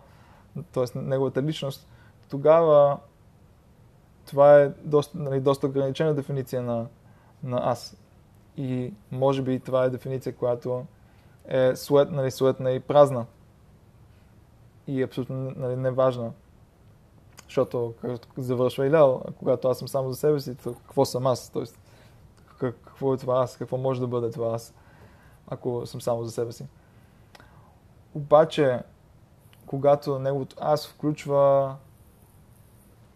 т.е. 0.72 0.98
неговата 0.98 1.42
личност, 1.42 1.88
тогава 2.28 2.98
това 4.26 4.60
е 4.60 4.68
доста, 4.68 5.18
нали, 5.18 5.40
доста 5.40 5.66
ограничена 5.66 6.14
дефиниция 6.14 6.62
на, 6.62 6.86
на 7.42 7.60
аз. 7.64 7.96
И 8.56 8.92
може 9.12 9.42
би 9.42 9.60
това 9.60 9.84
е 9.84 9.90
дефиниция, 9.90 10.34
която 10.34 10.86
е 11.48 11.76
сует, 11.76 12.10
нали, 12.10 12.30
суетна 12.30 12.70
и 12.70 12.80
празна 12.80 13.26
и 14.86 15.00
е 15.00 15.04
абсолютно 15.04 15.52
нали, 15.56 15.76
неважна. 15.76 16.32
Защото, 17.44 17.94
както 18.00 18.42
завършва 18.42 18.86
Илял, 18.86 19.22
когато 19.38 19.68
аз 19.68 19.78
съм 19.78 19.88
само 19.88 20.10
за 20.10 20.16
себе 20.16 20.40
си, 20.40 20.54
то 20.54 20.74
какво 20.74 21.04
съм 21.04 21.26
аз? 21.26 21.50
Тоест, 21.50 21.78
какво 22.58 23.14
е 23.14 23.16
това 23.16 23.42
аз? 23.42 23.56
Какво 23.56 23.76
може 23.76 24.00
да 24.00 24.06
бъде 24.06 24.30
това 24.30 24.54
аз, 24.54 24.74
ако 25.48 25.86
съм 25.86 26.00
само 26.00 26.24
за 26.24 26.30
себе 26.30 26.52
си? 26.52 26.66
Обаче, 28.14 28.80
когато 29.66 30.18
неговото 30.18 30.56
аз 30.60 30.88
включва 30.88 31.76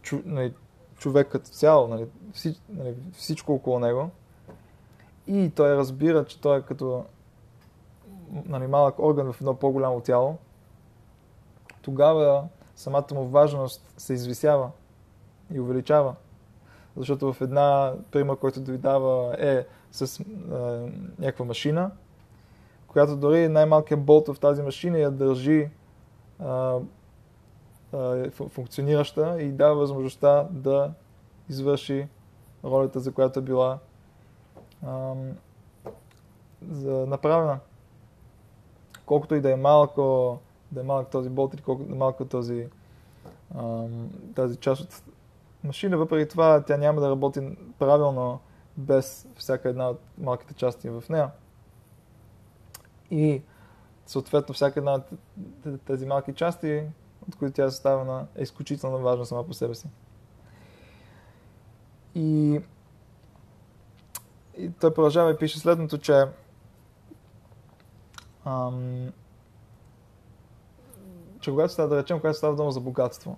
чу, 0.02 0.18
нали, 0.24 0.54
човек 0.96 1.28
като 1.28 1.50
цяло, 1.50 1.88
нали, 1.88 2.06
всич, 2.32 2.60
нали, 2.68 2.94
всичко 3.12 3.54
около 3.54 3.78
него, 3.78 4.10
и 5.26 5.50
той 5.50 5.76
разбира, 5.76 6.24
че 6.24 6.40
той 6.40 6.58
е 6.58 6.62
като 6.62 7.04
нали, 8.46 8.66
малък 8.66 8.98
орган 8.98 9.32
в 9.32 9.40
едно 9.40 9.54
по-голямо 9.54 10.00
тяло, 10.00 10.38
тогава 11.84 12.44
самата 12.76 13.06
му 13.14 13.24
важност 13.24 13.94
се 13.96 14.12
извисява 14.12 14.70
и 15.54 15.60
увеличава. 15.60 16.14
Защото 16.96 17.32
в 17.32 17.40
една 17.40 17.94
пример, 18.10 18.36
който 18.36 18.60
ви 18.60 18.78
дава 18.78 19.36
е 19.38 19.66
с 19.92 20.20
е, 20.20 20.24
някаква 21.18 21.44
машина, 21.44 21.90
която 22.88 23.16
дори 23.16 23.48
най-малкият 23.48 24.04
болт 24.04 24.28
в 24.28 24.40
тази 24.40 24.62
машина 24.62 24.98
я 24.98 25.10
държи 25.10 25.60
е, 25.60 25.70
е, 27.92 28.30
функционираща 28.30 29.42
и 29.42 29.52
дава 29.52 29.74
възможността 29.74 30.48
да 30.50 30.92
извърши 31.48 32.08
ролята, 32.64 33.00
за 33.00 33.12
която 33.12 33.38
е 33.38 33.42
била 33.42 33.78
е, 34.82 34.86
за 36.70 37.06
направена. 37.06 37.58
Колкото 39.06 39.34
и 39.34 39.40
да 39.40 39.52
е 39.52 39.56
малко 39.56 40.38
да 40.74 40.80
е 40.80 40.84
малък 40.84 41.10
този 41.10 41.30
болт 41.30 41.54
или 41.54 41.62
колко 41.62 41.84
да 41.84 41.92
е 41.92 41.98
малко 41.98 42.24
този, 42.24 42.68
тази 44.34 44.56
част 44.56 44.80
от 44.80 45.02
машина. 45.64 45.96
Въпреки 45.96 46.28
това, 46.28 46.64
тя 46.64 46.76
няма 46.76 47.00
да 47.00 47.10
работи 47.10 47.56
правилно 47.78 48.40
без 48.76 49.26
всяка 49.36 49.68
една 49.68 49.88
от 49.88 50.00
малките 50.18 50.54
части 50.54 50.88
в 50.90 51.04
нея. 51.10 51.30
И 53.10 53.42
съответно 54.06 54.54
всяка 54.54 54.80
една 54.80 54.94
от 54.94 55.04
тези 55.86 56.06
малки 56.06 56.34
части, 56.34 56.82
от 57.28 57.36
които 57.36 57.54
тя 57.54 57.64
е 57.64 57.70
съставена, 57.70 58.26
е 58.36 58.42
изключително 58.42 58.98
важна 58.98 59.26
сама 59.26 59.46
по 59.46 59.54
себе 59.54 59.74
си. 59.74 59.88
И, 62.14 62.60
и 64.58 64.70
той 64.80 64.94
продължава 64.94 65.30
и 65.30 65.36
пише 65.36 65.58
следното, 65.58 65.98
че 65.98 66.24
ам, 68.44 69.12
че 71.44 71.50
когато 71.50 71.72
става, 71.72 71.88
да 71.88 71.96
речем, 71.96 72.20
когато 72.20 72.38
става 72.38 72.56
дума 72.56 72.70
за 72.70 72.80
богатство, 72.80 73.36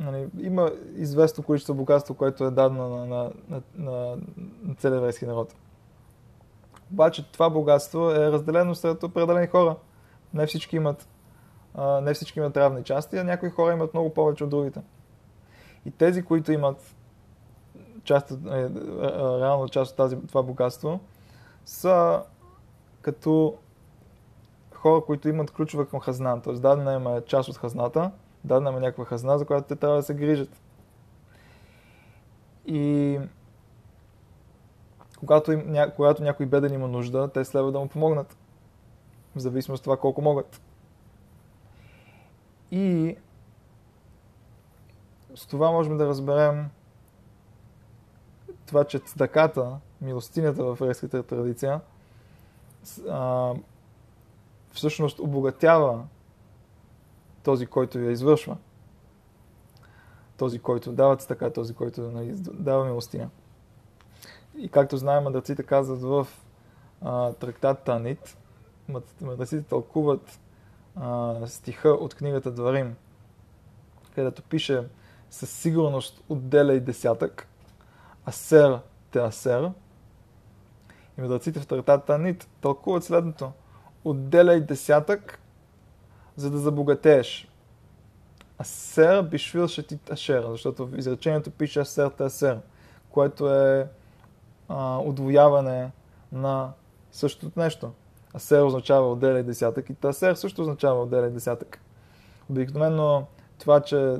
нали, 0.00 0.28
има 0.38 0.70
известно 0.96 1.44
количество 1.44 1.74
богатство, 1.74 2.14
което 2.14 2.44
е 2.44 2.50
дадено 2.50 2.88
на, 2.88 3.06
на, 3.06 3.30
на, 3.48 3.62
на, 3.76 4.16
на 4.62 4.74
целия 4.74 4.96
еврейски 4.96 5.26
народ. 5.26 5.54
Обаче 6.92 7.32
това 7.32 7.50
богатство 7.50 8.10
е 8.10 8.32
разделено 8.32 8.74
сред 8.74 9.02
определени 9.02 9.46
хора. 9.46 9.76
Не 10.34 10.46
всички 10.46 10.76
имат, 10.76 11.08
а, 11.74 12.00
не 12.00 12.14
всички 12.14 12.38
имат 12.38 12.56
равни 12.56 12.84
части, 12.84 13.16
а 13.16 13.24
някои 13.24 13.50
хора 13.50 13.72
имат 13.72 13.94
много 13.94 14.14
повече 14.14 14.44
от 14.44 14.50
другите. 14.50 14.80
И 15.86 15.90
тези, 15.90 16.22
които 16.22 16.52
имат 16.52 16.94
част, 18.04 18.30
е, 18.30 18.70
реално 19.40 19.68
част 19.68 19.90
от 19.90 19.96
тази, 19.96 20.16
това 20.26 20.42
богатство, 20.42 21.00
са 21.64 22.22
като 23.02 23.54
хора, 24.82 25.00
които 25.00 25.28
имат 25.28 25.50
ключове 25.50 25.86
към 25.86 26.00
хазна. 26.00 26.42
Т.е. 26.42 26.52
дадена 26.52 26.94
им 26.94 27.06
е 27.06 27.24
част 27.24 27.48
от 27.48 27.56
хазната, 27.56 28.10
дадена 28.44 28.70
им 28.70 28.76
е 28.76 28.80
някаква 28.80 29.04
хазна, 29.04 29.38
за 29.38 29.44
която 29.44 29.68
те 29.68 29.76
трябва 29.76 29.96
да 29.96 30.02
се 30.02 30.14
грижат. 30.14 30.60
И 32.66 33.18
когато, 35.18 35.52
им, 35.52 35.72
ня, 35.72 35.92
когато 35.96 36.22
някой 36.22 36.46
беден 36.46 36.72
има 36.72 36.88
нужда, 36.88 37.28
те 37.28 37.44
следва 37.44 37.72
да 37.72 37.80
му 37.80 37.88
помогнат. 37.88 38.36
В 39.36 39.38
зависимост 39.38 39.80
от 39.80 39.84
това 39.84 39.96
колко 39.96 40.22
могат. 40.22 40.60
И 42.70 43.16
с 45.34 45.46
това 45.46 45.70
можем 45.70 45.98
да 45.98 46.06
разберем 46.06 46.70
това, 48.66 48.84
че 48.84 48.98
цдаката, 48.98 49.76
милостинята 50.00 50.64
в 50.64 50.78
еврейската 50.80 51.22
традиция, 51.22 51.80
всъщност 54.72 55.18
обогатява 55.18 56.04
този, 57.42 57.66
който 57.66 57.98
я 57.98 58.10
извършва. 58.10 58.56
Този, 60.36 60.58
който 60.58 60.92
дава 60.92 61.16
така, 61.16 61.50
този, 61.50 61.74
който 61.74 62.00
нали, 62.00 62.32
дава 62.52 62.84
милостиня. 62.84 63.30
И 64.56 64.68
както 64.68 64.96
знаем, 64.96 65.24
мъдреците 65.24 65.62
казват 65.62 66.02
в 66.02 66.26
а, 67.00 67.32
трактат 67.32 67.82
Танит, 67.82 68.36
мъдреците 69.20 69.62
тълкуват 69.62 70.40
а, 70.96 71.34
стиха 71.46 71.88
от 71.88 72.14
книгата 72.14 72.50
Дварим, 72.50 72.96
където 74.14 74.42
пише 74.42 74.88
със 75.30 75.50
сигурност 75.50 76.24
отделяй 76.28 76.80
десятък, 76.80 77.48
асер 78.28 78.80
те 79.10 79.18
асер. 79.18 79.70
И 81.18 81.20
мъдреците 81.20 81.60
в 81.60 81.66
трактат 81.66 82.04
Танит 82.04 82.48
тълкуват 82.60 83.04
следното. 83.04 83.52
Отделяй 84.04 84.60
десятък, 84.60 85.38
за 86.36 86.50
да 86.50 86.58
забогатееш. 86.58 87.48
Асер 88.58 89.22
бишвил 89.22 89.68
шатит 89.68 90.10
ашер, 90.10 90.44
защото 90.50 90.86
в 90.86 90.98
изречението 90.98 91.50
пише 91.50 91.80
асер 91.80 92.08
те 92.08 92.24
асер, 92.24 92.58
което 93.10 93.54
е 93.54 93.88
а, 94.68 94.98
удвояване 94.98 95.90
на 96.32 96.72
същото 97.12 97.60
нещо. 97.60 97.92
Асер 98.34 98.62
означава 98.62 99.12
отделяй 99.12 99.42
десятък 99.42 99.90
и 99.90 99.94
тасер 99.94 100.34
също 100.34 100.62
означава 100.62 101.02
отделяй 101.02 101.30
десятък. 101.30 101.80
Обикновено 102.50 103.26
това, 103.58 103.80
че 103.80 104.16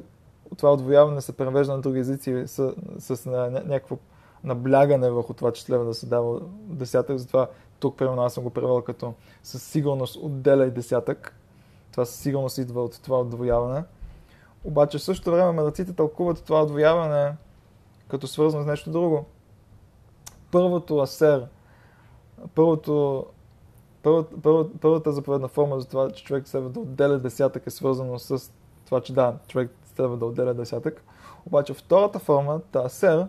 това 0.57 0.73
отвояване 0.73 1.21
се 1.21 1.37
превежда 1.37 1.73
на 1.73 1.81
други 1.81 1.99
езици 1.99 2.43
с, 2.47 2.75
с 2.99 3.27
някакво 3.27 3.99
наблягане 4.45 5.11
върху 5.11 5.35
това, 5.35 5.53
че 5.53 5.63
следва 5.63 5.85
да 5.85 5.95
се 5.95 6.07
дава 6.07 6.41
десятък. 6.53 7.19
Затова 7.19 7.49
тук, 7.83 7.97
примерно, 7.97 8.23
аз 8.23 8.35
съм 8.35 8.45
го 8.45 8.51
превел 8.51 8.83
като 8.83 9.15
със 9.43 9.63
сигурност 9.63 10.17
отделяй 10.17 10.71
десятък. 10.71 11.37
Това 11.91 12.05
със 12.05 12.17
сигурност 12.17 12.59
идва 12.59 12.85
от 12.85 13.01
това 13.03 13.21
отвояване. 13.21 13.85
Обаче 14.65 14.99
в 14.99 15.03
същото 15.03 15.31
време 15.31 15.53
медиците 15.53 15.93
тълкуват 15.93 16.45
това 16.45 16.63
отвояване 16.63 17.37
като 18.09 18.27
свързано 18.27 18.65
с 18.65 18.67
нещо 18.67 18.91
друго. 18.91 19.25
Първото 20.51 20.99
асер, 20.99 21.47
първото, 22.55 23.27
първата, 24.03 24.37
първата, 24.81 25.13
заповедна 25.13 25.49
форма 25.49 25.81
за 25.81 25.89
това, 25.89 26.11
че 26.11 26.25
човек 26.25 26.49
следва 26.49 26.71
да 26.71 26.81
отделя 26.81 27.19
десятък 27.19 27.67
е 27.67 27.71
свързано 27.71 28.19
с 28.19 28.53
това, 28.85 29.01
че 29.01 29.13
да, 29.13 29.37
човек 29.49 29.71
следва 29.95 30.17
да 30.17 30.27
отделя 30.27 30.55
десятък. 30.55 31.05
Обаче 31.47 31.75
втората 31.75 32.19
форма, 32.19 32.61
та 32.73 32.79
асер, 32.79 33.27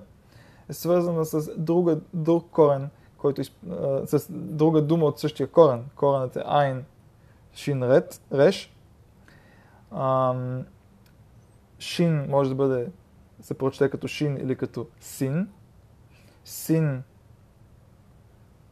е 0.70 0.74
свързана 0.74 1.26
с 1.26 1.51
друга, 1.58 1.99
друг 2.14 2.47
корен, 2.51 2.89
който 3.24 3.41
е, 3.41 3.45
с 4.05 4.26
друга 4.30 4.82
дума 4.82 5.05
от 5.05 5.19
същия 5.19 5.47
корен. 5.47 5.86
Коренът 5.95 6.36
е 6.36 6.43
айн, 6.45 6.86
шин, 7.53 7.84
ред, 7.84 8.21
реш. 8.34 8.76
Ам, 9.91 10.65
шин 11.80 12.30
може 12.30 12.49
да 12.49 12.55
бъде, 12.55 12.91
се 13.41 13.57
прочете 13.57 13.89
като 13.89 14.07
шин 14.07 14.38
или 14.38 14.55
като 14.55 14.88
син. 14.99 15.49
Син 16.45 17.03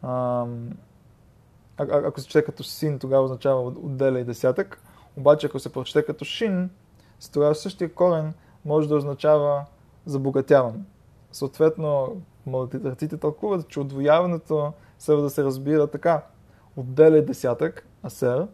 ам, 0.04 0.70
а, 1.78 1.86
ако 1.88 2.20
се 2.20 2.28
чете 2.28 2.46
като 2.46 2.64
син, 2.64 3.00
тогава 3.00 3.24
означава 3.24 3.62
отделя 3.62 4.20
и 4.20 4.24
десятък. 4.24 4.84
Обаче, 5.18 5.48
ако 5.48 5.60
се 5.60 5.72
прочете 5.72 6.06
като 6.06 6.26
шин, 6.26 6.70
с 7.20 7.30
тогава 7.30 7.56
същия 7.56 7.94
корен 7.94 8.34
може 8.66 8.88
да 8.88 8.96
означава 8.96 9.66
забогатяване. 10.06 10.80
Съответно, 11.32 12.22
младите 12.46 13.08
тълкуват, 13.18 13.68
че 13.68 13.80
отвояването 13.80 14.74
следва 15.00 15.24
да 15.24 15.30
се 15.30 15.44
разбира 15.44 15.88
така. 15.88 16.24
Отделяй 16.76 17.22
десятък, 17.22 17.88
асер, 18.06 18.48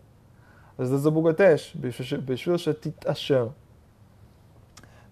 за 0.80 0.92
да 0.92 0.98
забогатееш. 0.98 1.78
Бешвил 2.22 2.58
тит 2.58 3.06
ашер. 3.08 3.48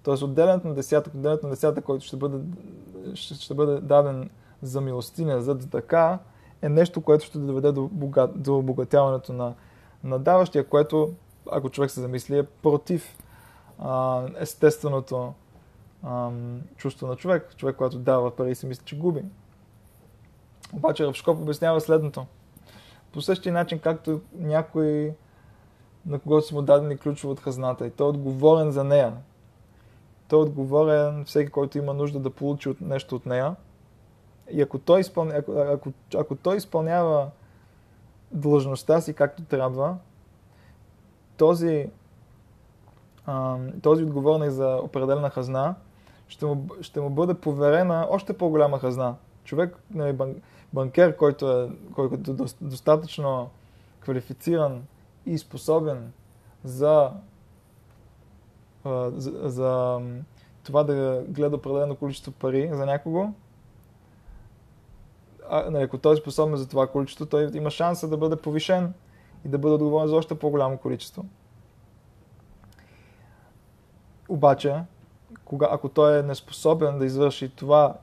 Тоест, 0.03 0.23
отделянето 0.23 0.67
на 0.67 0.73
десятък, 0.73 1.13
отделянето 1.13 1.45
на 1.45 1.49
десятък, 1.49 1.83
който 1.83 2.05
ще 2.05 2.17
бъде, 2.17 2.37
ще, 3.13 3.33
ще 3.33 3.53
бъде 3.53 3.81
даден 3.81 4.29
за 4.61 4.81
милостиня, 4.81 5.41
за 5.41 5.59
така, 5.59 6.19
е 6.61 6.69
нещо, 6.69 7.01
което 7.01 7.25
ще 7.25 7.37
доведе 7.37 7.71
до, 7.71 7.87
богат, 7.87 8.41
до 8.41 8.57
обогатяването 8.57 9.33
на, 9.33 9.53
на 10.03 10.19
даващия, 10.19 10.67
което, 10.67 11.13
ако 11.51 11.69
човек 11.69 11.91
се 11.91 12.01
замисли, 12.01 12.37
е 12.37 12.43
против 12.43 13.17
а, 13.79 14.23
естественото 14.39 15.33
а, 16.05 16.31
чувство 16.77 17.07
на 17.07 17.15
човек. 17.15 17.55
Човек, 17.57 17.75
който 17.75 17.99
дава 17.99 18.35
пари 18.35 18.51
и 18.51 18.55
си 18.55 18.65
мисли, 18.65 18.85
че 18.85 18.97
губи. 18.97 19.23
Обаче 20.73 21.07
Равшкоп 21.07 21.39
обяснява 21.39 21.81
следното. 21.81 22.25
По 23.13 23.21
същия 23.21 23.53
начин, 23.53 23.79
както 23.79 24.21
някой, 24.33 25.13
на 26.05 26.19
когото 26.19 26.47
са 26.47 26.55
му 26.55 26.61
дадени 26.61 26.97
ключове 26.97 27.31
от 27.31 27.39
хазната 27.39 27.87
и 27.87 27.91
той 27.91 28.07
е 28.07 28.09
отговорен 28.09 28.71
за 28.71 28.83
нея. 28.83 29.13
Той 30.27 30.39
е 30.39 30.43
отговорен 30.43 31.25
всеки, 31.25 31.51
който 31.51 31.77
има 31.77 31.93
нужда 31.93 32.19
да 32.19 32.29
получи 32.29 32.69
от 32.69 32.81
нещо 32.81 33.15
от 33.15 33.25
нея. 33.25 33.55
И 34.51 34.61
ако 34.61 34.79
той, 34.79 34.99
изпълня, 34.99 35.35
ако, 35.35 35.51
ако, 35.51 35.91
ако 36.15 36.35
той 36.35 36.57
изпълнява 36.57 37.29
длъжността 38.31 39.01
си 39.01 39.13
както 39.13 39.43
трябва, 39.43 39.97
този, 41.37 41.89
а, 43.25 43.57
този 43.81 44.03
отговорник 44.03 44.49
за 44.49 44.79
определена 44.83 45.29
хазна 45.29 45.75
ще 46.27 46.45
му, 46.45 46.67
ще 46.81 47.01
му 47.01 47.09
бъде 47.09 47.33
поверена 47.33 48.07
още 48.09 48.37
по-голяма 48.37 48.79
хазна. 48.79 49.15
Човек, 49.43 49.77
нали, 49.93 50.13
бан, 50.13 50.35
банкер, 50.73 51.17
който 51.17 51.51
е, 51.51 51.69
който 51.95 52.15
е 52.15 52.45
достатъчно 52.61 53.49
квалифициран 53.99 54.83
и 55.25 55.37
способен 55.37 56.11
за, 56.63 57.11
за, 58.85 59.49
за 59.49 59.99
това 60.63 60.83
да 60.83 61.23
гледа 61.27 61.55
определено 61.55 61.95
количество 61.95 62.31
пари 62.31 62.69
за 62.73 62.85
някого, 62.85 63.33
а, 65.49 65.69
нали, 65.69 65.83
ако 65.83 65.97
той 65.97 66.13
е 66.13 66.17
способен 66.17 66.55
за 66.55 66.67
това 66.67 66.87
количество, 66.87 67.25
той 67.25 67.49
има 67.53 67.71
шанса 67.71 68.07
да 68.07 68.17
бъде 68.17 68.35
повишен 68.35 68.93
и 69.45 69.49
да 69.49 69.57
бъде 69.57 69.75
отговорен 69.75 70.07
за 70.07 70.15
още 70.15 70.39
по-голямо 70.39 70.77
количество. 70.77 71.25
Обаче, 74.29 74.81
кога, 75.45 75.67
ако 75.71 75.89
той 75.89 76.19
е 76.19 76.23
неспособен 76.23 76.99
да 76.99 77.05
извърши 77.05 77.49
това 77.49 77.95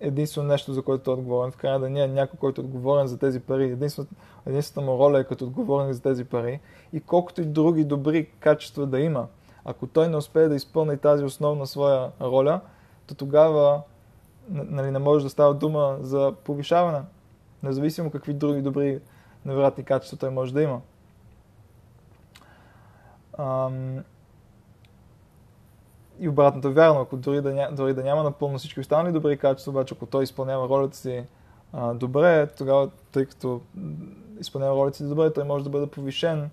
единствено 0.00 0.48
нещо, 0.48 0.72
за 0.72 0.82
което 0.82 1.04
той 1.04 1.14
е 1.14 1.18
отговорен, 1.18 1.50
в 1.50 1.56
крайна 1.56 1.80
да 1.80 1.90
не 1.90 2.00
е 2.00 2.08
някой, 2.08 2.38
който 2.38 2.60
е 2.60 2.64
отговорен 2.64 3.06
за 3.06 3.18
тези 3.18 3.40
пари, 3.40 3.64
единствената, 4.46 4.80
му 4.80 4.98
роля 4.98 5.20
е 5.20 5.24
като 5.24 5.44
отговорен 5.44 5.92
за 5.92 6.02
тези 6.02 6.24
пари 6.24 6.60
и 6.92 7.00
колкото 7.00 7.40
и 7.40 7.44
други 7.44 7.84
добри 7.84 8.26
качества 8.26 8.86
да 8.86 9.00
има, 9.00 9.26
ако 9.64 9.86
той 9.86 10.08
не 10.08 10.16
успее 10.16 10.48
да 10.48 10.54
изпълни 10.54 10.98
тази 10.98 11.24
основна 11.24 11.66
своя 11.66 12.10
роля, 12.20 12.60
то 13.06 13.14
тогава 13.14 13.82
нали, 14.48 14.90
не 14.90 14.98
може 14.98 15.24
да 15.24 15.30
става 15.30 15.54
дума 15.54 15.96
за 16.00 16.32
повишаване, 16.44 17.00
независимо 17.62 18.10
какви 18.10 18.34
други 18.34 18.62
добри 18.62 19.00
невероятни 19.44 19.84
качества 19.84 20.18
той 20.18 20.30
може 20.30 20.54
да 20.54 20.62
има. 20.62 20.80
И 26.20 26.28
обратното 26.28 26.68
е 26.68 26.72
вярно, 26.72 27.00
ако 27.00 27.16
дори 27.16 27.40
да, 27.40 27.54
ня, 27.54 27.68
дори 27.72 27.94
да 27.94 28.02
няма 28.02 28.22
напълно 28.22 28.58
всички 28.58 28.80
останали 28.80 29.12
добри 29.12 29.38
качества, 29.38 29.70
обаче 29.70 29.94
ако 29.94 30.06
той 30.06 30.24
изпълнява 30.24 30.68
ролята 30.68 30.96
си 30.96 31.24
а, 31.72 31.94
добре, 31.94 32.46
тогава, 32.46 32.90
тъй 33.12 33.26
като 33.26 33.60
изпълнява 34.40 34.76
ролята 34.76 34.96
си 34.96 35.08
добре, 35.08 35.32
той 35.32 35.44
може 35.44 35.64
да 35.64 35.70
бъде 35.70 35.86
повишен, 35.86 36.50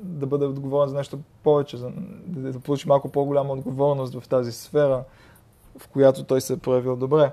да 0.00 0.26
бъде 0.26 0.44
отговорен 0.44 0.88
за 0.88 0.96
нещо 0.96 1.18
повече, 1.42 1.76
за, 1.76 1.92
да, 2.26 2.52
да 2.52 2.60
получи 2.60 2.88
малко 2.88 3.08
по-голяма 3.08 3.52
отговорност 3.52 4.20
в 4.20 4.28
тази 4.28 4.52
сфера, 4.52 5.04
в 5.78 5.88
която 5.88 6.24
той 6.24 6.40
се 6.40 6.52
е 6.52 6.56
проявил 6.56 6.96
добре. 6.96 7.32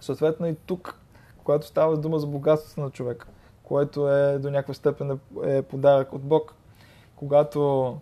Съответно 0.00 0.46
и 0.46 0.54
тук, 0.66 0.98
когато 1.38 1.66
става 1.66 1.96
дума 1.96 2.18
за 2.18 2.26
богатството 2.26 2.80
на 2.80 2.90
човек, 2.90 3.26
което 3.62 4.08
е 4.08 4.38
до 4.38 4.50
някаква 4.50 4.74
степен 4.74 5.20
е, 5.44 5.56
е 5.56 5.62
подарък 5.62 6.12
от 6.12 6.22
Бог, 6.22 6.54
когато 7.16 7.96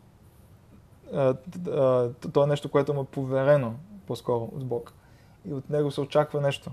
то 2.32 2.42
е 2.42 2.46
нещо, 2.46 2.70
което 2.70 2.94
му 2.94 3.00
е 3.00 3.04
поверено 3.04 3.74
по-скоро 4.06 4.44
от 4.52 4.64
Бог 4.66 4.92
и 5.44 5.54
от 5.54 5.70
него 5.70 5.90
се 5.90 6.00
очаква 6.00 6.40
нещо. 6.40 6.70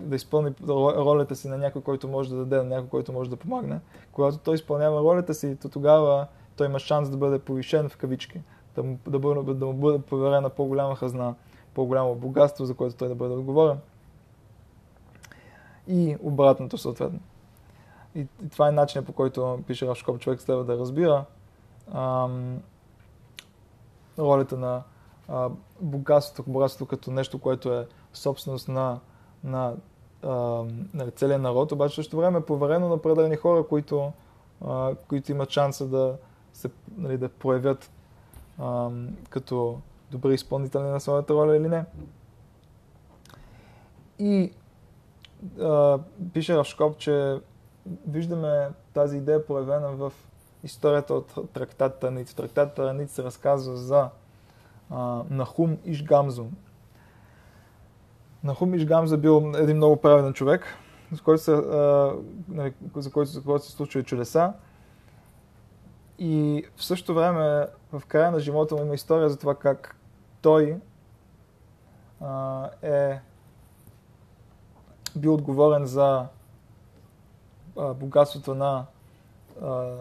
Да 0.00 0.16
изпълни 0.16 0.54
ролята 0.68 1.36
си 1.36 1.48
на 1.48 1.58
някой, 1.58 1.82
който 1.82 2.08
може 2.08 2.30
да 2.30 2.36
даде, 2.36 2.56
на 2.56 2.64
някой, 2.64 2.88
който 2.88 3.12
може 3.12 3.30
да 3.30 3.36
помогне. 3.36 3.80
Когато 4.12 4.38
той 4.38 4.54
изпълнява 4.54 5.00
ролята 5.00 5.34
си, 5.34 5.56
то 5.62 5.68
тогава 5.68 6.26
той 6.56 6.66
има 6.66 6.78
шанс 6.78 7.10
да 7.10 7.16
бъде 7.16 7.38
повишен 7.38 7.88
в 7.88 7.96
кавички, 7.96 8.40
да 8.74 8.82
му, 8.82 8.98
да, 9.06 9.18
бъде, 9.18 9.54
да 9.54 9.66
му 9.66 9.72
бъде 9.72 9.98
поверена 9.98 10.50
по-голяма 10.50 10.96
хазна, 10.96 11.34
по-голямо 11.74 12.14
богатство, 12.14 12.64
за 12.64 12.74
което 12.74 12.96
той 12.96 13.08
да 13.08 13.14
бъде 13.14 13.34
отговорен. 13.34 13.78
И 15.88 16.16
обратното 16.22 16.78
съответно. 16.78 17.20
И, 18.14 18.20
и 18.20 18.48
това 18.48 18.68
е 18.68 18.72
начинът 18.72 19.06
по 19.06 19.12
който 19.12 19.60
пише 19.66 19.86
Равшкоп, 19.86 20.20
човек 20.20 20.40
следва 20.40 20.64
да 20.64 20.78
разбира 20.78 21.24
ам, 21.94 22.58
ролята 24.18 24.56
на 24.56 24.82
а, 25.28 25.50
богатството, 25.80 26.50
богатството 26.50 26.88
като 26.88 27.10
нещо, 27.10 27.38
което 27.38 27.74
е 27.74 27.86
собственост 28.12 28.68
на, 28.68 29.00
на, 29.44 29.74
на 30.94 31.10
целия 31.16 31.38
народ, 31.38 31.72
обаче 31.72 31.94
също 31.94 32.16
време 32.16 32.38
е 32.38 32.44
поверено 32.44 32.88
на 32.88 32.94
определени 32.94 33.36
хора, 33.36 33.66
които, 33.66 34.12
а, 34.64 34.94
които 35.08 35.32
имат 35.32 35.50
шанса 35.50 35.86
да 35.86 36.16
се 36.52 36.70
нали, 36.96 37.18
да 37.18 37.28
проявят 37.28 37.90
а, 38.58 38.90
като 39.30 39.78
добри 40.10 40.34
изпълнители 40.34 40.82
на 40.82 41.00
своята 41.00 41.34
роля 41.34 41.56
или 41.56 41.68
не. 41.68 41.84
И 44.18 44.52
а, 45.60 45.98
пише 46.32 46.56
Рашкоп, 46.56 46.98
че 46.98 47.40
виждаме 48.06 48.68
тази 48.94 49.16
идея 49.16 49.46
проявена 49.46 49.88
в 49.88 50.12
историята 50.64 51.14
от 51.14 51.52
трактат 51.52 52.00
Таниц. 52.00 52.32
В 52.32 52.34
трактат 52.34 52.74
Таниц 52.74 53.12
се 53.12 53.22
разказва 53.22 53.76
за 53.76 54.08
а, 54.90 55.22
Нахум 55.30 55.78
Ишгамзо. 55.84 56.46
Нахум 58.44 58.74
Ишгамзо 58.74 59.18
бил 59.18 59.52
един 59.56 59.76
много 59.76 59.96
праведен 59.96 60.32
човек, 60.32 60.66
за 61.12 61.22
който 61.22 61.42
се, 61.42 61.52
а, 61.52 62.14
нали, 62.48 62.74
за 62.96 63.10
се 63.58 63.72
случва 63.72 64.02
чудеса. 64.02 64.52
И 66.18 66.64
в 66.76 66.84
същото 66.84 67.14
време, 67.14 67.66
в 67.92 68.02
края 68.08 68.30
на 68.30 68.40
живота 68.40 68.74
му 68.76 68.82
има 68.82 68.94
история 68.94 69.30
за 69.30 69.38
това 69.38 69.54
как 69.54 69.96
той 70.42 70.80
а, 72.20 72.68
е 72.82 73.20
бил 75.16 75.34
отговорен 75.34 75.86
за 75.86 76.26
а, 77.78 77.94
богатството 77.94 78.54
на 78.54 78.86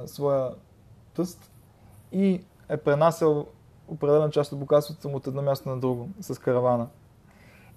своя 0.05 0.51
тъст 1.13 1.51
и 2.11 2.43
е 2.69 2.77
пренасял 2.77 3.45
определена 3.87 4.29
част 4.29 4.51
от 4.51 4.59
богатството 4.59 5.09
му 5.09 5.17
от 5.17 5.27
едно 5.27 5.41
място 5.41 5.69
на 5.69 5.79
друго 5.79 6.09
с 6.21 6.39
каравана. 6.39 6.87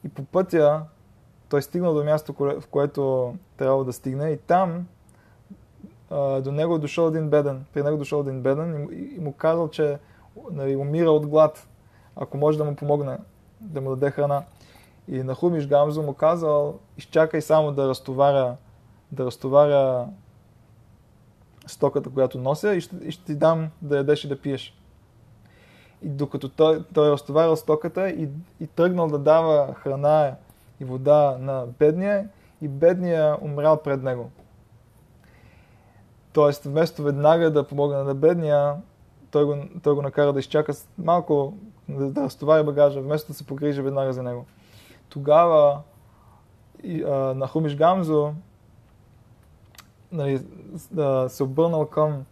И 0.04 0.08
по 0.08 0.24
пътя 0.24 0.82
той 1.48 1.62
стигнал 1.62 1.94
до 1.94 2.04
място, 2.04 2.34
в 2.38 2.66
което 2.70 3.34
трябва 3.56 3.84
да 3.84 3.92
стигне 3.92 4.30
и 4.30 4.38
там 4.38 4.86
до 6.40 6.52
него 6.52 6.74
е 6.74 6.78
дошъл 6.78 7.08
един 7.08 7.30
беден. 7.30 7.64
При 7.72 7.82
него 7.82 7.94
е 7.94 7.98
дошъл 7.98 8.20
един 8.20 8.42
беден 8.42 8.88
и, 8.92 9.16
и 9.16 9.20
му 9.20 9.32
казал, 9.32 9.68
че 9.68 9.98
нали, 10.50 10.76
умира 10.76 11.10
от 11.10 11.26
глад, 11.26 11.68
ако 12.16 12.36
може 12.36 12.58
да 12.58 12.64
му 12.64 12.76
помогне, 12.76 13.18
да 13.60 13.80
му 13.80 13.90
даде 13.90 14.10
храна. 14.10 14.44
И 15.08 15.22
на 15.22 15.34
Хумиш 15.34 15.66
Гамзо 15.66 16.02
му 16.02 16.14
казал, 16.14 16.78
изчакай 16.96 17.40
само 17.40 17.72
да 17.72 17.88
разтоваря, 17.88 18.56
да 19.12 19.24
разтоваря 19.24 20.08
стоката, 21.66 22.10
която 22.10 22.38
нося 22.38 22.74
и 22.74 22.80
ще, 22.80 22.96
и 22.96 23.10
ще 23.10 23.24
ти 23.24 23.34
дам 23.34 23.70
да 23.82 23.96
ядеш 23.96 24.24
и 24.24 24.28
да 24.28 24.40
пиеш. 24.40 24.78
И 26.02 26.08
докато 26.08 26.48
той, 26.48 26.84
той 26.94 27.08
е 27.08 27.10
разтоварил 27.10 27.56
стоката 27.56 28.10
и, 28.10 28.28
и 28.60 28.66
тръгнал 28.66 29.08
да 29.08 29.18
дава 29.18 29.74
храна 29.74 30.34
и 30.80 30.84
вода 30.84 31.36
на 31.40 31.66
бедния, 31.78 32.28
и 32.60 32.68
бедния 32.68 33.36
умрял 33.40 33.82
пред 33.82 34.02
него. 34.02 34.30
Тоест, 36.32 36.64
вместо 36.64 37.02
веднага 37.02 37.50
да 37.50 37.68
помогне 37.68 38.02
на 38.02 38.14
бедния, 38.14 38.74
той 39.30 39.44
го, 39.44 39.56
той 39.82 39.94
го 39.94 40.02
накара 40.02 40.32
да 40.32 40.40
изчака 40.40 40.72
малко, 40.98 41.54
да, 41.88 42.10
да 42.10 42.22
разтовари 42.22 42.64
багажа, 42.64 43.00
вместо 43.00 43.32
да 43.32 43.38
се 43.38 43.46
погрижи 43.46 43.82
веднага 43.82 44.12
за 44.12 44.22
него. 44.22 44.46
Тогава 45.08 45.80
и, 46.82 47.02
а, 47.02 47.10
на 47.10 47.46
Хумиш 47.46 47.76
Гамзо 47.76 48.34
нали, 50.12 50.46
да, 50.90 51.26
се 51.28 51.42
обърнал 51.42 51.86
към 51.86 52.24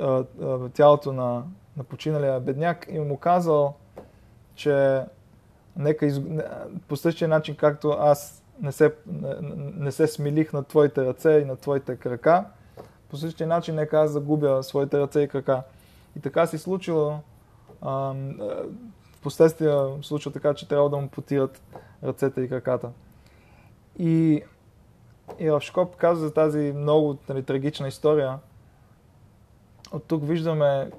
а, 0.00 0.24
а, 0.42 0.68
тялото 0.68 1.12
на, 1.12 1.42
на 1.76 1.84
починалия 1.84 2.40
бедняк 2.40 2.86
и 2.90 2.98
му 2.98 3.16
казал, 3.16 3.74
че 4.54 5.02
нека 5.76 6.06
из... 6.06 6.20
по 6.88 6.96
същия 6.96 7.28
начин, 7.28 7.56
както 7.56 7.88
аз 7.88 8.42
не 8.60 8.72
се, 8.72 8.94
не, 9.06 9.34
не 9.76 9.92
се 9.92 10.06
смилих 10.06 10.52
на 10.52 10.64
твоите 10.64 11.04
ръце 11.04 11.30
и 11.32 11.44
на 11.44 11.56
твоите 11.56 11.96
крака, 11.96 12.44
по 13.10 13.16
същия 13.16 13.46
начин 13.46 13.74
нека 13.74 14.00
аз 14.00 14.10
загубя 14.10 14.62
своите 14.62 14.98
ръце 14.98 15.20
и 15.20 15.28
крака. 15.28 15.62
И 16.16 16.20
така 16.20 16.46
се 16.46 16.58
случило. 16.58 17.18
А, 17.82 17.90
в 19.12 19.22
последствие 19.22 19.74
случва 20.02 20.32
така, 20.32 20.54
че 20.54 20.68
трябва 20.68 20.90
да 20.90 20.96
му 20.96 21.08
потират 21.08 21.62
ръцете 22.04 22.40
и 22.40 22.48
краката. 22.48 22.90
И, 23.98 24.42
и 25.38 25.50
в 25.50 25.60
Шкоп 25.60 25.96
казва 25.96 26.26
за 26.26 26.34
тази 26.34 26.72
много 26.76 27.18
нали, 27.28 27.42
трагична 27.42 27.88
история. 27.88 28.38
От 29.92 30.04
тук 30.04 30.26
виждаме 30.26 30.90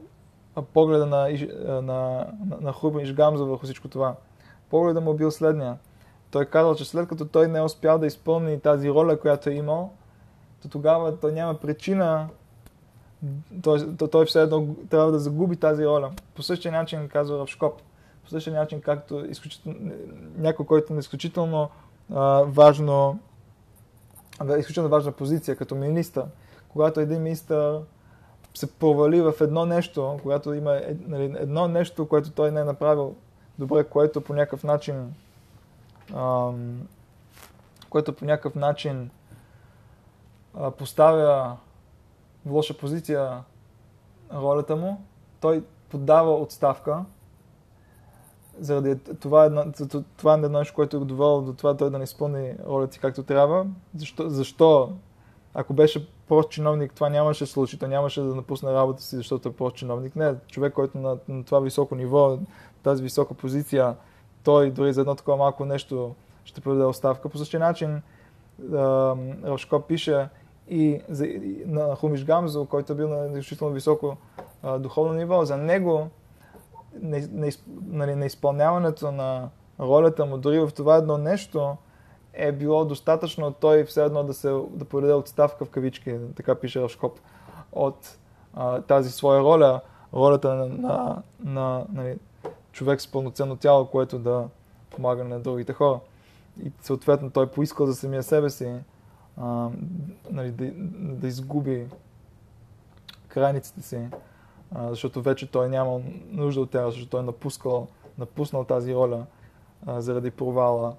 погледа 0.74 1.06
на, 1.06 1.30
на, 1.66 1.82
на, 1.82 2.28
на 2.62 2.72
Хубен 2.72 3.02
Ишгамза 3.06 3.44
върху 3.44 3.66
всичко 3.66 3.88
това. 3.88 4.16
Погледа 4.70 5.02
му 5.02 5.14
бил 5.14 5.32
следния. 5.32 5.78
Той 6.32 6.46
казал, 6.46 6.76
че 6.76 6.86
след 6.86 7.08
като 7.08 7.26
той 7.26 7.48
не 7.48 7.60
е 7.60 7.62
успял 7.62 8.00
да 8.00 8.08
изпълни 8.08 8.60
тази 8.60 8.90
роля, 8.90 9.20
която 9.20 9.50
е 9.50 9.54
имал, 9.54 9.92
то 10.62 10.70
тогава 10.70 11.20
той 11.20 11.32
няма 11.32 11.54
причина, 11.54 12.28
той, 13.64 13.98
той 14.12 14.26
все 14.26 14.42
едно 14.42 14.68
трябва 14.90 15.12
да 15.12 15.20
загуби 15.20 15.56
тази 15.56 15.86
роля. 15.86 16.12
По 16.36 16.44
същия 16.44 16.72
начин, 16.72 17.10
казва 17.10 17.40
Равшкоп, 17.40 17.82
по 18.24 18.30
същия 18.30 18.54
начин, 18.54 18.82
както 18.82 19.26
някой, 20.38 20.66
който 20.66 20.94
е 20.94 20.98
изключително 20.98 21.70
а, 22.14 22.44
важно, 22.48 23.20
изключително 24.42 24.90
важна 24.90 25.12
позиция, 25.12 25.56
като 25.56 25.76
министър, 25.76 26.26
когато 26.70 27.00
един 27.00 27.22
министър 27.22 27.80
се 28.54 28.72
провали 28.72 29.22
в 29.22 29.34
едно 29.42 29.66
нещо, 29.66 30.20
когато 30.22 30.54
има 30.54 30.82
нали, 31.08 31.36
едно 31.40 31.68
нещо, 31.68 32.08
което 32.08 32.32
той 32.32 32.52
не 32.52 32.60
е 32.60 32.64
направил 32.64 33.16
добре, 33.60 33.84
което 33.84 34.22
по 34.22 34.34
някакъв 34.34 34.64
начин 34.64 35.14
ам, 36.16 36.88
което 37.90 38.14
по 38.14 38.26
някакъв 38.26 38.56
начин 38.56 39.10
а, 40.58 40.72
поставя 40.72 41.58
в 42.46 42.52
лоша 42.52 42.78
позиция 42.78 43.44
ролята 44.34 44.76
му, 44.76 45.02
той 45.42 45.64
подава 45.90 46.36
отставка. 46.36 47.06
Заради 48.60 49.00
това, 49.20 49.46
едно, 49.46 49.64
това 50.18 50.34
е 50.34 50.36
едно 50.36 50.60
нещо, 50.60 50.74
което 50.74 50.98
е 50.98 51.00
довело 51.00 51.42
до 51.42 51.54
това 51.54 51.78
той 51.78 51.90
да 51.90 51.98
не 51.98 52.04
изпълни 52.04 52.54
ролята 52.68 52.94
си 52.94 53.00
както 53.00 53.24
трябва. 53.24 53.66
Защо? 53.96 54.30
Защо? 54.30 54.92
Ако 55.54 55.74
беше 55.74 56.08
прост 56.28 56.50
чиновник, 56.50 56.94
това 56.94 57.10
нямаше 57.10 57.46
случай. 57.46 57.80
Той 57.80 57.90
нямаше 57.90 58.22
да 58.22 58.36
напусне 58.36 58.74
работа 58.74 59.04
си, 59.04 59.16
защото 59.16 59.50
е 59.50 59.54
прост 59.54 59.76
чиновник. 59.76 60.16
Не, 60.16 60.36
човек, 60.48 60.74
който 60.74 60.98
на, 60.98 61.18
на 61.28 61.44
това 61.44 61.60
високо 61.60 61.96
ниво, 61.96 62.38
тази 62.84 63.04
висока 63.04 63.34
позиция, 63.34 63.96
той 64.44 64.72
дори 64.72 64.94
за 64.94 65.02
едно 65.02 65.16
такова 65.16 65.38
малко 65.38 65.66
нещо 65.66 66.16
ще 66.46 66.62
подаде 66.62 66.86
оставка. 66.86 67.30
По 67.30 67.38
същия 67.38 67.60
начин 67.60 68.02
Рошко 69.46 69.80
пише 69.80 70.28
и, 70.70 71.02
за, 71.10 71.26
и 71.26 71.64
на 71.66 71.96
Хумиш 71.96 72.26
Гамзо, 72.26 72.66
който 72.66 72.94
е 72.94 72.96
бил 72.96 73.10
на 73.10 73.40
изключително 73.40 73.74
високо 73.74 74.18
а, 74.64 74.80
духовно 74.80 75.14
ниво. 75.14 75.46
За 75.46 75.58
него 75.58 76.08
на, 77.02 77.28
на, 77.32 77.52
нали, 77.86 78.16
на 78.16 78.26
изпълняването 78.26 79.12
на 79.12 79.50
ролята 79.80 80.26
му, 80.26 80.38
дори 80.38 80.60
в 80.60 80.72
това 80.76 80.96
едно 80.96 81.18
нещо, 81.18 81.78
е 82.34 82.52
било 82.52 82.86
достатъчно 82.86 83.52
той 83.52 83.84
все 83.84 84.04
едно 84.04 84.24
да, 84.24 84.34
се, 84.34 84.50
да 84.70 84.86
подаде 84.86 85.14
отставка 85.14 85.66
в 85.66 85.70
кавички, 85.70 86.16
така 86.36 86.56
пише 86.56 86.82
Рошкоп, 86.82 87.20
от 87.72 88.18
а, 88.54 88.82
тази 88.82 89.12
своя 89.12 89.42
роля, 89.42 89.82
ролята 90.14 90.56
на, 90.56 90.66
на, 90.66 91.22
на 91.40 91.86
нали, 91.94 92.18
човек 92.72 93.02
с 93.02 93.12
пълноценно 93.12 93.56
тяло, 93.56 93.86
което 93.86 94.20
да 94.20 94.48
помага 94.90 95.24
на 95.24 95.40
другите 95.40 95.74
хора. 95.74 96.00
И 96.64 96.72
съответно 96.82 97.30
той 97.30 97.48
поискал 97.48 97.86
за 97.86 97.96
самия 97.96 98.24
себе 98.24 98.50
си 98.50 98.76
а, 99.38 99.70
нали, 100.32 100.52
да, 100.52 100.72
да 101.16 101.28
изгуби 101.28 101.88
крайниците 103.28 103.82
си, 103.82 104.08
а, 104.76 104.90
защото 104.90 105.22
вече 105.22 105.52
той 105.52 105.70
няма 105.70 106.02
нужда 106.30 106.62
от 106.62 106.72
тях, 106.72 106.86
защото 106.86 107.10
той 107.10 107.20
е 107.20 107.24
напускал, 107.24 107.88
напуснал 108.18 108.64
тази 108.64 108.96
роля 108.96 109.26
а, 109.86 110.02
заради 110.02 110.32
провала 110.32 110.96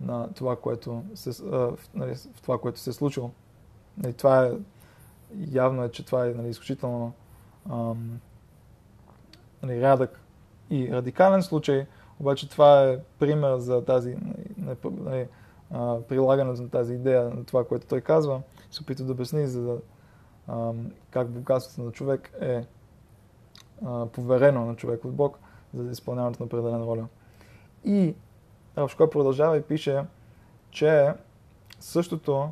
на 0.00 0.28
това, 0.34 0.56
което 0.56 1.02
се, 1.14 1.44
а, 1.52 1.70
нали, 1.94 2.14
в 2.14 2.42
това, 2.42 2.58
което 2.58 2.78
се 2.78 2.90
е 2.90 2.92
случило. 2.92 3.30
Нали, 3.98 4.12
това 4.12 4.46
е 4.46 4.52
явно 5.50 5.84
е, 5.84 5.88
че 5.88 6.06
това 6.06 6.26
е 6.26 6.28
нали, 6.28 6.48
изключително 6.48 7.12
ам, 7.70 8.20
нали, 9.62 9.80
рядък 9.80 10.20
и 10.70 10.92
радикален 10.92 11.42
случай, 11.42 11.86
обаче 12.20 12.48
това 12.48 12.84
е 12.84 12.98
пример 13.18 13.58
за 13.58 13.84
тази 13.84 14.16
нали, 14.56 14.76
нали, 14.84 15.28
прилагането 16.08 16.62
на 16.62 16.68
тази 16.68 16.94
идея, 16.94 17.24
на 17.24 17.44
това, 17.44 17.64
което 17.64 17.86
той 17.86 18.00
казва, 18.00 18.42
се 18.70 18.82
опита 18.82 19.04
да 19.04 19.12
обясни 19.12 19.46
за 19.46 19.78
а, 20.48 20.72
как 21.10 21.30
богатството 21.30 21.82
на 21.82 21.92
човек 21.92 22.32
е 22.40 22.64
поверено 24.12 24.66
на 24.66 24.76
човек 24.76 25.04
от 25.04 25.12
Бог 25.12 25.38
за 25.74 25.90
изпълняването 25.90 26.42
на 26.42 26.46
определена 26.46 26.86
роля. 26.86 27.06
И 27.84 28.14
Равшко 28.78 29.10
продължава 29.10 29.56
и 29.56 29.62
пише, 29.62 30.04
че 30.70 31.12
същото 31.80 32.50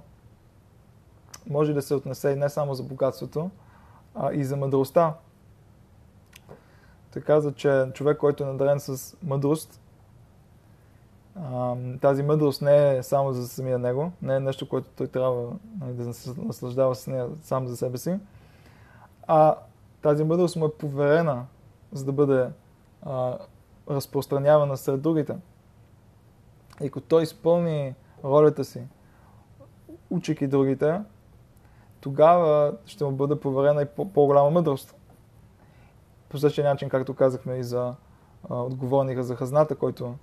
може 1.51 1.73
да 1.73 1.83
се 1.83 1.95
отнесе 1.95 2.31
и 2.31 2.37
не 2.37 2.49
само 2.49 2.75
за 2.75 2.83
богатството, 2.83 3.51
а 4.15 4.33
и 4.33 4.45
за 4.45 4.57
мъдростта. 4.57 5.15
Той 7.13 7.23
каза, 7.23 7.53
че 7.53 7.87
човек, 7.95 8.19
който 8.19 8.43
е 8.43 8.47
надарен 8.47 8.81
с 8.81 9.17
мъдрост, 9.23 9.81
тази 12.01 12.23
мъдрост 12.23 12.63
не 12.63 12.97
е 12.97 13.03
само 13.03 13.33
за 13.33 13.49
самия 13.49 13.79
него, 13.79 14.13
не 14.23 14.37
е 14.37 14.41
нещо, 14.41 14.69
което 14.69 14.89
той 14.97 15.07
трябва 15.07 15.53
нали, 15.81 15.93
да 15.93 16.15
се 16.15 16.41
наслаждава 16.41 16.95
с 16.95 17.07
нея 17.07 17.29
сам 17.43 17.69
за 17.69 17.77
себе 17.77 17.99
си, 17.99 18.19
а 19.27 19.57
тази 20.05 20.25
мъдрост 20.25 20.57
му 20.57 20.67
е 20.67 20.73
поверена, 20.73 21.47
за 21.93 22.05
да 22.05 22.13
бъде 22.13 22.51
а, 23.03 23.39
разпространявана 23.91 24.77
сред 24.77 25.03
другите. 25.03 25.37
И 26.83 26.87
ако 26.87 27.01
той 27.01 27.23
изпълни 27.23 27.95
ролята 28.25 28.65
си, 28.65 28.83
учики 30.11 30.47
другите, 30.47 31.01
тогава 32.01 32.77
ще 32.87 33.05
му 33.05 33.13
бъде 33.13 33.41
поверена 33.41 33.83
и 33.83 33.87
по-голяма 34.15 34.51
мъдрост. 34.51 34.95
По 36.29 36.39
същия 36.39 36.65
начин, 36.65 36.89
както 36.89 37.15
казахме 37.15 37.57
и 37.57 37.65
за 37.65 37.95
а, 38.51 38.63
отговорника 38.63 39.23
за 39.23 39.37
хазната, 39.37 39.77
който 39.77 40.15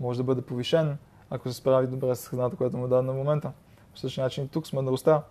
може 0.00 0.18
да 0.18 0.24
бъде 0.24 0.42
повишен, 0.42 0.98
ако 1.30 1.48
се 1.48 1.54
справи 1.54 1.86
добре 1.86 2.14
с 2.14 2.28
хазната, 2.28 2.56
която 2.56 2.76
му 2.76 2.88
даде 2.88 3.06
на 3.06 3.12
момента. 3.12 3.52
По 3.92 3.98
същия 3.98 4.24
начин 4.24 4.44
и 4.44 4.48
тук 4.48 4.66
с 4.66 4.72
мъдростта. 4.72 5.22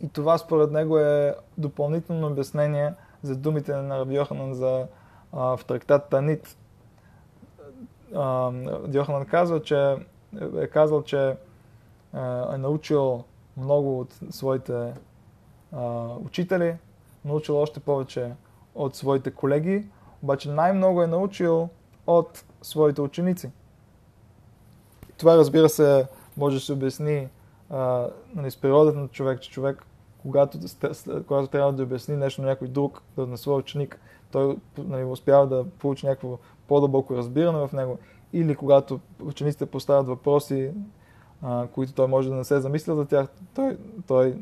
И 0.00 0.08
това 0.08 0.38
според 0.38 0.70
него 0.72 0.98
е 0.98 1.34
допълнително 1.58 2.26
обяснение 2.26 2.94
за 3.22 3.36
думите 3.36 3.76
на 3.76 3.98
Раби 3.98 4.14
Йоханан 4.14 4.54
за, 4.54 4.86
а, 5.32 5.56
в 5.56 5.64
трактат 5.64 6.08
Танит. 6.08 6.56
Йоханан 8.94 9.26
казва, 9.30 9.62
че 9.62 9.96
е 10.56 10.66
казал, 10.66 11.02
че 11.02 11.36
е 12.14 12.58
научил 12.58 13.24
много 13.56 14.00
от 14.00 14.14
своите 14.30 14.94
а, 15.72 16.08
учители, 16.24 16.76
научил 17.24 17.58
още 17.58 17.80
повече 17.80 18.32
от 18.74 18.96
своите 18.96 19.30
колеги, 19.30 19.86
обаче 20.22 20.50
най-много 20.50 21.02
е 21.02 21.06
научил 21.06 21.68
от 22.06 22.44
своите 22.62 23.00
ученици. 23.00 23.50
Това, 25.16 25.36
разбира 25.36 25.68
се, 25.68 26.06
може 26.36 26.56
да 26.56 26.60
се 26.60 26.72
обясни 26.72 27.28
нали, 28.34 28.50
с 28.50 28.56
природата 28.56 28.98
на 28.98 29.08
човек, 29.08 29.40
че 29.40 29.50
човек, 29.50 29.86
когато, 30.22 30.58
когато 31.26 31.48
трябва 31.48 31.72
да 31.72 31.82
обясни 31.82 32.16
нещо 32.16 32.42
на 32.42 32.48
някой 32.48 32.68
друг, 32.68 33.02
да 33.16 33.26
на 33.26 33.38
своя 33.38 33.58
ученик, 33.58 34.00
той 34.32 34.56
нали, 34.78 35.04
успява 35.04 35.46
да 35.46 35.64
получи 35.78 36.06
някакво 36.06 36.38
по-дълбоко 36.68 37.16
разбиране 37.16 37.66
в 37.66 37.72
него. 37.72 37.98
Или 38.32 38.54
когато 38.54 39.00
учениците 39.22 39.66
поставят 39.66 40.06
въпроси, 40.06 40.70
а, 41.42 41.66
които 41.66 41.92
той 41.92 42.06
може 42.06 42.28
да 42.28 42.34
не 42.34 42.44
се 42.44 42.60
замисля 42.60 42.94
за 42.94 43.06
тях, 43.06 43.28
той, 43.54 43.78
той 44.06 44.36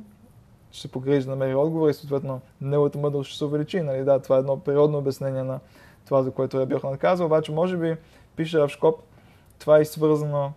ще 0.70 0.80
се 0.80 0.92
погрижи 0.92 1.24
да 1.24 1.30
намери 1.30 1.54
отговор 1.54 1.88
и 1.88 1.94
съответно 1.94 2.40
неговата 2.60 2.98
мъдрост 2.98 3.28
ще 3.28 3.38
се 3.38 3.44
увеличи. 3.44 3.80
Нали? 3.80 4.04
Да, 4.04 4.18
това 4.18 4.36
е 4.36 4.38
едно 4.38 4.60
природно 4.60 4.98
обяснение 4.98 5.42
на 5.42 5.60
това, 6.04 6.22
за 6.22 6.30
което 6.30 6.60
я 6.60 6.66
бях 6.66 6.82
наказал, 6.82 7.26
обаче 7.26 7.52
може 7.52 7.76
би, 7.76 7.96
пише 8.36 8.58
в 8.58 8.68
Шкоп, 8.68 9.00
това 9.58 9.78
е 9.78 9.84
свързано 9.84 10.52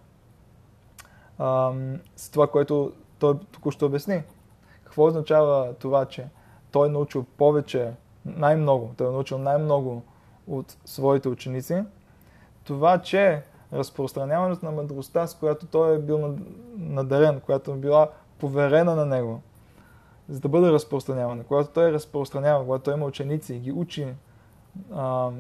с 2.16 2.30
това, 2.32 2.48
което 2.48 2.92
той 3.20 3.40
току-що 3.52 3.86
обясни. 3.86 4.24
Какво 4.84 5.06
означава 5.06 5.74
това, 5.74 6.06
че 6.06 6.28
той 6.72 6.88
е 6.88 6.92
научил 6.92 7.26
повече, 7.38 7.92
най-много, 8.26 8.94
той 8.98 9.08
е 9.08 9.12
научил 9.12 9.38
най-много 9.38 10.04
от 10.48 10.78
своите 10.86 11.30
ученици, 11.30 11.84
това, 12.64 12.98
че 12.98 13.44
разпространяването 13.74 14.66
на 14.66 14.72
мъдростта, 14.72 15.28
с 15.28 15.36
която 15.36 15.66
той 15.66 15.96
е 15.96 16.00
бил 16.00 16.38
надарен, 16.78 17.40
която 17.40 17.72
е 17.72 17.76
била 17.76 18.10
поверена 18.40 18.96
на 18.96 19.06
него, 19.06 19.42
за 20.30 20.40
да 20.40 20.50
бъде 20.50 20.72
разпространявана. 20.72 21.44
Когато 21.44 21.70
той 21.70 21.90
е 21.90 21.94
разпространява, 21.94 22.66
когато 22.66 22.84
той 22.84 22.94
има 22.94 23.06
ученици 23.06 23.56
и 23.56 23.60
ги 23.60 23.72
учи 23.72 24.08
а, 24.94 25.32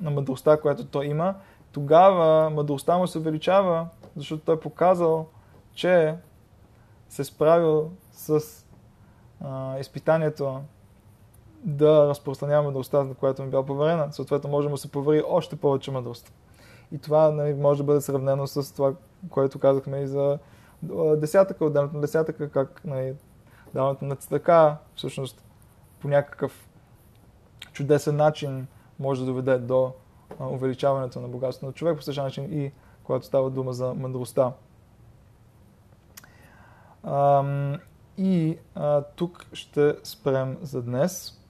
на 0.00 0.10
мъдростта, 0.10 0.60
която 0.60 0.86
той 0.86 1.06
има, 1.06 1.34
тогава 1.72 2.50
мъдростта 2.50 2.98
му 2.98 3.06
се 3.06 3.18
увеличава, 3.18 3.86
защото 4.16 4.44
той 4.44 4.54
е 4.54 4.60
показал, 4.60 5.26
че 5.74 6.14
се 7.08 7.22
е 7.22 7.24
справил 7.24 7.90
с 8.12 8.40
а, 9.40 9.78
изпитанието 9.78 10.60
да 11.64 12.08
разпространява 12.08 12.62
мъдростта, 12.62 13.04
на 13.04 13.14
която 13.14 13.42
му 13.42 13.50
била 13.50 13.66
поверена. 13.66 14.12
Съответно, 14.12 14.50
може 14.50 14.66
да 14.66 14.70
му 14.70 14.76
се 14.76 14.90
повери 14.90 15.22
още 15.28 15.56
повече 15.56 15.90
мъдрост. 15.90 16.32
И 16.92 16.98
това 16.98 17.30
нали, 17.30 17.54
може 17.54 17.78
да 17.78 17.84
бъде 17.84 18.00
сравнено 18.00 18.46
с 18.46 18.74
това, 18.74 18.94
което 19.30 19.58
казахме 19.58 20.00
и 20.00 20.06
за 20.06 20.38
десятъка, 21.16 21.64
отделянето 21.64 21.94
на 21.94 22.00
десятъка, 22.00 22.50
как 22.50 22.84
нали, 22.84 23.14
даването 23.74 24.04
на 24.04 24.16
цитака, 24.16 24.76
всъщност 24.94 25.44
по 26.00 26.08
някакъв 26.08 26.68
чудесен 27.72 28.16
начин 28.16 28.66
може 28.98 29.20
да 29.20 29.26
доведе 29.26 29.58
до 29.58 29.92
увеличаването 30.40 31.20
на 31.20 31.28
богатството 31.28 31.66
на 31.66 31.72
човек, 31.72 31.96
по 31.96 32.02
същия 32.02 32.24
начин 32.24 32.62
и 32.62 32.72
когато 33.12 33.26
става 33.26 33.50
дума 33.50 33.72
за 33.72 33.94
мъдростта. 33.94 34.52
И 38.18 38.58
а, 38.74 39.02
тук 39.02 39.46
ще 39.52 39.96
спрем 40.04 40.58
за 40.62 40.82
днес. 40.82 41.41